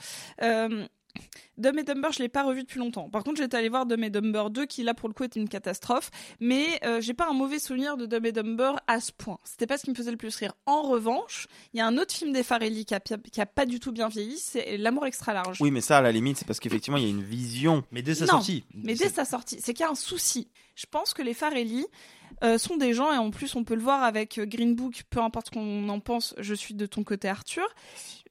Dumb 1.56 1.78
et 1.78 1.84
Dumber, 1.84 2.10
je 2.12 2.18
l'ai 2.18 2.28
pas 2.28 2.42
revu 2.42 2.62
depuis 2.62 2.78
longtemps. 2.80 3.08
Par 3.08 3.22
contre, 3.22 3.40
j'étais 3.40 3.56
allé 3.56 3.68
voir 3.68 3.86
Dumb 3.86 4.02
et 4.02 4.10
Dumber 4.10 4.50
2, 4.50 4.66
qui 4.66 4.82
là 4.82 4.92
pour 4.94 5.08
le 5.08 5.14
coup 5.14 5.22
était 5.22 5.38
une 5.38 5.48
catastrophe. 5.48 6.10
Mais 6.40 6.80
euh, 6.84 7.00
j'ai 7.00 7.14
pas 7.14 7.28
un 7.28 7.32
mauvais 7.32 7.58
souvenir 7.60 7.96
de 7.96 8.06
Dumb 8.06 8.26
et 8.26 8.32
Dumber 8.32 8.72
à 8.86 9.00
ce 9.00 9.12
point. 9.12 9.38
C'était 9.44 9.66
pas 9.66 9.78
ce 9.78 9.84
qui 9.84 9.90
me 9.90 9.94
faisait 9.94 10.10
le 10.10 10.16
plus 10.16 10.34
rire. 10.36 10.54
En 10.66 10.82
revanche, 10.82 11.46
il 11.72 11.78
y 11.78 11.80
a 11.80 11.86
un 11.86 11.96
autre 11.96 12.12
film 12.12 12.32
des 12.32 12.42
Farelli 12.42 12.84
qui 12.84 12.94
a, 12.94 13.00
qui 13.00 13.40
a 13.40 13.46
pas 13.46 13.66
du 13.66 13.78
tout 13.78 13.92
bien 13.92 14.08
vieilli, 14.08 14.38
c'est 14.38 14.76
L'amour 14.76 15.06
extra 15.06 15.32
large. 15.32 15.58
Oui, 15.60 15.70
mais 15.70 15.80
ça, 15.80 15.98
à 15.98 16.02
la 16.02 16.10
limite, 16.10 16.38
c'est 16.38 16.46
parce 16.46 16.58
qu'effectivement, 16.58 16.96
il 16.98 17.04
y 17.04 17.06
a 17.06 17.10
une 17.10 17.22
vision. 17.22 17.84
Mais 17.92 18.02
dès 18.02 18.16
sa 18.16 18.24
Non, 18.24 18.32
sortie. 18.32 18.64
Mais 18.74 18.94
dès 18.94 19.08
sa 19.08 19.24
sortie, 19.24 19.58
c'est 19.60 19.72
qu'il 19.74 19.84
y 19.84 19.88
a 19.88 19.90
un 19.90 19.94
souci. 19.94 20.48
Je 20.74 20.86
pense 20.86 21.14
que 21.14 21.22
les 21.22 21.34
Farelli 21.34 21.86
euh, 22.42 22.58
sont 22.58 22.76
des 22.76 22.94
gens, 22.94 23.12
et 23.12 23.16
en 23.16 23.30
plus 23.30 23.54
on 23.54 23.64
peut 23.64 23.74
le 23.74 23.80
voir 23.82 24.02
avec 24.02 24.38
euh, 24.38 24.46
Green 24.46 24.74
Book, 24.74 25.04
peu 25.10 25.20
importe 25.20 25.50
qu'on 25.50 25.88
en 25.88 26.00
pense, 26.00 26.34
je 26.38 26.54
suis 26.54 26.74
de 26.74 26.86
ton 26.86 27.04
côté 27.04 27.28
Arthur, 27.28 27.66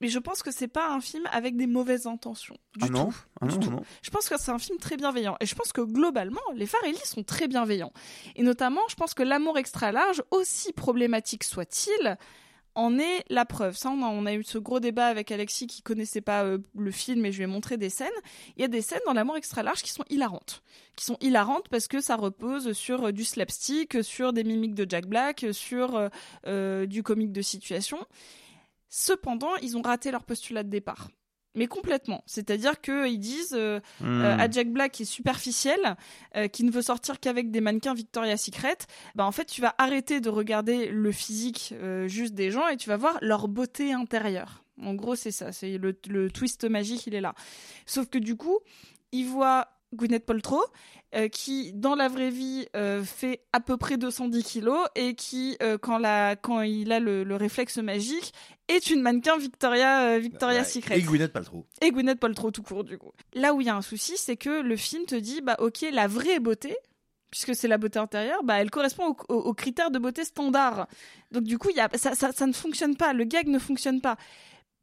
mais 0.01 0.07
je 0.09 0.19
pense 0.19 0.43
que 0.43 0.51
c'est 0.51 0.67
pas 0.67 0.89
un 0.89 0.99
film 0.99 1.23
avec 1.31 1.55
des 1.55 1.67
mauvaises 1.67 2.07
intentions. 2.07 2.57
Du 2.75 2.87
Ah 2.87 2.89
non 2.89 3.05
tout. 3.05 3.15
Ah 3.41 3.45
du 3.47 3.53
non, 3.55 3.59
tout. 3.61 3.71
non. 3.71 3.83
Je 4.01 4.09
pense 4.09 4.27
que 4.27 4.37
c'est 4.39 4.51
un 4.51 4.59
film 4.59 4.77
très 4.77 4.97
bienveillant. 4.97 5.37
Et 5.39 5.45
je 5.45 5.55
pense 5.55 5.71
que 5.71 5.81
globalement, 5.81 6.41
les 6.55 6.65
Farelli 6.65 6.99
sont 7.05 7.23
très 7.23 7.47
bienveillants. 7.47 7.93
Et 8.35 8.43
notamment, 8.43 8.81
je 8.89 8.95
pense 8.95 9.13
que 9.13 9.23
l'amour 9.23 9.57
extra 9.57 9.91
large, 9.91 10.21
aussi 10.31 10.73
problématique 10.73 11.43
soit-il, 11.43 12.17
en 12.75 12.97
est 12.97 13.23
la 13.29 13.45
preuve. 13.45 13.75
Ça, 13.75 13.89
on 13.89 14.01
a, 14.01 14.07
on 14.07 14.25
a 14.25 14.33
eu 14.33 14.43
ce 14.43 14.57
gros 14.57 14.79
débat 14.79 15.07
avec 15.07 15.31
Alexis 15.31 15.67
qui 15.67 15.81
connaissait 15.81 16.21
pas 16.21 16.43
euh, 16.43 16.57
le 16.77 16.91
film 16.91 17.25
et 17.25 17.31
je 17.31 17.37
lui 17.37 17.43
ai 17.43 17.47
montré 17.47 17.77
des 17.77 17.89
scènes. 17.89 18.09
Il 18.57 18.61
y 18.61 18.65
a 18.65 18.67
des 18.67 18.81
scènes 18.81 19.01
dans 19.05 19.13
l'amour 19.13 19.37
extra 19.37 19.63
large 19.63 19.81
qui 19.81 19.91
sont 19.91 20.05
hilarantes. 20.09 20.63
Qui 20.95 21.05
sont 21.05 21.17
hilarantes 21.21 21.69
parce 21.69 21.87
que 21.87 22.01
ça 22.01 22.15
repose 22.15 22.73
sur 22.73 23.05
euh, 23.05 23.11
du 23.11 23.23
slapstick, 23.23 24.03
sur 24.03 24.33
des 24.33 24.43
mimiques 24.43 24.75
de 24.75 24.85
Jack 24.89 25.05
Black, 25.05 25.45
sur 25.51 26.09
euh, 26.45 26.85
du 26.85 27.03
comique 27.03 27.31
de 27.31 27.41
situation. 27.41 27.99
Cependant, 28.89 29.55
ils 29.61 29.77
ont 29.77 29.81
raté 29.81 30.11
leur 30.11 30.23
postulat 30.23 30.63
de 30.63 30.69
départ. 30.69 31.09
Mais 31.55 31.67
complètement. 31.67 32.23
C'est-à-dire 32.25 32.81
qu'ils 32.81 33.19
disent 33.19 33.53
euh, 33.53 33.79
Hmm. 33.99 34.21
euh, 34.21 34.37
à 34.37 34.49
Jack 34.49 34.69
Black 34.69 34.91
qui 34.93 35.03
est 35.03 35.05
superficiel, 35.05 35.95
euh, 36.35 36.47
qui 36.47 36.63
ne 36.63 36.71
veut 36.71 36.81
sortir 36.81 37.19
qu'avec 37.19 37.51
des 37.51 37.61
mannequins 37.61 37.93
Victoria's 37.93 38.41
Secret, 38.43 38.77
bah 39.15 39.25
en 39.25 39.31
fait 39.31 39.45
tu 39.45 39.61
vas 39.61 39.75
arrêter 39.77 40.19
de 40.19 40.29
regarder 40.29 40.87
le 40.87 41.11
physique 41.11 41.73
euh, 41.77 42.07
juste 42.07 42.33
des 42.33 42.49
gens 42.51 42.67
et 42.67 42.77
tu 42.77 42.89
vas 42.89 42.97
voir 42.97 43.17
leur 43.21 43.47
beauté 43.47 43.93
intérieure. 43.93 44.63
En 44.81 44.95
gros 44.95 45.15
c'est 45.15 45.31
ça, 45.31 45.51
c'est 45.51 45.77
le, 45.77 45.95
le 46.07 46.31
twist 46.31 46.63
magique 46.67 47.05
il 47.05 47.13
est 47.13 47.21
là. 47.21 47.35
Sauf 47.85 48.07
que 48.09 48.17
du 48.17 48.35
coup, 48.35 48.57
il 49.11 49.25
voit 49.27 49.67
Gwyneth 49.93 50.25
Paltrow 50.25 50.61
euh, 51.15 51.27
qui 51.27 51.71
dans 51.73 51.95
la 51.95 52.07
vraie 52.07 52.29
vie 52.31 52.67
euh, 52.75 53.03
fait 53.03 53.41
à 53.53 53.59
peu 53.59 53.77
près 53.77 53.97
210 53.97 54.43
kilos 54.43 54.87
et 54.95 55.15
qui 55.15 55.57
euh, 55.61 55.77
quand, 55.77 55.97
la, 55.97 56.35
quand 56.35 56.61
il 56.61 56.91
a 56.91 56.99
le, 56.99 57.23
le 57.23 57.35
réflexe 57.35 57.77
magique 57.77 58.33
est 58.67 58.89
une 58.89 59.01
mannequin 59.01 59.37
Victoria, 59.37 60.07
euh, 60.07 60.19
Victoria's 60.19 60.71
Secret. 60.73 60.97
Et 60.99 61.01
Gwyneth 61.03 61.31
Paltrow. 61.33 61.65
Et 61.81 61.91
Gwyneth 61.91 62.19
Paltrow 62.19 62.51
tout 62.51 62.63
court 62.63 62.83
du 62.83 62.97
coup. 62.97 63.11
Là 63.33 63.53
où 63.53 63.61
il 63.61 63.67
y 63.67 63.69
a 63.69 63.75
un 63.75 63.81
souci, 63.81 64.13
c'est 64.17 64.37
que 64.37 64.61
le 64.61 64.75
film 64.75 65.05
te 65.05 65.15
dit 65.15 65.41
bah 65.41 65.55
ok 65.59 65.85
la 65.91 66.07
vraie 66.07 66.39
beauté 66.39 66.75
puisque 67.29 67.55
c'est 67.55 67.67
la 67.67 67.79
beauté 67.79 67.97
intérieure, 67.97 68.43
bah 68.43 68.61
elle 68.61 68.69
correspond 68.69 69.07
au- 69.27 69.33
au- 69.33 69.41
aux, 69.49 69.53
critères 69.55 69.89
de 69.89 69.97
beauté 69.97 70.23
standard. 70.23 70.87
Donc 71.31 71.43
du 71.45 71.57
coup, 71.57 71.69
il 71.71 71.75
y 71.75 71.79
a, 71.79 71.89
ça, 71.95 72.13
ça, 72.13 72.31
ça 72.31 72.45
ne 72.45 72.53
fonctionne 72.53 72.95
pas, 72.95 73.11
le 73.13 73.23
gag 73.23 73.47
ne 73.47 73.57
fonctionne 73.57 74.01
pas. 74.01 74.17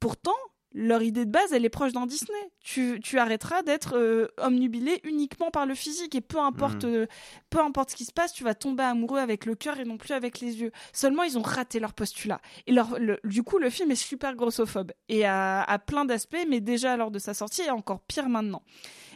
Pourtant, 0.00 0.34
leur 0.72 1.02
idée 1.02 1.24
de 1.24 1.30
base, 1.30 1.52
elle 1.52 1.64
est 1.64 1.68
proche 1.70 1.92
d'un 1.92 2.06
Disney. 2.06 2.38
Tu, 2.62 3.00
tu 3.02 3.18
arrêteras 3.18 3.62
d'être 3.62 3.96
euh, 3.96 4.28
omnubilé 4.38 5.00
uniquement 5.04 5.50
par 5.50 5.66
le 5.66 5.74
physique 5.74 6.14
et 6.14 6.20
peu 6.20 6.38
importe, 6.38 6.84
Mhm. 6.84 6.94
euh, 6.94 7.06
peu 7.50 7.58
importe 7.60 7.90
ce 7.90 7.96
qui 7.96 8.04
se 8.04 8.12
passe, 8.12 8.32
tu 8.32 8.44
vas 8.44 8.54
tomber 8.54 8.84
amoureux 8.84 9.18
avec 9.18 9.46
le 9.46 9.54
cœur 9.56 9.80
et 9.80 9.84
non 9.84 9.96
plus 9.98 10.12
avec 10.12 10.40
les 10.40 10.60
yeux. 10.60 10.70
Seulement, 10.92 11.24
ils 11.24 11.36
ont 11.38 11.42
raté 11.42 11.80
leur 11.80 11.92
postulat. 11.92 12.40
Et 12.68 12.72
leur, 12.72 12.98
le- 13.00 13.18
du 13.24 13.42
coup, 13.42 13.58
le 13.58 13.68
film 13.70 13.90
est 13.90 13.96
super 13.96 14.36
grossophobe 14.36 14.92
et 15.08 15.24
à, 15.24 15.62
à 15.62 15.78
plein 15.78 16.04
d'aspects, 16.04 16.46
mais 16.48 16.60
déjà 16.60 16.96
lors 16.96 17.10
de 17.10 17.18
sa 17.18 17.34
sortie 17.34 17.62
et 17.62 17.70
encore 17.70 18.00
pire 18.02 18.28
maintenant. 18.28 18.62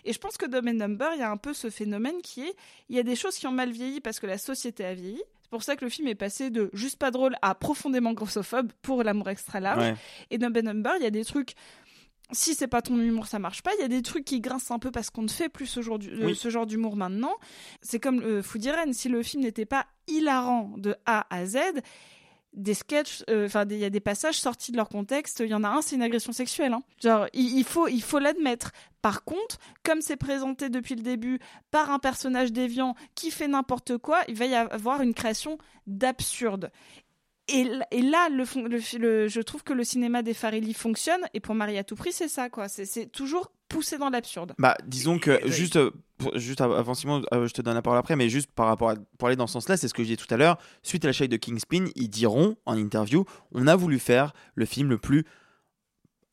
Et 0.05 0.13
je 0.13 0.19
pense 0.19 0.37
que 0.37 0.47
Dumb 0.47 0.69
and 0.69 0.75
Dumber, 0.75 1.11
il 1.15 1.21
y 1.21 1.23
a 1.23 1.31
un 1.31 1.37
peu 1.37 1.55
ce 1.55 1.71
phénomène 1.71 2.21
qui 2.21 2.43
est, 2.43 2.55
il 2.89 2.97
y 2.97 2.99
a 2.99 3.03
des 3.03 3.17
choses 3.17 3.37
qui 3.37 3.47
ont 3.47 3.53
mal 3.53 3.71
vieilli 3.71 4.01
parce 4.01 4.19
que 4.21 4.27
la 4.27 4.39
société 4.39 4.85
a 4.85 4.93
vieilli. 4.95 5.23
C'est 5.55 5.59
pour 5.59 5.63
ça 5.63 5.77
que 5.77 5.85
le 5.85 5.89
film 5.91 6.09
est 6.09 6.17
passé 6.17 6.51
de 6.51 6.69
juste 6.73 6.99
pas 6.99 7.13
drôle 7.13 7.37
à 7.41 7.55
profondément 7.55 8.13
grossophobe 8.13 8.73
pour 8.83 9.05
l'amour 9.05 9.29
extra 9.31 9.61
large. 9.61 9.83
Ouais. 9.83 9.95
Et 10.33 10.39
Dumb 10.39 10.57
and 10.57 10.63
Dumber, 10.63 10.91
il 10.99 11.05
y 11.05 11.07
a 11.07 11.11
des 11.11 11.25
trucs 11.25 11.55
si 12.33 12.55
c'est 12.57 12.67
pas 12.67 12.83
ton 12.83 12.99
humour, 12.99 13.29
ça 13.29 13.39
marche 13.39 13.63
pas. 13.63 13.71
Il 13.79 13.83
y 13.83 13.85
a 13.85 13.89
des 13.89 14.03
trucs 14.03 14.25
qui 14.25 14.41
grincent 14.41 14.75
un 14.75 14.81
peu 14.81 14.91
parce 14.91 15.11
qu'on 15.11 15.23
ne 15.23 15.29
fait 15.29 15.49
plus 15.49 15.67
ce 15.67 15.81
genre, 15.81 16.01
euh, 16.03 16.27
Oui. 16.27 16.35
ce 16.35 16.49
genre 16.49 16.67
d'humour 16.67 16.97
maintenant. 16.97 17.35
C'est 17.83 18.01
comme 18.01 18.21
euh, 18.23 18.43
Foudiren, 18.43 18.93
si 18.93 19.09
le 19.09 19.23
film 19.23 19.45
n'était 19.45 19.65
pas 19.67 19.87
hilarant 20.09 20.73
de 20.77 20.97
A 21.07 21.25
à 21.33 21.47
Z, 21.47 21.59
des 22.55 22.75
sketchs, 22.75 23.25
euh, 23.29 23.47
enfin, 23.47 23.65
il 23.69 23.79
y 23.79 23.85
a 23.85 23.91
des 23.91 24.01
passages 24.01 24.39
sortis 24.41 24.73
de 24.73 24.77
leur 24.77 24.89
contexte. 24.89 25.41
Il 25.41 25.49
y 25.49 25.55
en 25.55 25.65
a 25.65 25.69
un, 25.69 25.83
c'est 25.83 25.97
une 25.97 26.03
agression 26.03 26.33
sexuelle. 26.33 26.73
hein. 26.73 26.83
Genre, 27.03 27.27
il 27.33 27.65
faut, 27.65 27.89
il 27.89 28.03
faut 28.03 28.19
l'admettre. 28.19 28.71
Par 29.03 29.25
contre, 29.25 29.59
comme 29.83 30.01
c'est 30.01 30.17
présenté 30.17 30.71
depuis 30.71 30.95
le 30.95 31.03
début 31.03 31.39
par 31.71 31.91
un 31.91 31.99
personnage 31.99 32.53
déviant 32.53 32.95
qui 33.15 33.31
fait 33.31 33.49
n'importe 33.49 33.99
quoi, 33.99 34.21
il 34.29 34.35
va 34.35 34.47
y 34.47 34.55
avoir 34.55 35.03
une 35.03 35.13
création 35.13 35.59
d'absurde. 35.87 36.71
Et, 37.49 37.65
là, 38.01 38.29
le, 38.31 38.45
fon- 38.47 38.63
le- 38.65 38.99
le- 38.99 39.29
je 39.29 39.41
trouve 39.43 39.63
que 39.63 39.75
le 39.75 39.85
cinéma 39.85 40.23
des 40.23 40.33
Farelli 40.33 40.73
fonctionne. 40.73 41.21
Et 41.35 41.41
pour 41.41 41.55
Marie 41.55 41.77
à 41.77 41.85
tout 41.85 41.95
prix, 41.95 42.13
c'est 42.13 42.29
ça, 42.29 42.49
quoi. 42.49 42.69
C'est- 42.69 43.11
toujours 43.13 43.53
poussé 43.69 43.99
dans 43.99 44.09
l'absurde. 44.09 44.55
Bah, 44.59 44.77
disons 44.87 45.19
que 45.19 45.39
juste, 45.51 45.77
euh, 45.77 45.91
juste 46.37 46.61
av- 46.63 46.73
avant 46.73 46.95
Simon, 46.95 47.23
euh, 47.35 47.47
je 47.47 47.53
te 47.53 47.61
donne 47.61 47.75
la 47.75 47.83
parole 47.83 47.99
après, 47.99 48.17
mais 48.17 48.29
juste 48.31 48.51
par 48.51 48.67
rapport 48.67 48.91
à, 48.91 48.95
pour 49.19 49.29
aller 49.29 49.37
dans 49.37 49.47
ce 49.47 49.55
sens-là, 49.55 49.77
c'est 49.77 49.89
ce 49.89 49.95
que 49.95 50.03
je 50.03 50.09
disais 50.09 50.17
tout 50.17 50.33
à 50.33 50.39
l'heure. 50.39 50.59
Suite 50.83 51.05
à 51.05 51.09
la 51.09 51.13
chute 51.13 51.31
de 51.31 51.37
Kingspin, 51.37 51.87
ils 51.97 52.09
diront 52.09 52.57
en 52.67 52.77
interview, 52.79 53.25
on 53.53 53.67
a 53.67 53.77
voulu 53.77 53.99
faire 53.99 54.33
le 54.55 54.65
film 54.65 54.89
le 54.89 54.99
plus 54.99 55.25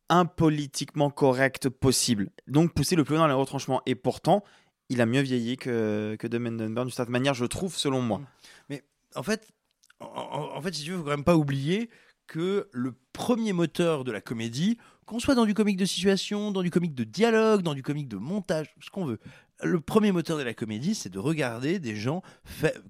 impolitiquement 0.09 1.09
correct 1.09 1.69
possible, 1.69 2.29
donc 2.47 2.73
pousser 2.73 2.95
le 2.95 3.03
plus 3.03 3.15
loin 3.15 3.23
dans 3.23 3.27
les 3.33 3.33
retranchements. 3.39 3.81
Et 3.85 3.95
pourtant, 3.95 4.43
il 4.89 4.99
a 5.01 5.05
mieux 5.05 5.21
vieilli 5.21 5.55
que 5.57 6.15
que 6.19 6.27
de 6.27 6.37
Mendenburn 6.37 6.85
d'une 6.87 6.93
certaine 6.93 7.13
manière, 7.13 7.33
je 7.33 7.45
trouve, 7.45 7.75
selon 7.75 8.01
moi. 8.01 8.21
Mais 8.69 8.83
en 9.15 9.23
fait, 9.23 9.47
en, 10.01 10.61
fait, 10.61 10.73
si 10.73 10.83
tu 10.83 10.91
veux, 10.91 10.97
faut 10.97 11.03
quand 11.03 11.11
même 11.11 11.23
pas 11.23 11.37
oublier 11.37 11.89
que 12.27 12.69
le 12.71 12.93
premier 13.13 13.53
moteur 13.53 14.03
de 14.03 14.11
la 14.11 14.21
comédie, 14.21 14.77
qu'on 15.05 15.19
soit 15.19 15.35
dans 15.35 15.45
du 15.45 15.53
comique 15.53 15.77
de 15.77 15.85
situation, 15.85 16.51
dans 16.51 16.61
du 16.61 16.71
comique 16.71 16.95
de 16.95 17.03
dialogue, 17.03 17.61
dans 17.61 17.73
du 17.73 17.83
comique 17.83 18.07
de 18.07 18.17
montage, 18.17 18.73
ce 18.79 18.89
qu'on 18.89 19.05
veut, 19.05 19.19
le 19.63 19.79
premier 19.79 20.11
moteur 20.11 20.37
de 20.37 20.43
la 20.43 20.53
comédie, 20.53 20.95
c'est 20.95 21.09
de 21.09 21.19
regarder 21.19 21.79
des 21.79 21.95
gens 21.95 22.21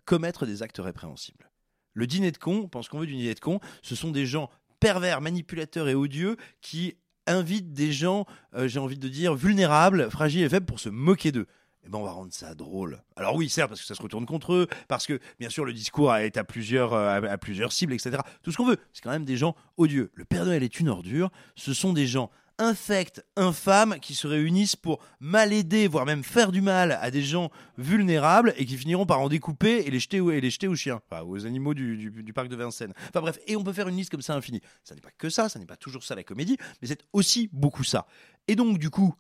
commettre 0.06 0.46
des 0.46 0.64
actes 0.64 0.80
répréhensibles. 0.80 1.50
Le 1.94 2.08
dîner 2.08 2.32
de 2.32 2.38
con, 2.38 2.68
pense 2.68 2.88
qu'on 2.88 3.00
veut 3.00 3.08
du 3.08 3.16
dîner 3.16 3.34
de 3.34 3.40
con, 3.40 3.60
ce 3.82 3.96
sont 3.96 4.12
des 4.12 4.26
gens 4.26 4.50
pervers, 4.80 5.22
manipulateurs 5.22 5.90
et 5.90 5.96
odieux 5.96 6.38
qui 6.62 6.96
invitent 7.28 7.74
des 7.74 7.92
gens, 7.92 8.26
euh, 8.56 8.68
j'ai 8.68 8.80
envie 8.80 8.98
de 8.98 9.08
dire, 9.08 9.36
vulnérables, 9.36 10.10
fragiles 10.10 10.44
et 10.44 10.50
faibles 10.50 10.66
pour 10.66 10.80
se 10.80 10.90
moquer 10.90 11.32
d'eux. 11.32 11.48
Eh 11.86 11.90
ben, 11.90 11.98
on 11.98 12.04
va 12.04 12.12
rendre 12.12 12.32
ça 12.34 12.54
drôle. 12.54 13.02
Alors 13.16 13.36
oui, 13.36 13.50
certes, 13.50 13.70
parce 13.70 13.82
que 13.82 13.88
ça 13.88 13.96
se 13.96 14.02
retourne 14.02 14.26
contre 14.26 14.54
eux, 14.54 14.68
parce 14.88 15.08
que 15.08 15.20
bien 15.40 15.50
sûr 15.50 15.66
le 15.66 15.74
discours 15.74 16.16
est 16.16 16.38
à 16.38 16.44
plusieurs, 16.44 16.94
euh, 16.94 17.20
à, 17.22 17.38
plusieurs 17.38 17.72
cibles, 17.72 17.94
etc. 17.94 18.18
Tout 18.44 18.52
ce 18.52 18.58
qu'on 18.58 18.68
veut. 18.68 18.78
C'est 18.94 19.02
quand 19.02 19.10
même 19.12 19.26
des 19.26 19.38
gens 19.38 19.56
odieux. 19.78 20.12
Le 20.14 20.24
Père 20.26 20.46
Noël 20.46 20.62
est 20.64 20.80
une 20.80 20.90
ordure. 20.90 21.32
Ce 21.56 21.74
sont 21.74 21.92
des 21.94 22.06
gens 22.08 22.30
infects, 22.60 23.26
infâmes, 23.36 23.98
qui 24.00 24.14
se 24.14 24.28
réunissent 24.28 24.76
pour 24.76 25.00
mal 25.20 25.52
aider, 25.52 25.88
voire 25.88 26.06
même 26.06 26.24
faire 26.24 26.52
du 26.52 26.62
mal 26.62 26.92
à 27.02 27.10
des 27.10 27.24
gens 27.24 27.50
vulnérables 27.80 28.54
et 28.58 28.66
qui 28.66 28.78
finiront 28.78 29.08
par 29.08 29.20
en 29.20 29.30
découper 29.30 29.78
et 29.88 29.90
les 29.90 30.00
jeter, 30.00 30.18
et 30.18 30.40
les 30.42 30.50
jeter 30.52 30.68
aux 30.68 30.76
chiens, 30.76 31.02
aux 31.26 31.46
animaux 31.48 31.74
du, 31.74 31.98
du- 31.98 32.22
du 32.24 32.34
parc 32.34 32.50
de 32.50 32.56
Vincennes. 32.56 32.94
Enfin 33.10 33.22
bref, 33.22 33.40
et 33.48 33.56
on 33.56 33.64
peut 33.64 33.74
faire 33.74 33.88
une 33.88 33.98
liste 33.98 34.12
comme 34.12 34.22
ça 34.22 34.36
infinie. 34.36 34.62
Ça 34.84 34.94
n'est 34.94 35.02
pas 35.02 35.10
que 35.18 35.30
ça, 35.32 35.50
ça 35.50 35.58
n'est 35.58 35.66
pas 35.66 35.78
toujours 35.78 36.04
ça 36.04 36.14
la 36.14 36.24
comédie, 36.24 36.58
mais 36.82 36.88
c'est 36.88 37.02
aussi 37.14 37.50
beaucoup 37.52 37.84
ça. 37.84 38.06
Et 38.48 38.56
donc 38.56 38.78
du 38.78 38.92
coup, 38.92 39.16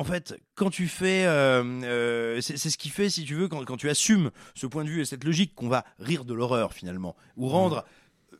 en 0.00 0.04
fait, 0.04 0.34
quand 0.54 0.70
tu 0.70 0.88
fais, 0.88 1.26
euh, 1.26 1.62
euh, 1.84 2.40
c'est 2.40 2.56
ce 2.56 2.78
qui 2.78 2.88
fait, 2.88 3.10
si 3.10 3.24
tu 3.26 3.34
veux, 3.34 3.48
quand, 3.48 3.62
quand 3.66 3.76
tu 3.76 3.90
assumes 3.90 4.30
ce 4.54 4.66
point 4.66 4.82
de 4.82 4.88
vue 4.88 5.02
et 5.02 5.04
cette 5.04 5.24
logique 5.24 5.54
qu'on 5.54 5.68
va 5.68 5.84
rire 5.98 6.24
de 6.24 6.32
l'horreur 6.32 6.72
finalement, 6.72 7.14
ou 7.36 7.48
rendre 7.48 7.84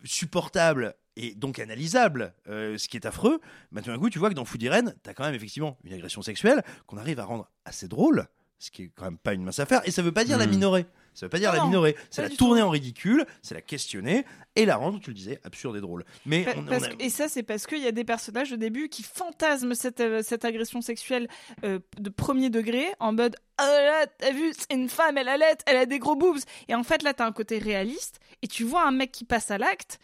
supportable 0.05 0.94
et 1.16 1.35
donc 1.35 1.59
analysable 1.59 2.33
euh, 2.49 2.79
ce 2.79 2.88
qui 2.88 2.96
est 2.96 3.05
affreux, 3.05 3.40
bah, 3.73 3.83
tout 3.83 3.90
d'un 3.90 3.99
coup, 3.99 4.09
tu 4.09 4.18
vois 4.18 4.31
que 4.31 4.35
dans 4.35 4.44
Food 4.46 4.62
Irene, 4.62 4.94
tu 5.05 5.11
as 5.11 5.14
quand 5.14 5.25
même 5.25 5.35
effectivement 5.35 5.77
une 5.85 5.92
agression 5.92 6.23
sexuelle 6.23 6.62
qu'on 6.87 6.96
arrive 6.96 7.20
à 7.20 7.25
rendre 7.25 7.51
assez 7.66 7.88
drôle, 7.88 8.27
ce 8.59 8.70
qui 8.70 8.85
est 8.85 8.90
quand 8.94 9.05
même 9.05 9.18
pas 9.18 9.35
une 9.35 9.42
mince 9.44 9.59
affaire, 9.59 9.83
et 9.85 9.90
ça 9.90 10.01
veut 10.03 10.12
pas 10.12 10.25
dire 10.25 10.38
la 10.38 10.46
Mhm. 10.46 10.53
minorer. 10.53 10.87
Ça 11.14 11.27
veut 11.27 11.31
pas 11.31 11.38
dire 11.38 11.53
Non, 11.53 11.59
la 11.59 11.64
minorer, 11.66 11.96
c'est 12.11 12.23
la 12.23 12.31
tourner 12.31 12.61
tout. 12.61 12.66
en 12.66 12.70
ridicule, 12.70 13.27
c'est 13.42 13.55
la 13.55 13.61
questionner 13.61 14.25
et 14.57 14.64
la 14.64 14.77
rendre, 14.77 15.01
tu 15.01 15.11
le 15.11 15.14
disais, 15.14 15.40
absurde 15.44 15.77
et 15.77 15.81
drôle. 15.81 16.05
Mais 16.25 16.44
Pa- 16.44 16.53
on- 16.57 16.61
on 16.61 16.64
parce 16.66 16.85
a- 16.85 16.88
que- 16.90 17.03
et 17.03 17.11
ça, 17.11 17.29
c'est 17.29 17.42
parce 17.42 17.66
qu'il 17.66 17.79
y 17.81 17.87
a 17.87 17.92
des 17.92 18.05
personnages 18.05 18.53
au 18.53 18.57
début 18.57 18.88
qui 18.88 19.03
fantasment 19.03 19.75
cette, 19.75 20.01
euh, 20.01 20.23
cette 20.23 20.44
agression 20.44 20.81
sexuelle 20.81 21.29
euh, 21.64 21.79
de 21.99 22.11
premier 22.11 22.49
degré 22.51 22.87
en 23.01 23.12
mode 23.12 23.37
Oh 23.61 23.64
là, 23.64 24.07
t'as 24.18 24.33
vu, 24.33 24.53
c'est 24.57 24.75
une 24.75 24.88
femme, 24.88 25.18
elle 25.18 25.29
allait, 25.29 25.57
elle 25.66 25.77
a 25.77 25.87
des 25.87 25.99
gros 25.99 26.16
boobs. 26.16 26.38
Et 26.68 26.75
en 26.75 26.83
fait, 26.83 27.03
là, 27.03 27.12
t'as 27.12 27.27
un 27.27 27.33
côté 27.33 27.59
réaliste 27.59 28.20
et 28.42 28.49
tu 28.49 28.64
vois 28.64 28.87
un 28.87 28.90
mec 28.92 29.12
qui 29.12 29.25
passe 29.25 29.51
à 29.51 29.59
l'acte 29.59 29.99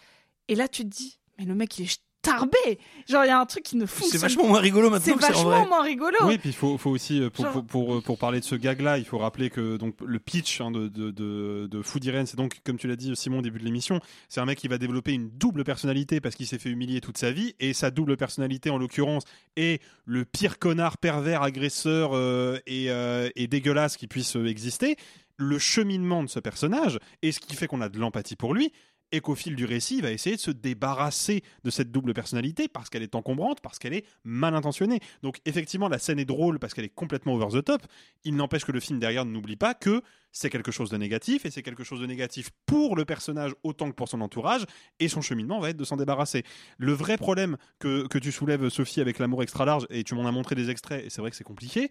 et 0.49 0.55
là, 0.55 0.69
tu 0.69 0.83
te 0.83 0.89
dis 0.95 1.19
Mais 1.39 1.45
le 1.45 1.55
mec, 1.55 1.79
il 1.79 1.85
est 1.85 2.01
tarbé 2.27 2.79
Genre, 3.09 3.25
il 3.25 3.29
y 3.29 3.31
a 3.31 3.39
un 3.39 3.47
truc 3.47 3.63
qui 3.63 3.77
ne 3.77 3.87
fonctionne 3.87 4.11
c'est 4.13 4.19
vachement 4.19 4.47
moins 4.49 4.61
rigolo 4.61 4.91
maintenant 4.91 5.15
C'est 5.19 5.27
vachement 5.27 5.45
vrai. 5.45 5.67
moins 5.67 5.83
rigolo. 5.83 6.17
Oui, 6.25 6.39
puis 6.39 6.49
il 6.51 6.55
faut, 6.55 6.77
faut 6.77 6.91
aussi, 6.91 7.21
euh, 7.23 7.31
pour, 7.31 7.45
Genre- 7.45 7.53
pour, 7.53 7.87
pour, 7.87 8.03
pour 8.03 8.19
parler 8.19 8.41
de 8.41 8.45
ce 8.45 8.55
gag-là, 8.57 8.99
il 8.99 9.05
faut 9.05 9.19
rappeler 9.19 9.49
que 9.51 9.77
donc, 9.77 9.95
le 10.05 10.19
pitch 10.19 10.61
hein, 10.61 10.71
de, 10.71 10.89
de, 10.89 11.11
de, 11.11 11.69
de 11.71 11.83
Food 11.83 12.05
Irene, 12.05 12.27
c'est 12.27 12.37
donc, 12.37 12.59
comme 12.65 12.79
tu 12.79 12.89
l'as 12.89 12.97
dit 12.97 13.15
Simon 13.15 13.39
au 13.39 13.43
début 13.43 13.59
de 13.61 13.65
l'émission, 13.65 14.01
c'est 14.29 14.41
un 14.41 14.45
mec 14.45 14.59
qui 14.59 14.69
va 14.69 14.79
développer 14.79 15.13
une 15.13 15.31
double 15.31 15.63
personnalité 15.65 16.21
parce 16.21 16.35
qu'il 16.35 16.47
s'est 16.47 16.59
fait 16.59 16.71
humilier 16.71 17.01
toute 17.01 17.19
sa 17.19 17.31
vie, 17.31 17.55
et 17.61 17.73
sa 17.73 17.91
double 17.91 18.17
personnalité 18.17 18.71
en 18.71 18.79
l'occurrence 18.79 19.23
est 19.57 19.81
le 20.05 20.25
pire 20.25 20.59
connard 20.59 20.99
pervers, 20.99 21.43
agresseur 21.43 22.11
euh, 22.15 22.59
et, 22.67 22.91
euh, 22.91 23.29
et 23.37 23.47
dégueulasse 23.47 23.97
qui 23.97 24.07
puisse 24.09 24.37
exister. 24.37 24.97
Le 25.39 25.59
cheminement 25.59 26.23
de 26.23 26.29
ce 26.31 26.41
personnage, 26.41 26.99
et 27.21 27.31
ce 27.31 27.41
qui 27.41 27.55
fait 27.57 27.67
qu'on 27.67 27.83
a 27.83 27.91
de 27.91 27.99
l'empathie 27.99 28.37
pour 28.37 28.55
lui, 28.55 28.73
et 29.13 29.21
qu'au 29.21 29.35
fil 29.35 29.55
du 29.57 29.65
récit, 29.65 29.97
il 29.97 30.03
va 30.03 30.11
essayer 30.11 30.37
de 30.37 30.41
se 30.41 30.51
débarrasser 30.51 31.43
de 31.65 31.71
cette 31.71 31.93
double 31.93 32.13
personnalité 32.15 32.69
parce 32.69 32.91
qu'elle 32.91 33.03
est 33.03 33.15
encombrante, 33.15 33.61
parce 33.61 33.79
qu'elle 33.79 33.95
est 33.95 34.05
mal 34.25 34.55
intentionnée. 34.55 35.01
Donc 35.23 35.39
effectivement, 35.45 35.89
la 35.89 35.99
scène 35.99 36.19
est 36.19 36.25
drôle 36.25 36.59
parce 36.59 36.75
qu'elle 36.75 36.85
est 36.85 36.95
complètement 36.95 37.35
over 37.35 37.59
the 37.61 37.65
top. 37.65 37.83
Il 38.25 38.37
n'empêche 38.37 38.65
que 38.65 38.73
le 38.73 38.81
film 38.81 38.99
derrière 38.99 39.25
n'oublie 39.25 39.57
pas 39.57 39.75
que 39.75 40.03
c'est 40.33 40.51
quelque 40.51 40.71
chose 40.71 40.91
de 40.91 40.97
négatif 40.99 41.47
et 41.47 41.51
c'est 41.51 41.63
quelque 41.63 41.85
chose 41.85 42.01
de 42.01 42.07
négatif 42.07 42.51
pour 42.67 42.95
le 42.97 43.05
personnage 43.05 43.55
autant 43.63 43.89
que 43.91 43.95
pour 43.95 44.09
son 44.09 44.21
entourage 44.21 44.67
et 45.01 45.09
son 45.09 45.23
cheminement 45.23 45.61
va 45.61 45.71
être 45.71 45.77
de 45.77 45.85
s'en 45.85 45.97
débarrasser. 45.97 46.45
Le 46.77 46.93
vrai 46.93 47.17
problème 47.17 47.57
que, 47.79 48.07
que 48.07 48.19
tu 48.19 48.33
soulèves, 48.33 48.69
Sophie, 48.69 49.01
avec 49.01 49.19
l'amour 49.19 49.43
extra 49.43 49.65
large, 49.65 49.87
et 49.89 50.05
tu 50.05 50.15
m'en 50.15 50.27
as 50.27 50.33
montré 50.33 50.55
des 50.55 50.69
extraits 50.69 51.05
et 51.05 51.11
c'est 51.11 51.23
vrai 51.23 51.31
que 51.31 51.37
c'est 51.37 51.45
compliqué, 51.45 51.89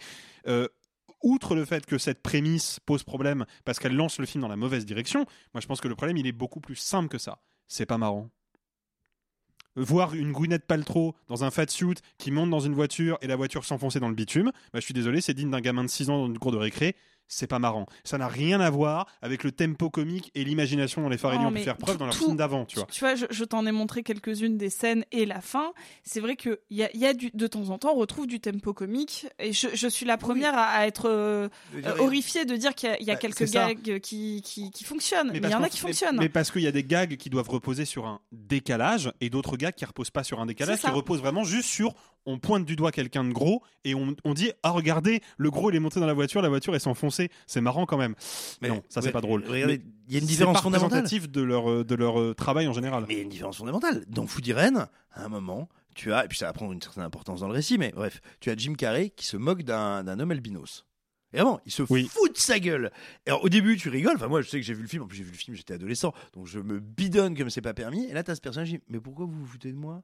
euh, 0.47 0.67
outre 1.25 1.55
le 1.55 1.65
fait 1.65 1.85
que 1.85 1.97
cette 1.97 2.21
prémisse 2.21 2.79
pose 2.85 3.03
problème 3.03 3.45
parce 3.65 3.79
qu'elle 3.79 3.95
lance 3.95 4.19
le 4.19 4.25
film 4.25 4.41
dans 4.41 4.47
la 4.47 4.55
mauvaise 4.55 4.85
direction, 4.85 5.25
moi 5.53 5.59
je 5.59 5.67
pense 5.67 5.81
que 5.81 5.87
le 5.89 5.95
problème 5.95 6.17
il 6.17 6.27
est 6.27 6.31
beaucoup 6.31 6.61
plus 6.61 6.75
simple 6.75 7.09
que 7.09 7.17
ça. 7.17 7.39
C'est 7.67 7.85
pas 7.85 7.97
marrant. 7.97 8.29
Voir 9.75 10.13
une 10.13 10.31
Gwyneth 10.31 10.65
Paltrow 10.65 11.15
dans 11.27 11.43
un 11.43 11.51
fat 11.51 11.67
suit 11.67 11.95
qui 12.17 12.31
monte 12.31 12.49
dans 12.49 12.61
une 12.61 12.73
voiture 12.73 13.17
et 13.21 13.27
la 13.27 13.35
voiture 13.35 13.65
s'enfoncer 13.65 13.99
dans 13.99 14.07
le 14.07 14.15
bitume, 14.15 14.51
bah, 14.71 14.79
je 14.79 14.85
suis 14.85 14.93
désolé, 14.93 15.19
c'est 15.19 15.33
digne 15.33 15.49
d'un 15.49 15.59
gamin 15.59 15.83
de 15.83 15.89
6 15.89 16.09
ans 16.09 16.19
dans 16.19 16.27
une 16.27 16.39
cour 16.39 16.53
de 16.53 16.57
récré. 16.57 16.95
C'est 17.27 17.47
pas 17.47 17.57
marrant. 17.59 17.87
Ça 18.03 18.17
n'a 18.17 18.27
rien 18.27 18.61
à 18.61 18.69
voir 18.69 19.07
avec 19.21 19.43
le 19.43 19.51
tempo 19.51 19.89
comique 19.89 20.31
et 20.35 20.43
l'imagination 20.43 21.01
dont 21.01 21.09
les 21.09 21.17
Farelli 21.17 21.43
ont 21.45 21.51
pu 21.51 21.59
faire 21.61 21.77
preuve 21.77 21.97
dans 21.97 22.05
leur 22.05 22.15
tout- 22.15 22.25
film 22.25 22.37
d'avant, 22.37 22.65
tu 22.65 22.75
vois. 22.77 22.87
Tu 22.91 22.99
vois, 22.99 23.15
je, 23.15 23.25
je 23.29 23.43
t'en 23.43 23.65
ai 23.65 23.71
montré 23.71 24.03
quelques-unes 24.03 24.57
des 24.57 24.69
scènes 24.69 25.05
et 25.11 25.25
la 25.25 25.41
fin. 25.41 25.73
C'est 26.03 26.19
vrai 26.19 26.35
que 26.35 26.59
y 26.69 26.83
a, 26.83 26.95
y 26.95 27.05
a 27.05 27.13
du, 27.13 27.31
de 27.33 27.47
temps 27.47 27.69
en 27.69 27.77
temps, 27.79 27.93
on 27.93 27.97
retrouve 27.97 28.27
du 28.27 28.39
tempo 28.39 28.73
comique. 28.73 29.27
Et 29.39 29.53
je, 29.53 29.67
je 29.73 29.87
suis 29.87 30.05
la 30.05 30.17
première 30.17 30.55
à, 30.55 30.65
à 30.67 30.85
être 30.85 31.09
euh, 31.09 31.49
euh, 31.83 31.97
horrifiée 31.97 32.45
de 32.45 32.55
dire 32.55 32.75
qu'il 32.75 32.89
y 32.89 32.91
a, 32.91 32.99
il 32.99 33.07
y 33.07 33.11
a 33.11 33.15
Bah, 33.15 33.19
quelques 33.19 33.49
gags 33.51 33.99
qui, 33.99 34.41
qui, 34.43 34.69
qui 34.71 34.83
fonctionnent. 34.83 35.31
Mais 35.31 35.39
il 35.39 35.49
y 35.49 35.55
en 35.55 35.63
a 35.63 35.69
qui 35.69 35.79
fonctionnent. 35.79 36.17
Mais, 36.19 36.29
parce 36.29 36.51
qu'il 36.51 36.61
y 36.61 36.67
a 36.67 36.71
des 36.71 36.83
gags 36.83 37.17
qui 37.17 37.29
doivent 37.31 37.49
reposer 37.49 37.85
sur 37.85 38.05
un 38.05 38.21
décalage 38.31 39.11
et 39.21 39.29
d'autres 39.29 39.57
gags 39.57 39.73
qui 39.73 39.85
reposent 39.85 40.11
pas 40.11 40.23
sur 40.23 40.39
un 40.39 40.45
décalage, 40.45 40.79
qui 40.79 40.87
reposent 40.89 41.21
vraiment 41.21 41.43
juste 41.43 41.69
sur 41.69 41.93
on 42.25 42.39
pointe 42.39 42.65
du 42.65 42.75
doigt 42.75 42.91
quelqu'un 42.91 43.23
de 43.23 43.31
gros 43.31 43.61
et 43.83 43.95
on, 43.95 44.15
on 44.23 44.33
dit 44.33 44.51
ah 44.63 44.71
regardez 44.71 45.21
le 45.37 45.51
gros 45.51 45.69
il 45.69 45.75
est 45.75 45.79
monté 45.79 45.99
dans 45.99 46.05
la 46.05 46.13
voiture, 46.13 46.41
la 46.41 46.49
voiture 46.49 46.75
est 46.75 46.79
s'enfoncer, 46.79 47.29
c'est 47.47 47.61
marrant 47.61 47.85
quand 47.85 47.97
même. 47.97 48.15
Mais 48.61 48.69
non, 48.69 48.81
ça 48.89 49.01
c'est 49.01 49.11
pas 49.11 49.21
drôle. 49.21 49.43
il 49.49 49.81
y 50.09 50.15
a 50.15 50.19
une 50.19 50.25
différence 50.25 50.61
fondamentale. 50.61 51.05
de 51.05 51.41
leur 51.41 51.69
euh, 51.69 51.83
de 51.83 51.95
leur 51.95 52.19
euh, 52.19 52.33
travail 52.33 52.67
en 52.67 52.73
général. 52.73 53.05
Mais 53.07 53.13
il 53.15 53.17
y 53.17 53.19
a 53.21 53.23
une 53.23 53.29
différence 53.29 53.57
fondamentale. 53.57 54.03
Dans 54.07 54.27
Food 54.27 54.45
Irene, 54.47 54.87
à 55.11 55.25
un 55.25 55.29
moment, 55.29 55.69
tu 55.93 56.11
as, 56.13 56.25
et 56.25 56.27
puis 56.27 56.37
ça 56.37 56.45
va 56.47 56.53
prendre 56.53 56.71
une 56.73 56.81
certaine 56.81 57.03
importance 57.03 57.39
dans 57.39 57.47
le 57.47 57.53
récit, 57.53 57.77
mais 57.77 57.91
bref, 57.95 58.21
tu 58.39 58.49
as 58.49 58.55
Jim 58.55 58.73
Carrey 58.73 59.11
qui 59.15 59.25
se 59.25 59.37
moque 59.37 59.63
d'un 59.63 60.19
homme 60.19 60.31
albinos. 60.31 60.85
Et 61.33 61.37
vraiment, 61.37 61.59
il 61.65 61.71
se 61.71 61.83
Oui. 61.89 62.07
fout 62.09 62.31
de 62.33 62.37
sa 62.37 62.59
gueule. 62.59 62.91
Et 63.25 63.29
alors, 63.29 63.43
au 63.43 63.49
début, 63.49 63.75
tu 63.75 63.89
rigoles. 63.89 64.15
Enfin, 64.15 64.27
moi, 64.29 64.41
je 64.41 64.47
sais 64.49 64.57
que 64.57 64.65
j'ai 64.65 64.73
vu 64.73 64.83
le 64.83 64.87
film. 64.87 65.03
En 65.03 65.07
plus, 65.07 65.17
j'ai 65.17 65.23
vu 65.23 65.31
le 65.31 65.37
film, 65.37 65.55
j'étais 65.57 65.73
adolescent. 65.73 66.13
Donc, 66.33 66.47
je 66.47 66.59
me 66.59 66.79
bidonne 66.79 67.35
comme 67.35 67.49
c'est 67.49 67.61
pas 67.61 67.73
permis. 67.73 68.05
Et 68.05 68.13
là, 68.13 68.23
t'as 68.23 68.35
ce 68.35 68.41
personnage 68.41 68.73
Mais 68.87 69.01
pourquoi 69.01 69.25
vous 69.25 69.33
vous 69.39 69.45
foutez 69.45 69.71
de 69.71 69.77
moi? 69.77 70.01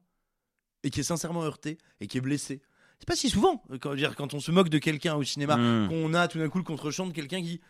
Et 0.84 0.90
qui 0.90 1.00
est 1.00 1.04
sincèrement 1.04 1.42
heurté 1.42 1.78
et 2.00 2.06
qui 2.06 2.18
est 2.18 2.20
blessé. 2.20 2.60
C'est 2.98 3.06
pas 3.08 3.16
si 3.16 3.28
souvent, 3.30 3.62
euh, 3.70 3.78
quand, 3.78 3.94
dire, 3.94 4.14
quand 4.16 4.34
on 4.34 4.40
se 4.40 4.50
moque 4.50 4.68
de 4.68 4.78
quelqu'un 4.78 5.14
au 5.16 5.22
cinéma, 5.24 5.56
Mm. 5.56 5.88
qu'on 5.88 6.14
a 6.14 6.28
tout 6.28 6.38
d'un 6.38 6.48
coup 6.48 6.58
le 6.58 6.64
contre-champ 6.64 7.06
de 7.06 7.12
quelqu'un 7.12 7.38
qui 7.38 7.46
dit 7.48 7.60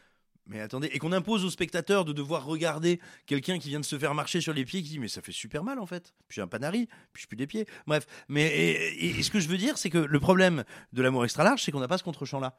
mais 0.47 0.59
attendez, 0.61 0.89
et 0.93 0.99
qu'on 0.99 1.13
impose 1.13 1.45
aux 1.45 1.51
spectateurs 1.51 2.05
de 2.05 2.13
devoir 2.13 2.45
regarder 2.45 2.99
quelqu'un 3.27 3.61
qui 3.61 3.69
vient 3.69 3.79
de 3.79 3.85
se 3.85 3.97
faire 3.97 4.13
marcher 4.13 4.41
sur 4.41 4.53
les 4.53 4.65
pieds 4.65 4.83
qui 4.83 4.89
dit 4.89 4.99
mais 4.99 5.07
ça 5.07 5.23
fait 5.23 5.31
super 5.31 5.63
mal 5.63 5.79
en 5.79 5.87
fait. 5.87 6.13
Puis 6.27 6.35
j'ai 6.37 6.43
un 6.43 6.49
panari, 6.49 6.89
puis 7.13 7.23
je 7.23 7.29
pue 7.29 7.37
des 7.37 7.47
pieds. 7.47 7.65
Bref, 7.87 8.07
mais 8.29 8.47
et, 8.49 9.07
et- 9.07 9.19
et 9.21 9.23
ce 9.23 9.31
que 9.31 9.39
je 9.39 9.47
veux 9.49 9.57
dire, 9.57 9.79
c'est 9.79 9.89
que 9.89 9.99
le 9.99 10.21
problème 10.21 10.65
de 10.93 11.01
l'amour 11.03 11.25
extra 11.25 11.45
large, 11.45 11.63
c'est 11.63 11.71
qu'on 11.71 11.79
n'a 11.81 11.87
pas 11.89 11.97
ce 11.99 12.03
contre-champ 12.03 12.41
là. 12.41 12.59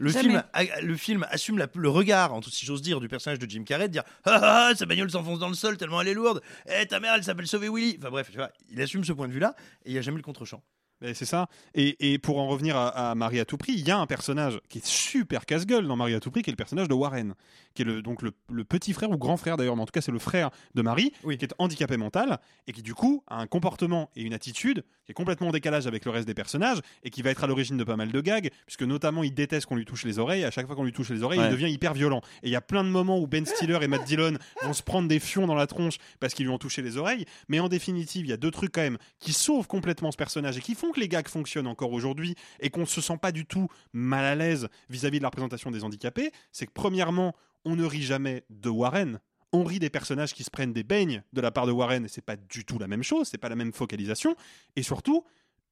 Le 0.00 0.10
Jamais. 0.10 0.28
film, 0.30 0.42
a- 0.52 0.80
le 0.80 0.96
film 0.96 1.26
assume 1.30 1.58
la- 1.58 1.68
le 1.74 1.88
regard, 1.90 2.32
en 2.32 2.40
tout- 2.40 2.50
si 2.50 2.64
j'ose 2.66 2.80
dire, 2.82 3.00
du 3.00 3.08
personnage 3.08 3.38
de 3.38 3.48
Jim 3.48 3.64
Carrey, 3.64 3.86
de 3.88 3.92
dire 3.92 4.02
ah, 4.24 4.68
ah, 4.70 4.74
sa 4.74 4.86
bagnole 4.86 5.10
s'enfonce 5.10 5.38
dans 5.38 5.48
le 5.48 5.54
sol 5.54 5.76
tellement 5.76 6.00
elle 6.00 6.08
est 6.08 6.14
lourde. 6.14 6.40
Eh 6.66 6.86
ta 6.86 7.00
mère 7.00 7.12
elle 7.14 7.22
s'appelle 7.22 7.46
Sauver 7.46 7.68
Willy. 7.68 7.96
Enfin 7.98 8.10
bref, 8.10 8.28
tu 8.30 8.36
vois, 8.38 8.50
il 8.70 8.80
assume 8.80 9.04
ce 9.04 9.12
point 9.12 9.28
de 9.28 9.32
vue 9.32 9.38
là 9.40 9.54
et 9.84 9.90
il 9.90 9.92
n'y 9.92 9.98
a 9.98 10.02
jamais 10.02 10.16
le 10.16 10.22
contre-champ. 10.22 10.62
C'est 11.02 11.24
ça. 11.24 11.48
Et, 11.74 12.12
et 12.12 12.18
pour 12.18 12.38
en 12.38 12.46
revenir 12.48 12.76
à, 12.76 13.10
à 13.10 13.14
Marie 13.14 13.40
à 13.40 13.44
tout 13.46 13.56
prix, 13.56 13.72
il 13.72 13.86
y 13.86 13.90
a 13.90 13.98
un 13.98 14.06
personnage 14.06 14.60
qui 14.68 14.78
est 14.78 14.84
super 14.86 15.46
casse-gueule 15.46 15.86
dans 15.86 15.96
Marie 15.96 16.14
à 16.14 16.20
tout 16.20 16.30
prix, 16.30 16.42
qui 16.42 16.50
est 16.50 16.52
le 16.52 16.56
personnage 16.56 16.88
de 16.88 16.94
Warren, 16.94 17.34
qui 17.74 17.82
est 17.82 17.84
le, 17.86 18.02
donc 18.02 18.20
le, 18.22 18.32
le 18.50 18.64
petit 18.64 18.92
frère 18.92 19.10
ou 19.10 19.16
grand 19.16 19.36
frère 19.38 19.56
d'ailleurs, 19.56 19.76
mais 19.76 19.82
en 19.82 19.86
tout 19.86 19.92
cas 19.92 20.02
c'est 20.02 20.12
le 20.12 20.18
frère 20.18 20.50
de 20.74 20.82
Marie, 20.82 21.12
qui 21.22 21.44
est 21.44 21.54
handicapé 21.58 21.96
mental 21.96 22.38
et 22.66 22.72
qui 22.72 22.82
du 22.82 22.94
coup 22.94 23.22
a 23.28 23.36
un 23.40 23.46
comportement 23.46 24.10
et 24.14 24.22
une 24.22 24.34
attitude 24.34 24.84
qui 25.06 25.12
est 25.12 25.14
complètement 25.14 25.48
en 25.48 25.52
décalage 25.52 25.86
avec 25.86 26.04
le 26.04 26.10
reste 26.10 26.26
des 26.26 26.34
personnages 26.34 26.80
et 27.02 27.08
qui 27.10 27.22
va 27.22 27.30
être 27.30 27.44
à 27.44 27.46
l'origine 27.46 27.78
de 27.78 27.84
pas 27.84 27.96
mal 27.96 28.12
de 28.12 28.20
gags, 28.20 28.50
puisque 28.66 28.82
notamment 28.82 29.22
il 29.22 29.32
déteste 29.32 29.66
qu'on 29.66 29.76
lui 29.76 29.86
touche 29.86 30.04
les 30.04 30.18
oreilles. 30.18 30.44
À 30.44 30.50
chaque 30.50 30.66
fois 30.66 30.76
qu'on 30.76 30.84
lui 30.84 30.92
touche 30.92 31.08
les 31.10 31.22
oreilles, 31.22 31.38
Ouais. 31.40 31.46
il 31.46 31.52
devient 31.52 31.70
hyper 31.72 31.94
violent. 31.94 32.20
Et 32.42 32.48
il 32.48 32.52
y 32.52 32.56
a 32.56 32.60
plein 32.60 32.84
de 32.84 32.90
moments 32.90 33.18
où 33.18 33.26
Ben 33.26 33.46
Stiller 33.46 33.78
et 33.80 33.88
Matt 33.88 34.04
Dillon 34.04 34.34
vont 34.62 34.72
se 34.74 34.82
prendre 34.82 35.08
des 35.08 35.18
fions 35.18 35.46
dans 35.46 35.54
la 35.54 35.66
tronche 35.66 35.96
parce 36.20 36.34
qu'ils 36.34 36.44
lui 36.46 36.52
ont 36.52 36.58
touché 36.58 36.82
les 36.82 36.98
oreilles. 36.98 37.24
Mais 37.48 37.58
en 37.60 37.68
définitive, 37.68 38.26
il 38.26 38.28
y 38.28 38.32
a 38.32 38.36
deux 38.36 38.50
trucs 38.50 38.72
quand 38.72 38.82
même 38.82 38.98
qui 39.18 39.32
sauvent 39.32 39.66
complètement 39.66 40.10
ce 40.12 40.16
personnage 40.18 40.58
et 40.58 40.60
qui 40.60 40.74
font 40.74 40.89
que 40.92 41.00
les 41.00 41.08
gags 41.08 41.28
fonctionnent 41.28 41.66
encore 41.66 41.92
aujourd'hui 41.92 42.34
et 42.60 42.70
qu'on 42.70 42.80
ne 42.80 42.84
se 42.86 43.00
sent 43.00 43.18
pas 43.20 43.32
du 43.32 43.46
tout 43.46 43.68
mal 43.92 44.24
à 44.24 44.34
l'aise 44.34 44.68
vis-à-vis 44.88 45.18
de 45.18 45.22
la 45.22 45.28
représentation 45.28 45.70
des 45.70 45.84
handicapés. 45.84 46.30
C'est 46.52 46.66
que 46.66 46.72
premièrement, 46.72 47.34
on 47.64 47.76
ne 47.76 47.84
rit 47.84 48.02
jamais 48.02 48.44
de 48.50 48.68
Warren. 48.68 49.20
On 49.52 49.64
rit 49.64 49.80
des 49.80 49.90
personnages 49.90 50.32
qui 50.32 50.44
se 50.44 50.50
prennent 50.50 50.72
des 50.72 50.84
beignes 50.84 51.22
de 51.32 51.40
la 51.40 51.50
part 51.50 51.66
de 51.66 51.72
Warren 51.72 52.04
et 52.04 52.08
c'est 52.08 52.24
pas 52.24 52.36
du 52.36 52.64
tout 52.64 52.78
la 52.78 52.86
même 52.86 53.02
chose, 53.02 53.26
c'est 53.28 53.38
pas 53.38 53.48
la 53.48 53.56
même 53.56 53.72
focalisation. 53.72 54.36
Et 54.76 54.82
surtout, 54.82 55.24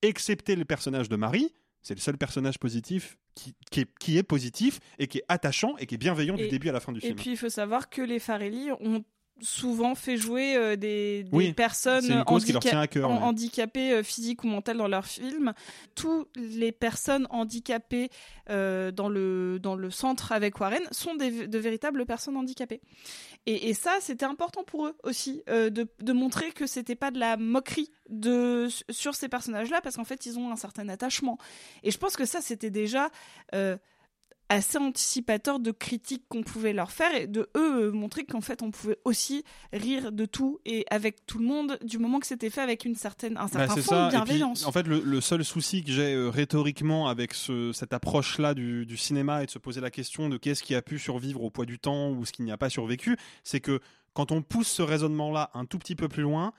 excepté 0.02 0.56
le 0.56 0.64
personnage 0.64 1.08
de 1.08 1.16
Marie, 1.16 1.52
c'est 1.82 1.94
le 1.94 2.00
seul 2.00 2.18
personnage 2.18 2.58
positif 2.58 3.16
qui, 3.34 3.54
qui 3.70 3.80
est, 3.80 3.98
qui 4.00 4.18
est 4.18 4.22
positif 4.24 4.80
et 4.98 5.06
qui 5.06 5.18
est 5.18 5.24
attachant 5.28 5.76
et 5.78 5.86
qui 5.86 5.94
est 5.94 5.98
bienveillant 5.98 6.34
du 6.34 6.42
Et- 6.44 6.48
début 6.48 6.68
à 6.68 6.72
la 6.72 6.80
fin 6.80 6.92
du 6.92 6.98
Et 6.98 7.02
film. 7.02 7.16
puis 7.16 7.30
il 7.30 7.36
faut 7.36 7.48
savoir 7.48 7.88
que 7.88 8.02
les 8.02 8.18
Farelli 8.18 8.70
ont 8.80 9.04
souvent 9.40 9.94
fait 9.94 10.16
jouer 10.16 10.56
euh, 10.56 10.76
des, 10.76 11.22
des 11.24 11.28
Oui, 11.32 11.52
personnes 11.52 12.24
cœur, 12.86 13.10
ouais. 13.10 13.16
handicapées 13.16 13.92
euh, 13.92 14.02
physiques 14.02 14.44
ou 14.44 14.46
mentales 14.46 14.76
dans 14.76 14.88
leurs 14.88 15.06
films. 15.06 15.52
Toutes 15.94 16.28
les 16.36 16.72
personnes 16.72 17.26
handicapées 17.30 18.10
euh, 18.50 18.90
dans, 18.90 19.08
le, 19.08 19.58
dans 19.60 19.74
le 19.76 19.90
centre 19.90 20.32
avec 20.32 20.58
Warren 20.60 20.82
sont 20.90 21.14
des, 21.14 21.46
de 21.46 21.58
véritables 21.58 22.04
personnes 22.06 22.36
handicapées. 22.36 22.80
Et, 23.46 23.68
et 23.68 23.74
ça, 23.74 23.92
c'était 24.00 24.26
important 24.26 24.64
pour 24.64 24.86
eux 24.86 24.96
aussi, 25.04 25.42
de, 25.46 25.70
de 25.70 26.12
montrer 26.12 26.52
que 26.52 26.66
c'était 26.66 26.96
pas 26.96 27.10
de 27.10 27.18
la 27.18 27.36
moquerie 27.36 27.90
de, 28.08 28.68
sur 28.90 29.14
ces 29.14 29.28
personnages-là, 29.28 29.80
parce 29.80 29.96
qu'en 29.96 30.04
fait, 30.04 30.26
ils 30.26 30.38
ont 30.38 30.50
un 30.50 30.56
certain 30.56 30.88
attachement. 30.88 31.38
Et 31.82 31.90
je 31.90 31.98
pense 31.98 32.16
que 32.16 32.24
ça, 32.24 32.40
c'était 32.40 32.70
déjà... 32.70 33.10
assez 34.50 34.78
anticipateur 34.78 35.60
de 35.60 35.70
critiques 35.70 36.24
qu'on 36.28 36.42
pouvait 36.42 36.72
leur 36.72 36.90
faire 36.90 37.14
et 37.14 37.26
de 37.26 37.48
eux 37.56 37.88
euh, 37.88 37.92
montrer 37.92 38.24
qu'en 38.24 38.40
fait 38.40 38.62
on 38.62 38.70
pouvait 38.70 38.98
aussi 39.04 39.44
rire 39.72 40.10
de 40.12 40.24
tout 40.24 40.58
et 40.64 40.86
avec 40.90 41.26
tout 41.26 41.38
le 41.38 41.44
monde 41.44 41.78
du 41.82 41.98
moment 41.98 42.18
que 42.18 42.26
c'était 42.26 42.50
fait 42.50 42.60
avec 42.62 42.84
une 42.84 42.94
certaine 42.94 43.36
un 43.36 43.46
Bah, 43.46 43.66
certain 43.66 43.74
fond 43.76 43.82
ça. 43.82 44.04
de 44.04 44.08
puis, 44.08 44.16
bienveillance. 44.16 44.64
en 44.66 44.72
fait, 44.72 44.86
le, 44.86 45.00
le 45.00 45.20
seul 45.20 45.44
souci 45.44 45.84
que 45.84 45.92
j'ai 45.92 46.14
euh, 46.14 46.28
rhétoriquement 46.30 47.08
avec 47.08 47.34
ce- 47.34 47.72
cette 47.72 47.92
approche-là 47.92 48.54
du, 48.54 48.86
du 48.86 48.96
cinéma 48.96 49.42
et 49.42 49.46
de 49.46 49.50
se 49.50 49.58
poser 49.58 49.80
la 49.80 49.90
question 49.90 50.28
de 50.28 50.36
qu'est-ce 50.38 50.62
qui 50.62 50.74
a 50.74 50.82
pu 50.82 50.98
survivre 50.98 51.42
au 51.42 51.50
poids 51.50 51.66
du 51.66 51.78
temps 51.78 52.10
ou 52.10 52.24
ce 52.24 52.32
qui 52.32 52.42
n'y 52.42 52.52
a 52.52 52.56
pas 52.56 52.70
survécu, 52.70 53.16
c'est 53.44 53.60
que 53.60 53.80
quand 54.14 54.32
on 54.32 54.42
pousse 54.42 54.68
ce 54.68 54.82
raisonnement-là 54.82 55.50
un 55.54 55.64
tout 55.66 55.78
petit 55.78 55.94
peu 55.94 56.08
plus 56.08 56.22
loin, 56.22 56.52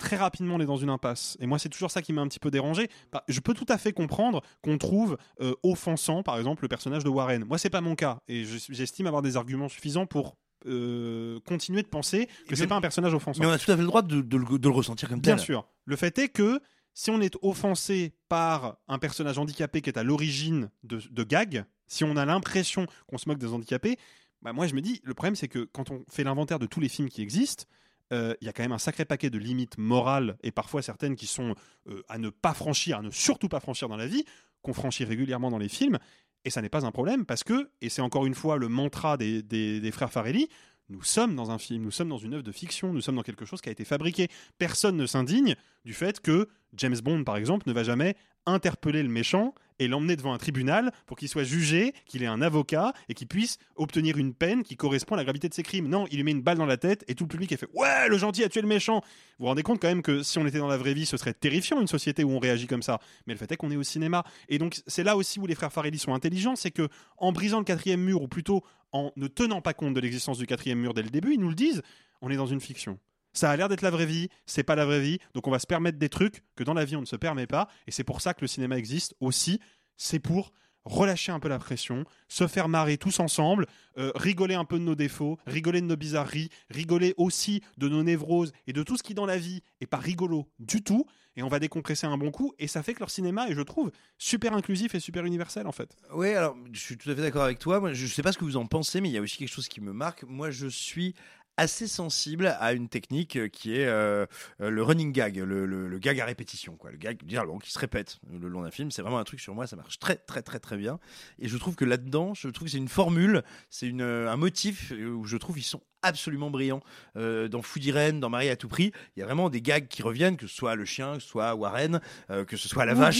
très 0.00 0.16
rapidement 0.16 0.56
on 0.56 0.60
est 0.60 0.66
dans 0.66 0.76
une 0.76 0.90
impasse. 0.90 1.36
Et 1.40 1.46
moi, 1.46 1.58
c'est 1.60 1.68
toujours 1.68 1.90
ça 1.92 2.02
qui 2.02 2.12
m'a 2.12 2.22
un 2.22 2.26
petit 2.28 2.40
peu 2.40 2.50
dérangé. 2.50 2.88
Je 3.28 3.38
peux 3.40 3.54
tout 3.54 3.66
à 3.68 3.78
fait 3.78 3.92
comprendre 3.92 4.40
qu'on 4.62 4.78
trouve 4.78 5.16
euh, 5.40 5.54
offensant, 5.62 6.22
par 6.24 6.36
exemple, 6.38 6.62
le 6.64 6.68
personnage 6.68 7.04
de 7.04 7.08
Warren. 7.08 7.44
Moi, 7.44 7.58
c'est 7.58 7.70
pas 7.70 7.80
mon 7.80 7.94
cas, 7.94 8.20
et 8.26 8.44
je- 8.44 8.72
j'estime 8.72 9.06
avoir 9.06 9.22
des 9.22 9.36
arguments 9.36 9.68
suffisants 9.68 10.06
pour 10.06 10.36
euh, 10.66 11.40
continuer 11.46 11.82
de 11.82 11.88
penser 11.88 12.28
que 12.48 12.54
c'est 12.56 12.66
pas 12.66 12.74
un 12.76 12.80
personnage 12.80 13.14
offensant. 13.14 13.40
Mais 13.40 13.46
on 13.46 13.50
a 13.52 13.58
tout 13.58 13.70
à 13.70 13.76
fait 13.76 13.80
le 13.82 13.86
droit 13.86 14.02
de, 14.02 14.20
de 14.20 14.36
le, 14.36 14.58
de 14.58 14.68
le 14.68 14.74
ressentir 14.74 15.08
comme 15.08 15.20
Bien 15.20 15.36
tel. 15.36 15.44
sûr. 15.44 15.66
Le 15.86 15.96
fait 15.96 16.18
est 16.18 16.28
que 16.28 16.60
si 16.92 17.10
on 17.10 17.20
est 17.20 17.34
offensé 17.42 18.12
par 18.28 18.76
un 18.88 18.98
personnage 18.98 19.38
handicapé 19.38 19.80
qui 19.80 19.88
est 19.88 19.98
à 19.98 20.02
l'origine 20.02 20.70
de, 20.82 21.00
de 21.10 21.22
gags, 21.24 21.64
si 21.86 22.04
on 22.04 22.16
a 22.16 22.26
l'impression 22.26 22.86
qu'on 23.06 23.16
se 23.16 23.28
moque 23.28 23.38
des 23.38 23.52
handicapés, 23.52 23.96
bah 24.42 24.52
moi 24.52 24.66
je 24.66 24.74
me 24.74 24.80
dis, 24.80 25.00
le 25.04 25.14
problème 25.14 25.34
c'est 25.36 25.48
que 25.48 25.60
quand 25.72 25.90
on 25.90 26.04
fait 26.10 26.24
l'inventaire 26.24 26.58
de 26.58 26.66
tous 26.66 26.80
les 26.80 26.88
films 26.88 27.08
qui 27.08 27.22
existent, 27.22 27.64
euh, 28.12 28.34
il 28.40 28.46
y 28.46 28.48
a 28.48 28.52
quand 28.52 28.62
même 28.62 28.72
un 28.72 28.78
sacré 28.78 29.04
paquet 29.04 29.30
de 29.30 29.38
limites 29.38 29.78
morales 29.78 30.36
et 30.42 30.50
parfois 30.50 30.82
certaines 30.82 31.16
qui 31.16 31.26
sont 31.26 31.54
euh, 31.88 32.02
à 32.08 32.18
ne 32.18 32.28
pas 32.30 32.54
franchir, 32.54 32.98
à 32.98 33.02
ne 33.02 33.10
surtout 33.10 33.48
pas 33.48 33.60
franchir 33.60 33.88
dans 33.88 33.96
la 33.96 34.06
vie, 34.06 34.24
qu'on 34.62 34.72
franchit 34.72 35.04
régulièrement 35.04 35.50
dans 35.50 35.58
les 35.58 35.68
films. 35.68 35.98
Et 36.44 36.50
ça 36.50 36.62
n'est 36.62 36.68
pas 36.70 36.86
un 36.86 36.90
problème 36.90 37.26
parce 37.26 37.44
que, 37.44 37.70
et 37.82 37.88
c'est 37.88 38.02
encore 38.02 38.26
une 38.26 38.34
fois 38.34 38.56
le 38.56 38.68
mantra 38.68 39.16
des, 39.16 39.42
des- 39.42 39.80
des 39.80 39.90
frères 39.90 40.10
Farelli, 40.10 40.48
nous 40.88 41.02
sommes 41.02 41.36
dans 41.36 41.50
un 41.52 41.58
film, 41.58 41.84
nous 41.84 41.90
sommes 41.92 42.08
dans 42.08 42.18
une 42.18 42.34
œuvre 42.34 42.42
de 42.42 42.50
fiction, 42.50 42.92
nous 42.92 43.00
sommes 43.00 43.14
dans 43.16 43.22
quelque 43.22 43.44
chose 43.44 43.60
qui 43.60 43.68
a 43.68 43.72
été 43.72 43.84
fabriqué. 43.84 44.28
Personne 44.58 44.96
ne 44.96 45.06
s'indigne 45.06 45.54
du 45.84 45.94
fait 45.94 46.20
que 46.20 46.48
James 46.74 46.98
Bond, 47.00 47.22
par 47.24 47.36
exemple, 47.36 47.68
ne 47.68 47.72
va 47.72 47.84
jamais 47.84 48.16
interpeller 48.46 49.02
le 49.02 49.08
méchant 49.08 49.54
et 49.80 49.88
l'emmener 49.88 50.14
devant 50.14 50.32
un 50.32 50.38
tribunal 50.38 50.92
pour 51.06 51.16
qu'il 51.16 51.28
soit 51.28 51.42
jugé, 51.42 51.92
qu'il 52.06 52.22
ait 52.22 52.26
un 52.26 52.40
avocat 52.42 52.92
et 53.08 53.14
qu'il 53.14 53.26
puisse 53.26 53.58
obtenir 53.74 54.16
une 54.16 54.34
peine 54.34 54.62
qui 54.62 54.76
correspond 54.76 55.14
à 55.14 55.18
la 55.18 55.24
gravité 55.24 55.48
de 55.48 55.54
ses 55.54 55.64
crimes. 55.64 55.88
Non, 55.88 56.06
il 56.10 56.18
lui 56.18 56.24
met 56.24 56.30
une 56.30 56.42
balle 56.42 56.58
dans 56.58 56.66
la 56.66 56.76
tête 56.76 57.04
et 57.08 57.14
tout 57.14 57.24
le 57.24 57.28
public 57.28 57.50
est 57.50 57.56
fait 57.56 57.68
Ouais, 57.74 58.08
le 58.08 58.18
gentil 58.18 58.44
a 58.44 58.48
tué 58.48 58.60
le 58.60 58.68
méchant. 58.68 59.00
Vous 59.00 59.44
vous 59.44 59.46
rendez 59.46 59.62
compte 59.62 59.80
quand 59.80 59.88
même 59.88 60.02
que 60.02 60.22
si 60.22 60.38
on 60.38 60.46
était 60.46 60.58
dans 60.58 60.68
la 60.68 60.76
vraie 60.76 60.94
vie, 60.94 61.06
ce 61.06 61.16
serait 61.16 61.34
terrifiant 61.34 61.80
une 61.80 61.88
société 61.88 62.22
où 62.22 62.30
on 62.30 62.38
réagit 62.38 62.66
comme 62.66 62.82
ça. 62.82 63.00
Mais 63.26 63.32
le 63.32 63.38
fait 63.38 63.50
est 63.50 63.56
qu'on 63.56 63.70
est 63.70 63.76
au 63.76 63.82
cinéma. 63.82 64.24
Et 64.48 64.58
donc, 64.58 64.80
c'est 64.86 65.02
là 65.02 65.16
aussi 65.16 65.40
où 65.40 65.46
les 65.46 65.54
frères 65.54 65.72
Farelli 65.72 65.98
sont 65.98 66.14
intelligents 66.14 66.56
c'est 66.56 66.70
que 66.70 66.88
en 67.16 67.32
brisant 67.32 67.58
le 67.58 67.64
quatrième 67.64 68.00
mur, 68.00 68.22
ou 68.22 68.28
plutôt 68.28 68.62
en 68.92 69.12
ne 69.16 69.28
tenant 69.28 69.60
pas 69.60 69.74
compte 69.74 69.94
de 69.94 70.00
l'existence 70.00 70.38
du 70.38 70.46
quatrième 70.46 70.78
mur 70.78 70.94
dès 70.94 71.02
le 71.02 71.10
début, 71.10 71.34
ils 71.34 71.40
nous 71.40 71.48
le 71.48 71.54
disent 71.54 71.82
on 72.20 72.30
est 72.30 72.36
dans 72.36 72.46
une 72.46 72.60
fiction. 72.60 72.98
Ça 73.32 73.50
a 73.50 73.56
l'air 73.56 73.68
d'être 73.68 73.82
la 73.82 73.90
vraie 73.90 74.06
vie, 74.06 74.28
c'est 74.46 74.62
pas 74.62 74.74
la 74.74 74.84
vraie 74.84 75.00
vie, 75.00 75.18
donc 75.34 75.46
on 75.46 75.50
va 75.50 75.58
se 75.58 75.66
permettre 75.66 75.98
des 75.98 76.08
trucs 76.08 76.42
que 76.56 76.64
dans 76.64 76.74
la 76.74 76.84
vie 76.84 76.96
on 76.96 77.00
ne 77.00 77.06
se 77.06 77.16
permet 77.16 77.46
pas, 77.46 77.68
et 77.86 77.90
c'est 77.90 78.04
pour 78.04 78.20
ça 78.20 78.34
que 78.34 78.40
le 78.40 78.48
cinéma 78.48 78.76
existe 78.76 79.14
aussi, 79.20 79.60
c'est 79.96 80.18
pour 80.18 80.52
relâcher 80.84 81.30
un 81.30 81.40
peu 81.40 81.48
la 81.48 81.58
pression, 81.58 82.04
se 82.28 82.46
faire 82.46 82.68
marrer 82.68 82.96
tous 82.96 83.20
ensemble, 83.20 83.66
euh, 83.98 84.12
rigoler 84.14 84.54
un 84.54 84.64
peu 84.64 84.78
de 84.78 84.84
nos 84.84 84.94
défauts, 84.94 85.38
rigoler 85.46 85.80
de 85.82 85.86
nos 85.86 85.96
bizarreries, 85.96 86.48
rigoler 86.70 87.14
aussi 87.18 87.62
de 87.76 87.88
nos 87.88 88.02
névroses 88.02 88.52
et 88.66 88.72
de 88.72 88.82
tout 88.82 88.96
ce 88.96 89.02
qui 89.02 89.14
dans 89.14 89.26
la 89.26 89.36
vie 89.36 89.62
est 89.80 89.86
pas 89.86 89.98
rigolo 89.98 90.48
du 90.58 90.82
tout, 90.82 91.04
et 91.36 91.42
on 91.42 91.48
va 91.48 91.58
décompresser 91.58 92.06
un 92.06 92.18
bon 92.18 92.30
coup, 92.30 92.54
et 92.58 92.66
ça 92.66 92.82
fait 92.82 92.94
que 92.94 93.00
leur 93.00 93.10
cinéma 93.10 93.48
est, 93.48 93.54
je 93.54 93.60
trouve, 93.60 93.92
super 94.18 94.54
inclusif 94.54 94.94
et 94.94 95.00
super 95.00 95.24
universel 95.24 95.66
en 95.66 95.72
fait. 95.72 95.96
Oui, 96.12 96.30
alors 96.30 96.56
je 96.72 96.80
suis 96.80 96.96
tout 96.96 97.10
à 97.10 97.14
fait 97.14 97.22
d'accord 97.22 97.44
avec 97.44 97.58
toi. 97.58 97.78
Moi, 97.78 97.92
je 97.92 98.06
sais 98.06 98.22
pas 98.22 98.32
ce 98.32 98.38
que 98.38 98.44
vous 98.44 98.56
en 98.56 98.66
pensez, 98.66 99.00
mais 99.00 99.08
il 99.10 99.12
y 99.12 99.18
a 99.18 99.20
aussi 99.20 99.36
quelque 99.36 99.52
chose 99.52 99.68
qui 99.68 99.80
me 99.80 99.92
marque. 99.92 100.24
Moi, 100.24 100.50
je 100.50 100.66
suis 100.66 101.14
assez 101.60 101.86
sensible 101.86 102.56
à 102.58 102.72
une 102.72 102.88
technique 102.88 103.36
euh, 103.36 103.48
qui 103.48 103.76
est 103.76 103.86
euh, 103.86 104.24
euh, 104.60 104.70
le 104.70 104.82
running 104.82 105.12
gag, 105.12 105.36
le, 105.36 105.66
le- 105.66 105.88
le 105.88 105.98
gag 105.98 106.18
à 106.20 106.24
répétition, 106.24 106.74
quoi. 106.76 106.90
Le 106.90 106.96
gag 106.96 107.18
qui 107.62 107.70
se 107.70 107.78
répète 107.78 108.18
le 108.32 108.48
long 108.48 108.62
d'un 108.62 108.70
film. 108.70 108.90
C'est 108.90 109.02
vraiment 109.02 109.18
un 109.18 109.24
truc 109.24 109.40
sur 109.40 109.54
moi, 109.54 109.66
ça 109.66 109.76
marche 109.76 109.98
très 109.98 110.16
très 110.16 110.42
très 110.42 110.58
très 110.58 110.76
bien. 110.76 110.98
Et 111.38 111.48
je 111.48 111.56
trouve 111.58 111.74
que 111.76 111.84
là-dedans, 111.84 112.34
je 112.34 112.48
trouve 112.48 112.66
que 112.66 112.72
c'est 112.72 112.78
une 112.78 112.88
formule, 112.88 113.42
c'est 113.68 113.86
une, 113.86 114.02
un 114.02 114.36
motif 114.36 114.92
où 114.92 115.24
je 115.26 115.36
trouve 115.36 115.58
ils 115.58 115.62
sont 115.62 115.82
absolument 116.02 116.50
brillants. 116.50 116.80
Euh, 117.16 117.48
dans 117.48 117.60
Food 117.62 117.84
Irene, 117.84 118.20
dans 118.20 118.30
Marie 118.30 118.48
à 118.48 118.56
tout 118.56 118.68
prix, 118.68 118.92
il 119.16 119.20
y 119.20 119.22
a 119.22 119.26
vraiment 119.26 119.50
des 119.50 119.60
gags 119.60 119.86
qui 119.88 120.02
reviennent, 120.02 120.36
que 120.38 120.46
ce 120.46 120.54
soit 120.54 120.74
le 120.74 120.84
chien, 120.86 121.14
que 121.16 121.20
ce 121.22 121.28
soit 121.28 121.54
Warren, 121.54 122.00
euh, 122.30 122.44
que 122.46 122.56
ce 122.56 122.68
soit 122.68 122.86
la 122.86 122.94
vache. 122.94 123.16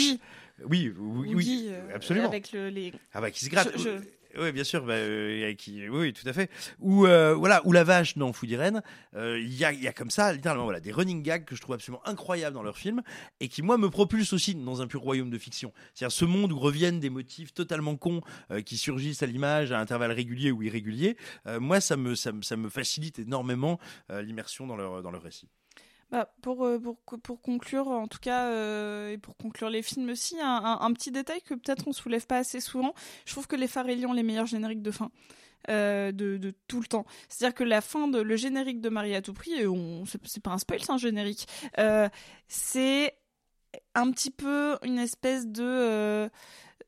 Oui, 0.65 0.93
oui, 0.99 1.33
oui, 1.35 1.71
absolument. 1.95 2.29
avec 2.29 2.53
le, 2.53 2.69
les 2.69 2.93
Ah 3.13 3.21
bah 3.21 3.31
qui 3.31 3.45
se 3.45 3.51
gratte. 3.51 3.71
Je- 3.77 3.83
je- 3.83 4.20
Oui, 4.39 4.53
bien 4.53 4.65
sûr. 4.65 4.85
Bah, 4.85 4.95
euh, 4.95 5.55
qui... 5.55 5.89
Oui, 5.89 6.13
tout 6.13 6.27
à 6.29 6.33
fait. 6.33 6.51
Ou 6.79 7.07
euh, 7.07 7.35
voilà, 7.35 7.65
ou 7.67 7.73
la 7.73 7.85
vache 7.85 8.17
dans 8.17 8.33
Food 8.33 8.51
Irene. 8.51 8.83
euh, 9.15 9.39
Il 9.41 9.55
y, 9.55 9.65
a, 9.65 9.73
y 9.73 9.89
a 9.89 9.93
comme 9.93 10.11
ça, 10.11 10.33
littéralement, 10.33 10.65
voilà, 10.65 10.81
des 10.81 10.93
running 10.93 11.23
gags 11.23 11.45
que 11.45 11.57
je 11.57 11.61
trouve 11.61 11.75
absolument 11.75 12.07
incroyables 12.07 12.55
dans 12.55 12.63
leurs 12.63 12.79
films 12.79 13.03
et 13.41 13.49
qui 13.49 13.63
moi 13.63 13.77
me 13.79 13.91
propulsent 13.91 14.33
aussi 14.33 14.55
dans 14.55 14.83
un 14.83 14.87
pur 14.87 15.01
royaume 15.01 15.31
de 15.31 15.39
fiction. 15.39 15.73
C'est-à-dire 15.95 16.13
ce 16.17 16.25
monde 16.25 16.53
où 16.53 16.59
reviennent 16.59 17.01
des 17.01 17.11
motifs 17.11 17.53
totalement 17.53 17.97
cons 17.97 18.21
euh, 18.51 18.63
qui 18.63 18.77
surgissent 18.77 19.23
à 19.23 19.27
l'image 19.27 19.73
à 19.73 19.81
intervalles 19.81 20.13
réguliers 20.13 20.53
ou 20.53 20.63
irréguliers. 20.63 21.17
moi, 21.59 21.81
ça 21.81 21.97
me, 21.97 22.15
ça 22.15 22.33
me, 22.33 22.43
ça 22.43 22.57
me 22.57 22.69
facilite 22.69 23.19
énormément 23.19 23.79
l'immersion 24.09 24.67
dans 24.67 24.77
leur, 24.77 25.03
dans 25.03 25.11
leur 25.11 25.23
récit. 25.23 25.49
Bah, 26.11 26.35
pour, 26.43 26.65
euh, 26.65 26.81
pour, 26.81 26.99
pour 27.21 27.41
conclure, 27.41 27.87
en 27.87 28.09
tout 28.09 28.19
cas, 28.19 28.47
euh, 28.47 29.13
et 29.13 29.19
pour 29.19 29.37
conclure 29.37 29.71
les 29.71 29.83
films 29.83 30.09
aussi, 30.11 30.37
un, 30.41 30.93
petit 30.93 31.13
détail 31.13 31.41
que 31.43 31.55
peut-être 31.55 31.87
on 31.87 31.93
soulève 31.93 32.27
pas 32.27 32.39
assez 32.39 32.61
souvent, 32.61 32.95
je 33.25 33.33
trouve 33.33 33.47
que 33.47 33.55
les 33.55 33.69
Farelli 33.69 34.07
ont 34.07 34.13
les 34.13 34.25
meilleurs 34.25 34.47
génériques 34.47 34.83
de 34.83 34.91
fin. 34.91 35.11
euh, 35.69 36.11
de, 36.11 36.39
de 36.39 36.53
tout 36.69 36.81
le 36.81 36.87
temps. 36.87 37.05
C'est-à-dire 37.29 37.55
que 37.55 37.65
la 37.65 37.81
fin 37.81 38.11
le 38.11 38.37
générique 38.37 38.81
de 38.81 38.89
Marie 38.89 39.15
à 39.15 39.23
tout 39.23 39.35
prix, 39.35 39.53
c'est 40.25 40.43
pas 40.43 40.51
un 40.51 40.59
spoil, 40.59 40.81
c'est 40.83 40.91
un 40.91 40.99
générique. 40.99 41.47
c'est 42.49 43.15
un 43.95 44.11
petit 44.11 44.31
peu 44.31 44.79
une 44.83 44.99
espèce 44.99 45.47
de 45.47 46.29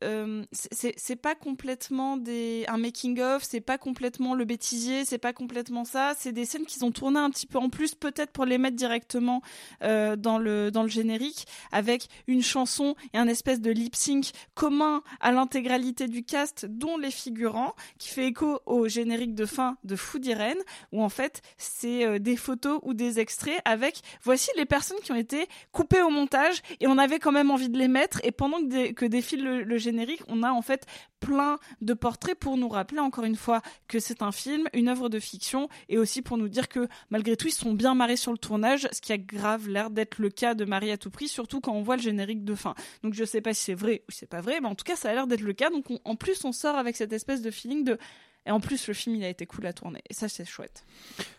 euh, 0.02 0.44
c'est 0.50 1.16
pas 1.16 1.34
complètement 1.34 2.16
des 2.16 2.64
un 2.68 2.76
making 2.76 3.20
of, 3.20 3.42
c'est 3.42 3.60
pas 3.60 3.78
complètement 3.78 4.34
le 4.34 4.44
bêtisier, 4.44 5.04
c'est 5.04 5.18
pas 5.18 5.32
complètement 5.32 5.84
ça. 5.84 6.14
C'est 6.18 6.32
des 6.32 6.44
scènes 6.44 6.66
qu'ils 6.66 6.84
ont 6.84 6.90
tournées 6.90 7.20
un 7.20 7.30
petit 7.30 7.46
peu 7.46 7.58
en 7.58 7.68
plus, 7.68 7.94
peut-être 7.94 8.32
pour 8.32 8.44
les 8.44 8.58
mettre 8.58 8.76
directement 8.76 9.42
euh, 9.82 10.16
dans 10.16 10.38
le 10.38 10.70
dans 10.70 10.82
le 10.82 10.88
générique, 10.88 11.46
avec 11.70 12.08
une 12.26 12.42
chanson 12.42 12.96
et 13.14 13.18
un 13.18 13.28
espèce 13.28 13.60
de 13.60 13.70
lip 13.70 13.94
sync 13.94 14.32
commun 14.54 15.02
à 15.20 15.32
l'intégralité 15.32 16.08
du 16.08 16.24
cast, 16.24 16.66
dont 16.66 16.96
les 16.96 17.10
figurants, 17.10 17.74
qui 17.98 18.08
fait 18.08 18.26
écho 18.26 18.60
au 18.66 18.88
générique 18.88 19.34
de 19.34 19.46
fin 19.46 19.76
de 19.84 19.96
Food 19.96 20.26
Irene, 20.26 20.58
où 20.92 21.02
en 21.02 21.08
fait 21.08 21.42
c'est 21.56 22.04
euh, 22.04 22.18
des 22.18 22.36
photos 22.36 22.80
ou 22.82 22.94
des 22.94 23.20
extraits 23.20 23.60
avec 23.64 24.00
voici 24.22 24.50
les 24.56 24.66
personnes 24.66 24.98
qui 25.02 25.12
ont 25.12 25.16
été 25.16 25.46
coupées 25.70 26.02
au 26.02 26.10
montage 26.10 26.62
et 26.80 26.86
on 26.86 26.98
avait 26.98 27.18
quand 27.18 27.32
même 27.32 27.50
envie 27.50 27.68
de 27.68 27.78
les 27.78 27.88
mettre 27.88 28.20
et 28.24 28.32
pendant 28.32 28.58
que, 28.58 28.92
que 28.92 29.06
défile 29.06 29.44
le, 29.44 29.62
le 29.62 29.78
générique 29.78 29.91
on 30.28 30.42
a 30.42 30.50
en 30.52 30.62
fait 30.62 30.86
plein 31.20 31.58
de 31.80 31.94
portraits 31.94 32.38
pour 32.38 32.56
nous 32.56 32.68
rappeler 32.68 32.98
encore 32.98 33.24
une 33.24 33.36
fois 33.36 33.62
que 33.88 34.00
c'est 34.00 34.22
un 34.22 34.32
film, 34.32 34.68
une 34.74 34.88
œuvre 34.88 35.08
de 35.08 35.18
fiction 35.20 35.68
et 35.88 35.98
aussi 35.98 36.22
pour 36.22 36.36
nous 36.38 36.48
dire 36.48 36.68
que 36.68 36.88
malgré 37.10 37.36
tout 37.36 37.46
ils 37.48 37.52
sont 37.52 37.74
bien 37.74 37.94
marrés 37.94 38.16
sur 38.16 38.32
le 38.32 38.38
tournage, 38.38 38.88
ce 38.92 39.00
qui 39.00 39.12
a 39.12 39.18
grave 39.18 39.68
l'air 39.68 39.90
d'être 39.90 40.18
le 40.18 40.30
cas 40.30 40.54
de 40.54 40.64
Marie 40.64 40.90
à 40.90 40.96
tout 40.96 41.10
prix, 41.10 41.28
surtout 41.28 41.60
quand 41.60 41.72
on 41.72 41.82
voit 41.82 41.96
le 41.96 42.02
générique 42.02 42.44
de 42.44 42.54
fin. 42.54 42.74
Donc 43.02 43.14
je 43.14 43.24
sais 43.24 43.40
pas 43.40 43.54
si 43.54 43.64
c'est 43.64 43.74
vrai 43.74 44.02
ou 44.08 44.12
si 44.12 44.18
c'est 44.18 44.26
pas 44.26 44.40
vrai, 44.40 44.60
mais 44.60 44.68
en 44.68 44.74
tout 44.74 44.84
cas 44.84 44.96
ça 44.96 45.10
a 45.10 45.14
l'air 45.14 45.26
d'être 45.26 45.42
le 45.42 45.52
cas. 45.52 45.70
Donc 45.70 45.90
on- 45.90 46.00
en 46.04 46.16
plus 46.16 46.44
on 46.44 46.52
sort 46.52 46.76
avec 46.76 46.96
cette 46.96 47.12
espèce 47.12 47.42
de 47.42 47.50
feeling 47.50 47.84
de 47.84 47.98
et 48.44 48.50
en 48.50 48.58
plus 48.58 48.88
le 48.88 48.94
film 48.94 49.14
il 49.14 49.22
a 49.24 49.28
été 49.28 49.46
cool 49.46 49.66
à 49.66 49.72
tourner 49.72 50.00
et 50.10 50.14
ça 50.14 50.28
c'est 50.28 50.44
chouette. 50.44 50.84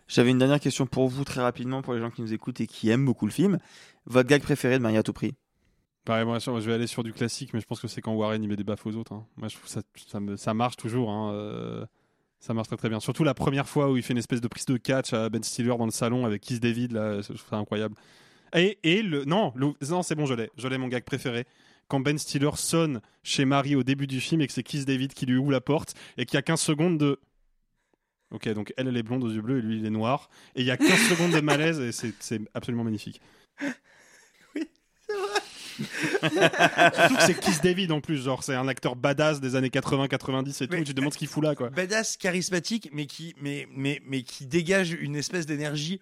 J'avais 0.07 0.31
une 0.31 0.37
dernière 0.37 0.59
question 0.61 0.85
pour 0.85 1.09
vous, 1.09 1.25
très 1.25 1.41
rapidement, 1.41 1.81
pour 1.81 1.93
les 1.93 1.99
gens 1.99 2.09
qui 2.11 2.21
nous 2.21 2.33
écoutent 2.33 2.61
et 2.61 2.67
qui 2.67 2.89
aiment 2.89 3.05
beaucoup 3.05 3.25
le 3.25 3.31
film. 3.31 3.57
Votre 4.05 4.29
gag 4.29 4.41
préféré 4.41 4.77
de 4.77 4.83
Marie 4.83 4.97
à 4.97 5.03
tout 5.03 5.11
prix? 5.13 5.33
Pareil, 6.05 6.25
moi, 6.25 6.37
je 6.39 6.51
vais 6.51 6.73
aller 6.73 6.87
sur 6.87 7.01
du 7.03 7.13
classique, 7.13 7.53
mais 7.53 7.61
je 7.61 7.65
pense 7.65 7.79
que 7.79 7.87
c'est 7.87 8.01
quand 8.01 8.13
Warren 8.13 8.43
il 8.43 8.49
met 8.49 8.57
des 8.57 8.63
baffes 8.65 8.85
aux 8.85 8.95
autres. 8.95 9.13
hein. 9.13 9.25
Moi, 9.37 9.47
je 9.47 9.55
trouve 9.55 9.69
ça, 9.69 9.81
ça, 10.35 10.53
marche 10.53 10.75
toujours. 10.75 11.09
hein, 11.09 11.31
euh, 11.33 11.85
ça 12.39 12.53
marche 12.53 12.67
très 12.67 12.75
très 12.75 12.89
bien. 12.89 12.99
Surtout 12.99 13.23
la 13.23 13.33
première 13.33 13.69
fois 13.69 13.89
où 13.89 13.95
il 13.95 14.03
fait 14.03 14.11
une 14.11 14.19
espèce 14.19 14.41
de 14.41 14.47
prise 14.49 14.65
de 14.65 14.75
catch 14.75 15.13
à 15.13 15.29
Ben 15.29 15.41
Stiller 15.43 15.77
dans 15.77 15.85
le 15.85 15.91
salon 15.91 16.25
avec 16.25 16.41
Kiss 16.41 16.59
David, 16.59 16.91
là, 16.91 17.21
je 17.21 17.27
trouve 17.27 17.41
ça 17.49 17.55
incroyable. 17.55 17.95
Et, 18.53 18.77
et 18.83 19.01
le. 19.01 19.23
Non, 19.23 19.53
le- 19.55 19.73
non 19.89 20.03
c'est 20.03 20.15
bon, 20.15 20.25
je 20.25 20.33
l'ai. 20.33 20.49
Je 20.57 20.67
l'ai, 20.67 20.77
mon 20.77 20.89
gag 20.89 21.05
préféré. 21.05 21.45
Quand 21.87 22.01
Ben 22.01 22.17
Stiller 22.17 22.51
sonne 22.55 22.99
chez 23.23 23.45
Marie 23.45 23.75
au 23.77 23.83
début 23.83 24.05
du 24.07 24.19
film 24.19 24.41
et 24.41 24.47
que 24.47 24.53
c'est 24.53 24.63
Kiss 24.63 24.85
David 24.85 25.13
qui 25.13 25.25
lui 25.25 25.37
ouvre 25.37 25.51
la 25.51 25.61
porte 25.61 25.93
et 26.17 26.25
qu'il 26.25 26.35
y 26.35 26.37
a 26.37 26.41
15 26.41 26.59
secondes 26.59 26.97
de. 26.97 27.17
Ok, 28.31 28.49
donc 28.49 28.73
elle, 28.77 28.87
elle 28.89 28.97
est 28.97 29.03
blonde 29.03 29.23
aux 29.23 29.29
yeux 29.31 29.41
bleus 29.41 29.59
et 29.59 29.61
lui, 29.61 29.77
il 29.79 29.85
est 29.85 29.89
noir. 29.89 30.29
Et 30.55 30.61
il 30.61 30.65
y 30.67 30.71
a 30.71 30.75
15 30.77 30.89
secondes 31.09 31.31
de 31.31 31.39
malaise 31.39 31.79
et 31.79 31.91
c'est 31.93 32.41
absolument 32.53 32.83
magnifique. 32.83 33.21
Surtout 36.21 37.15
que 37.15 37.23
c'est 37.23 37.39
Kiss 37.39 37.61
David 37.61 37.91
en 37.91 38.01
plus, 38.01 38.23
genre 38.23 38.43
c'est 38.43 38.55
un 38.55 38.67
acteur 38.67 38.95
badass 38.95 39.39
des 39.41 39.55
années 39.55 39.69
80-90 39.69 40.63
et 40.63 40.67
tout, 40.67 40.75
tu 40.77 40.83
te 40.83 40.91
demandes 40.93 41.13
ce 41.13 41.17
qu'il 41.17 41.27
fout 41.27 41.43
là 41.43 41.55
quoi. 41.55 41.69
Badass, 41.69 42.17
charismatique, 42.17 42.89
mais 42.93 43.05
qui, 43.05 43.35
mais, 43.41 43.67
mais, 43.75 44.01
mais 44.07 44.23
qui 44.23 44.45
dégage 44.45 44.91
une 44.91 45.15
espèce 45.15 45.45
d'énergie 45.45 45.99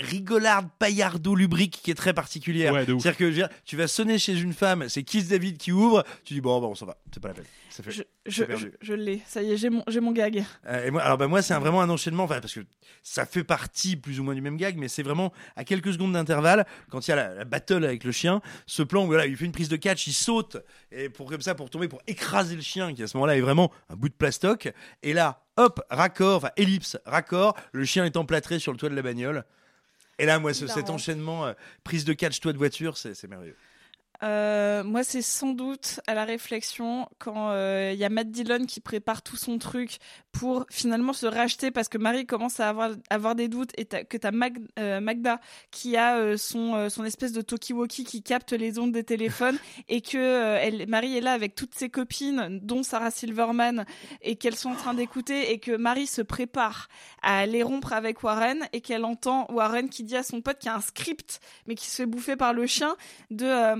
rigolarde, 0.00 0.68
paillardo, 0.78 1.34
lubrique 1.34 1.80
qui 1.82 1.90
est 1.90 1.94
très 1.94 2.14
particulière. 2.14 2.72
Ouais. 2.72 2.84
C'est-à-dire 2.86 3.16
que 3.16 3.24
je 3.24 3.28
veux 3.28 3.34
dire, 3.34 3.48
tu 3.64 3.76
vas 3.76 3.86
sonner 3.86 4.18
chez 4.18 4.38
une 4.38 4.54
femme, 4.54 4.88
c'est 4.88 5.02
Kiss 5.02 5.28
David 5.28 5.58
qui 5.58 5.72
ouvre, 5.72 6.04
tu 6.24 6.34
dis 6.34 6.40
bon, 6.40 6.60
bon, 6.60 6.74
ça 6.74 6.86
va, 6.86 6.96
c'est 7.12 7.20
pas 7.20 7.28
la 7.28 7.34
peine. 7.34 7.44
Ça 7.68 7.82
fait, 7.82 7.90
Je, 7.92 8.02
c'est 8.26 8.32
je, 8.32 8.44
perdu. 8.44 8.72
je, 8.80 8.86
je 8.86 8.94
l'ai, 8.94 9.22
ça 9.26 9.42
y 9.42 9.52
est, 9.52 9.56
j'ai 9.56 9.70
mon, 9.70 9.84
j'ai 9.86 10.00
mon 10.00 10.12
gag. 10.12 10.42
Euh, 10.66 10.86
et 10.86 10.90
moi, 10.90 11.02
alors 11.02 11.18
bah, 11.18 11.28
moi, 11.28 11.42
c'est 11.42 11.54
vraiment 11.54 11.82
un 11.82 11.90
enchaînement, 11.90 12.24
enfin, 12.24 12.40
parce 12.40 12.54
que 12.54 12.60
ça 13.02 13.26
fait 13.26 13.44
partie 13.44 13.96
plus 13.96 14.18
ou 14.18 14.24
moins 14.24 14.34
du 14.34 14.40
même 14.40 14.56
gag, 14.56 14.76
mais 14.76 14.88
c'est 14.88 15.02
vraiment 15.02 15.32
à 15.54 15.64
quelques 15.64 15.92
secondes 15.92 16.14
d'intervalle, 16.14 16.66
quand 16.90 17.06
il 17.06 17.10
y 17.10 17.12
a 17.12 17.16
la, 17.16 17.34
la 17.34 17.44
battle 17.44 17.84
avec 17.84 18.02
le 18.04 18.12
chien, 18.12 18.40
ce 18.66 18.82
plan 18.82 19.04
où 19.04 19.06
voilà, 19.06 19.26
il 19.26 19.36
fait 19.36 19.44
une 19.44 19.52
prise 19.52 19.68
de 19.68 19.76
catch, 19.76 20.06
il 20.06 20.14
saute, 20.14 20.56
et 20.90 21.08
pour 21.08 21.30
comme 21.30 21.42
ça, 21.42 21.54
pour 21.54 21.70
tomber, 21.70 21.88
pour 21.88 22.00
écraser 22.06 22.56
le 22.56 22.62
chien, 22.62 22.94
qui 22.94 23.02
à 23.02 23.06
ce 23.06 23.16
moment-là 23.18 23.36
est 23.36 23.40
vraiment 23.40 23.70
un 23.88 23.96
bout 23.96 24.08
de 24.08 24.14
plastoc, 24.14 24.72
et 25.02 25.12
là, 25.12 25.44
hop, 25.56 25.80
raccord, 25.90 26.38
enfin 26.38 26.50
ellipse, 26.56 26.98
raccord, 27.04 27.54
le 27.72 27.84
chien 27.84 28.04
est 28.04 28.16
emplâtré 28.16 28.58
sur 28.58 28.72
le 28.72 28.78
toit 28.78 28.88
de 28.88 28.96
la 28.96 29.02
bagnole. 29.02 29.44
Et 30.20 30.26
là, 30.26 30.38
moi, 30.38 30.52
ce- 30.54 30.66
cet 30.74 30.90
enchaînement, 30.94 31.46
euh, 31.46 31.52
prise 31.84 32.04
de 32.04 32.12
catch, 32.12 32.40
toit 32.40 32.52
de 32.52 32.58
voiture, 32.58 32.96
c'est 32.96 33.24
merveilleux. 33.26 33.56
Euh, 34.22 34.84
moi, 34.84 35.02
c'est 35.02 35.22
sans 35.22 35.52
doute 35.52 36.00
à 36.06 36.14
la 36.14 36.24
réflexion 36.24 37.08
quand 37.18 37.50
euh, 37.50 37.90
il 37.92 37.98
y 37.98 38.04
a 38.04 38.10
Matt 38.10 38.30
Dillon 38.30 38.66
qui 38.66 38.80
prépare 38.80 39.22
tout 39.22 39.36
son 39.36 39.58
truc 39.58 39.98
pour 40.32 40.66
finalement 40.70 41.12
se 41.12 41.26
racheter 41.26 41.70
parce 41.70 41.88
que 41.88 41.98
Marie 41.98 42.26
commence 42.26 42.60
à 42.60 42.68
avoir, 42.68 42.90
avoir 43.08 43.34
des 43.34 43.48
doutes 43.48 43.70
et 43.76 43.84
que 43.84 44.16
tu 44.16 44.26
as 44.26 45.00
Magda 45.00 45.40
qui 45.70 45.96
a 45.96 46.16
euh, 46.16 46.36
son, 46.36 46.74
euh, 46.74 46.88
son 46.88 47.04
espèce 47.04 47.32
de 47.32 47.42
talkie-walkie 47.42 48.04
qui 48.04 48.22
capte 48.22 48.52
les 48.52 48.78
ondes 48.78 48.92
des 48.92 49.04
téléphones 49.04 49.58
et 49.88 50.00
que 50.00 50.18
euh, 50.18 50.58
elle, 50.60 50.88
Marie 50.88 51.16
est 51.16 51.20
là 51.20 51.32
avec 51.32 51.54
toutes 51.54 51.74
ses 51.74 51.88
copines, 51.90 52.60
dont 52.62 52.82
Sarah 52.82 53.10
Silverman, 53.10 53.84
et 54.22 54.36
qu'elles 54.36 54.56
sont 54.56 54.70
en 54.70 54.76
train 54.76 54.94
d'écouter 54.94 55.52
et 55.52 55.58
que 55.58 55.76
Marie 55.76 56.06
se 56.06 56.22
prépare 56.22 56.88
à 57.22 57.38
aller 57.38 57.62
rompre 57.62 57.92
avec 57.92 58.22
Warren 58.22 58.68
et 58.72 58.80
qu'elle 58.80 59.04
entend 59.04 59.46
Warren 59.50 59.88
qui 59.88 60.04
dit 60.04 60.16
à 60.16 60.22
son 60.22 60.40
pote 60.40 60.58
qu'il 60.58 60.70
y 60.70 60.72
a 60.72 60.76
un 60.76 60.80
script 60.80 61.40
mais 61.66 61.74
qui 61.74 61.86
se 61.86 61.96
fait 61.96 62.06
bouffer 62.06 62.36
par 62.36 62.52
le 62.52 62.66
chien 62.66 62.96
de 63.30 63.46
euh, 63.46 63.76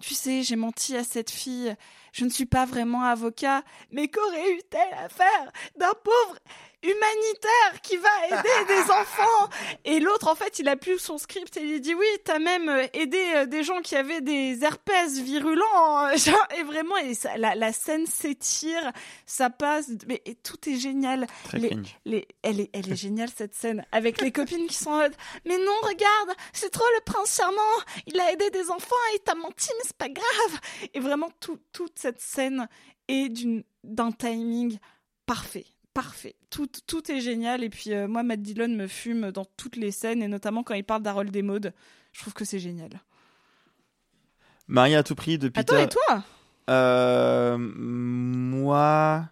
tu 0.00 0.14
sais 0.14 0.42
j'ai 0.42 0.56
menti 0.56 0.96
à 0.96 1.04
cette 1.04 1.30
fille. 1.30 1.74
Je 2.12 2.24
ne 2.24 2.30
suis 2.30 2.46
pas 2.46 2.64
vraiment 2.64 3.02
avocat 3.02 3.62
mais 3.90 4.08
qu'aurait 4.08 4.52
eu-elle 4.52 4.98
à 4.98 5.08
faire 5.08 5.52
d'un 5.76 5.92
pauvre 6.02 6.38
humanitaire 6.84 7.80
qui 7.82 7.96
va 7.96 8.08
aider 8.28 8.64
des 8.68 8.90
enfants. 8.90 9.48
Et 9.84 10.00
l'autre 10.00 10.28
en 10.28 10.34
fait 10.34 10.58
il 10.58 10.68
a 10.68 10.76
plus 10.76 10.98
son 10.98 11.18
script 11.18 11.56
et 11.56 11.62
il 11.62 11.80
dit 11.80 11.94
oui 11.94 12.06
t'as 12.24 12.38
même 12.38 12.68
euh, 12.68 12.86
aidé 12.92 13.22
euh, 13.34 13.46
des 13.46 13.62
gens 13.64 13.80
qui 13.80 13.96
avaient 13.96 14.20
des 14.20 14.62
herpès 14.62 15.18
virulents. 15.18 16.08
Et 16.58 16.62
vraiment 16.62 16.96
et 16.98 17.14
ça- 17.14 17.36
la, 17.36 17.54
la 17.54 17.72
scène 17.72 18.06
s'étire 18.06 18.92
ça 19.26 19.50
passe. 19.50 19.88
Mais 20.06 20.22
et 20.24 20.34
tout 20.34 20.68
est 20.68 20.76
génial. 20.78 21.26
Très 21.44 21.58
les, 21.58 21.68
cringe. 21.70 21.96
les- 22.04 22.28
elle, 22.42 22.60
est, 22.60 22.70
elle 22.72 22.92
est 22.92 22.96
géniale 23.06 23.30
cette 23.34 23.54
scène 23.54 23.84
avec 23.92 24.20
les 24.20 24.30
copines 24.32 24.66
qui 24.66 24.76
sont 24.76 24.90
en 24.90 24.98
mode 24.98 25.14
mais 25.44 25.58
non 25.58 25.74
regarde 25.82 26.30
c'est 26.52 26.70
trop 26.70 26.84
le 26.98 27.00
prince 27.04 27.36
charmant. 27.36 27.60
Il 28.06 28.18
a 28.20 28.32
aidé 28.32 28.50
des 28.50 28.70
enfants 28.70 28.94
et 29.12 29.16
il 29.16 29.20
t'a 29.20 29.34
menti 29.34 29.68
mais 29.78 29.84
c'est 29.84 29.96
pas 29.96 30.08
grave. 30.08 30.60
Et 30.92 31.00
vraiment 31.00 31.30
tout, 31.40 31.58
toute 31.72 31.98
cette 31.98 32.20
scène 32.20 32.68
est 33.08 33.32
d'un 33.82 34.12
timing 34.12 34.78
parfait 35.26 35.66
parfait 35.94 36.34
tout, 36.50 36.68
tout 36.86 37.10
est 37.10 37.20
génial 37.20 37.64
et 37.64 37.70
puis 37.70 37.92
euh, 37.92 38.06
moi 38.06 38.22
Matt 38.22 38.42
Dillon 38.42 38.68
me 38.68 38.86
fume 38.86 39.30
dans 39.30 39.46
toutes 39.56 39.76
les 39.76 39.92
scènes 39.92 40.22
et 40.22 40.28
notamment 40.28 40.62
quand 40.62 40.74
il 40.74 40.84
parle 40.84 41.02
d'Harold 41.02 41.30
Desmodes 41.30 41.72
je 42.12 42.20
trouve 42.20 42.34
que 42.34 42.44
c'est 42.44 42.58
génial 42.58 42.90
Marie 44.66 44.94
à 44.94 45.02
tout 45.02 45.14
prix 45.14 45.38
de 45.38 45.48
Peter. 45.48 45.74
attends 45.76 45.84
et 45.84 45.88
toi? 45.88 46.24
Euh, 46.70 47.58
Moi. 47.58 49.28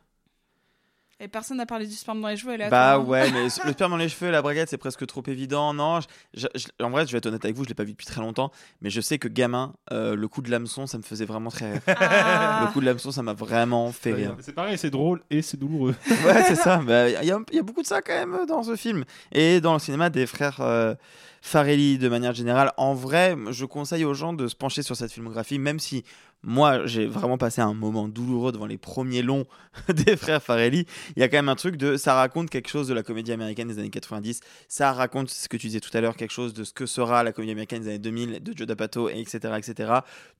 Et 1.23 1.29
personne 1.29 1.57
n'a 1.57 1.66
parlé 1.66 1.87
du 1.87 1.95
sperme 1.95 2.20
dans 2.20 2.29
les 2.29 2.37
cheveux 2.37 2.53
elle 2.55 2.61
est 2.62 2.64
à 2.64 2.70
Bah 2.70 2.95
hein. 2.95 2.99
ouais, 2.99 3.31
mais 3.31 3.45
le 3.64 3.73
sperme 3.73 3.93
dans 3.93 3.97
les 3.97 4.09
cheveux 4.09 4.29
et 4.29 4.33
la 4.33 4.43
braguette, 4.43 4.68
c'est 4.68 4.77
presque 4.79 5.07
trop 5.07 5.23
évident. 5.27 5.73
Non, 5.73 6.01
je- 6.01 6.07
je- 6.35 6.47
je- 6.55 6.85
en 6.85 6.91
vrai, 6.91 7.07
je 7.07 7.12
vais 7.12 7.18
être 7.18 7.27
honnête 7.27 7.45
avec 7.45 7.57
vous, 7.57 7.64
je 7.64 7.68
l'ai 7.68 7.75
pas 7.75 7.85
vu 7.85 7.93
depuis 7.93 8.07
très 8.07 8.20
longtemps, 8.20 8.51
mais 8.81 8.91
je 8.91 9.01
sais 9.01 9.18
que 9.18 9.29
gamin, 9.29 9.73
euh, 9.93 10.14
le 10.16 10.29
coup 10.29 10.43
de 10.43 10.51
l'hameçon, 10.51 10.87
ça 10.87 10.99
me 10.99 11.03
faisait 11.03 11.25
vraiment 11.25 11.51
très 11.51 11.73
rire. 11.73 11.81
Ah. 11.87 12.64
Le 12.66 12.73
coup 12.73 12.81
de 12.81 12.87
l'hameçon, 12.87 13.12
ça 13.12 13.23
m'a 13.23 13.35
vraiment 13.35 13.91
fait 13.93 14.12
rire. 14.12 14.37
C'est 14.41 14.53
pareil, 14.55 14.77
c'est 14.79 14.91
drôle 14.91 15.23
et 15.31 15.43
c'est 15.43 15.57
douloureux. 15.57 15.95
Ouais, 16.27 16.43
c'est 16.47 16.57
ça. 16.57 16.79
Bah, 16.79 17.09
Il 17.09 17.27
y, 17.27 17.31
a- 17.33 17.39
il 17.51 17.57
y 17.57 17.59
a 17.59 17.62
beaucoup 17.62 17.83
de 17.83 17.87
ça 17.87 18.03
quand 18.03 18.12
même 18.14 18.47
dans 18.47 18.62
ce 18.62 18.77
film. 18.77 19.05
Et 19.33 19.61
dans 19.61 19.73
le 19.75 19.79
cinéma 19.79 20.11
des 20.11 20.27
frères 20.27 20.61
euh, 20.61 20.95
Farelli 21.41 21.99
de 21.99 22.09
manière 22.09 22.35
générale. 22.35 22.73
En 22.77 22.95
vrai, 22.95 23.37
je 23.51 23.64
conseille 23.64 24.05
aux 24.05 24.14
gens 24.14 24.33
de 24.33 24.47
se 24.47 24.55
pencher 24.55 24.83
sur 24.83 24.95
cette 24.97 25.11
filmographie, 25.12 25.59
même 25.59 25.79
si 25.81 26.05
moi, 26.45 26.86
j'ai 26.86 27.07
vraiment 27.07 27.38
passé 27.38 27.61
un 27.61 27.74
moment 27.74 28.09
douloureux 28.09 28.51
devant 28.51 28.66
les 28.66 28.78
premiers 28.78 29.22
longs 29.22 29.47
des 29.88 30.16
frères 30.16 30.43
Farelli. 30.43 30.86
Il 31.16 31.20
y 31.20 31.22
a 31.22 31.28
quand 31.28 31.38
même 31.38 31.49
un 31.49 31.55
truc 31.55 31.76
de. 31.76 31.97
Ça 31.97 32.14
raconte 32.14 32.51
quelque 32.51 32.68
chose 32.68 32.88
de 32.88 32.95
la 32.95 33.03
comédie 33.03 33.32
américaine 33.32 33.68
des 33.68 33.78
années 33.78 33.90
90. 33.90 34.40
Ça 34.68 34.93
raconte 34.93 35.30
ce 35.30 35.49
que 35.49 35.57
tu 35.57 35.68
disais 35.68 35.80
tout 35.80 35.97
à 35.97 36.01
l'heure, 36.01 36.16
quelque 36.16 36.32
chose 36.32 36.53
de 36.53 36.64
ce 36.64 36.72
que 36.72 36.86
sera 36.86 37.22
la 37.22 37.32
comédie 37.32 37.53
américaine 37.53 37.82
des 37.82 37.88
années 37.88 37.99
2000, 37.99 38.43
de 38.43 38.53
Joe 38.57 38.66
D'Apato, 38.66 39.09
et 39.09 39.20
etc., 39.20 39.55
etc. 39.57 39.93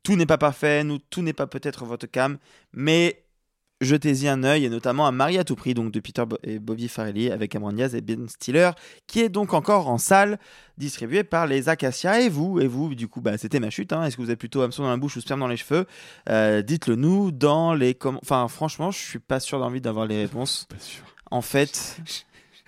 Tout 0.03 0.17
n'est 0.17 0.27
pas 0.27 0.39
parfait, 0.39 0.83
nous, 0.83 0.99
tout 0.99 1.23
n'est 1.23 1.33
pas 1.33 1.47
peut-être 1.47 1.85
votre 1.85 2.07
cam, 2.07 2.39
mais 2.73 3.23
jetez-y 3.83 4.29
un 4.29 4.43
œil, 4.45 4.65
et 4.65 4.69
notamment 4.71 5.07
à 5.07 5.13
Marie 5.13 5.37
à 5.39 5.45
tout 5.45 5.57
prix, 5.57 5.75
donc 5.75 5.93
de 5.93 6.01
Peter 6.01 6.25
Bo- 6.25 6.39
et 6.43 6.59
Bobby 6.59 6.89
Farrelly 6.89 7.31
avec 7.31 7.51
Cameron 7.51 7.73
Diaz 7.73 7.95
et 7.95 8.01
Ben 8.01 8.29
Stiller, 8.29 8.71
qui 9.07 9.21
est 9.21 9.29
donc 9.29 9.53
encore 9.53 9.89
en 9.89 9.99
salle, 9.99 10.39
distribué 10.79 11.25
par 11.25 11.47
les 11.47 11.69
Acacia. 11.69 12.21
Et 12.21 12.29
vous, 12.29 12.61
et 12.61 12.67
vous, 12.67 12.95
du 12.95 13.09
coup, 13.09 13.21
bah, 13.21 13.37
c'était 13.37 13.61
ma 13.61 13.71
chute. 13.71 13.93
hein. 13.93 14.05
Est-ce 14.05 14.17
que 14.17 14.23
vous 14.23 14.29
avez 14.29 14.37
plutôt 14.37 14.63
hameçon 14.63 14.83
dans 14.85 14.91
la 14.91 14.97
bouche 14.97 15.17
ou 15.17 15.21
sperme 15.21 15.41
dans 15.41 15.49
les 15.49 15.57
cheveux? 15.57 15.87
Euh, 16.31 16.63
Dites-le 16.63 16.97
nous 16.97 17.31
dans 17.33 17.75
les 17.75 17.95
commentaires. 17.95 18.23
Enfin, 18.25 18.49
franchement, 18.49 18.91
je 18.91 18.99
suis 18.99 19.19
pas 19.19 19.41
sûr 19.41 19.59
d'envie 19.59 19.81
d'avoir 19.81 20.07
les 20.07 20.23
réponses. 20.23 20.67
Pas 20.69 20.79
sûr. 20.79 21.03
En 21.31 21.43
fait, 21.43 21.99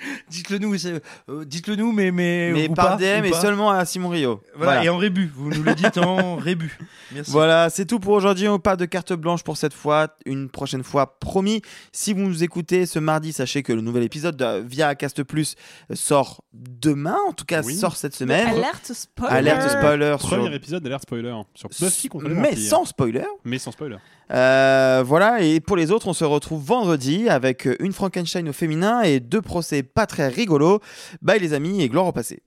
Dites-le 0.31 0.59
nous, 0.59 0.75
euh, 0.87 1.45
dites-le 1.45 1.77
nous, 1.77 1.93
mais 1.93 2.11
mais 2.11 2.51
Mais 2.53 2.69
ou 2.69 2.75
par 2.75 2.91
pas, 2.91 2.97
DM 2.97 3.23
ou 3.23 3.27
et 3.27 3.31
pas. 3.31 3.41
seulement 3.41 3.71
à 3.71 3.85
Simon 3.85 4.09
Rio. 4.09 4.41
Voilà, 4.57 4.85
et 4.85 4.89
en 4.89 4.97
rébut. 4.97 5.31
Vous 5.35 5.51
nous 5.51 5.63
le 5.63 5.75
dites 5.75 5.99
en 5.99 6.37
rébut. 6.37 6.79
Merci. 7.13 7.31
Voilà, 7.31 7.71
c'est 7.71 7.87
tout 7.87 7.99
pour 8.01 8.13
aujourd'hui. 8.15 8.49
On 8.49 8.59
pas 8.59 8.77
de 8.77 8.85
carte 8.85 9.13
blanche 9.13 9.43
pour 9.43 9.57
cette 9.57 9.75
fois. 9.75 10.09
Une 10.27 10.49
prochaine 10.49 10.83
fois, 10.83 11.19
promis. 11.19 11.63
Si 11.93 12.13
vous 12.13 12.21
nous 12.21 12.43
écoutez 12.43 12.87
ce 12.87 12.99
mardi, 12.99 13.33
sachez 13.33 13.63
que 13.63 13.73
le 13.73 13.81
nouvel 13.81 14.03
épisode 14.03 14.37
de 14.37 14.61
via 14.67 14.95
Cast 14.95 15.23
Plus 15.23 15.55
sort 15.93 16.43
demain. 16.53 17.17
En 17.29 17.33
tout 17.33 17.45
cas, 17.45 17.63
Oui. 17.63 17.75
sort 17.75 17.97
cette 17.97 18.15
semaine. 18.15 18.47
Alerte 18.49 18.93
spoiler. 18.93 19.35
Alerte 19.35 19.71
spoiler 19.71 20.17
sur- 20.19 20.29
Premier 20.29 20.55
épisode 20.55 20.83
d'Alerte 20.83 21.03
Spoiler 21.03 21.35
sur 21.55 21.69
Buffy 21.69 22.09
contre 22.09 22.29
les 22.29 22.35
Mais 22.35 22.57
sans 22.57 22.85
spoiler. 22.85 23.25
Mais 23.45 23.59
sans 23.59 23.71
spoiler. 23.73 23.97
Euh, 24.31 25.03
voilà, 25.07 25.43
et 25.43 25.61
pour 25.61 25.77
les 25.77 25.91
autres, 25.91 26.09
on 26.09 26.15
se 26.15 26.25
retrouve 26.25 26.65
vendredi 26.65 27.29
avec 27.29 27.69
une 27.79 27.93
Frankenstein 27.93 28.49
au 28.49 28.55
féminin 28.55 29.03
et 29.03 29.21
deux 29.21 29.43
procès 29.43 29.83
pas 29.95 30.07
très 30.07 30.29
rigolos. 30.29 30.81
Bye 31.23 31.39
les 31.39 31.53
amis 31.53 31.83
et 31.83 31.89
gloire 31.89 32.07
au 32.07 32.13
passé. 32.13 32.43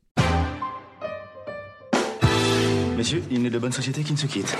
Messieurs, 2.98 3.24
il 3.30 3.44
n'est 3.44 3.52
de 3.52 3.60
bonne 3.60 3.72
société 3.72 4.04
qui 4.04 4.14
ne 4.14 4.18
se 4.18 4.26
quitte. 4.26 4.56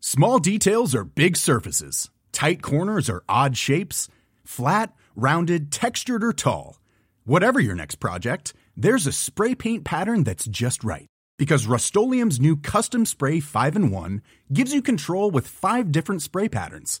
Small 0.00 0.38
details 0.38 0.94
are 0.94 1.04
big 1.04 1.36
surfaces. 1.36 2.10
Tight 2.32 2.62
corners 2.62 3.10
are 3.10 3.24
odd 3.28 3.56
shapes. 3.56 4.08
Flat, 4.44 4.92
rounded, 5.16 5.72
textured, 5.72 6.22
or 6.22 6.32
tall. 6.32 6.78
Whatever 7.24 7.60
your 7.60 7.74
next 7.74 7.96
project, 7.96 8.52
there's 8.76 9.06
a 9.06 9.12
spray 9.12 9.54
paint 9.54 9.84
pattern 9.84 10.22
that's 10.22 10.46
just 10.46 10.84
right. 10.84 11.06
Because 11.38 11.66
Rust 11.66 11.96
new 11.96 12.56
Custom 12.56 13.04
Spray 13.04 13.40
5 13.40 13.76
in 13.76 13.90
1 13.90 14.22
gives 14.52 14.72
you 14.72 14.82
control 14.82 15.30
with 15.30 15.48
five 15.48 15.90
different 15.90 16.22
spray 16.22 16.48
patterns. 16.48 17.00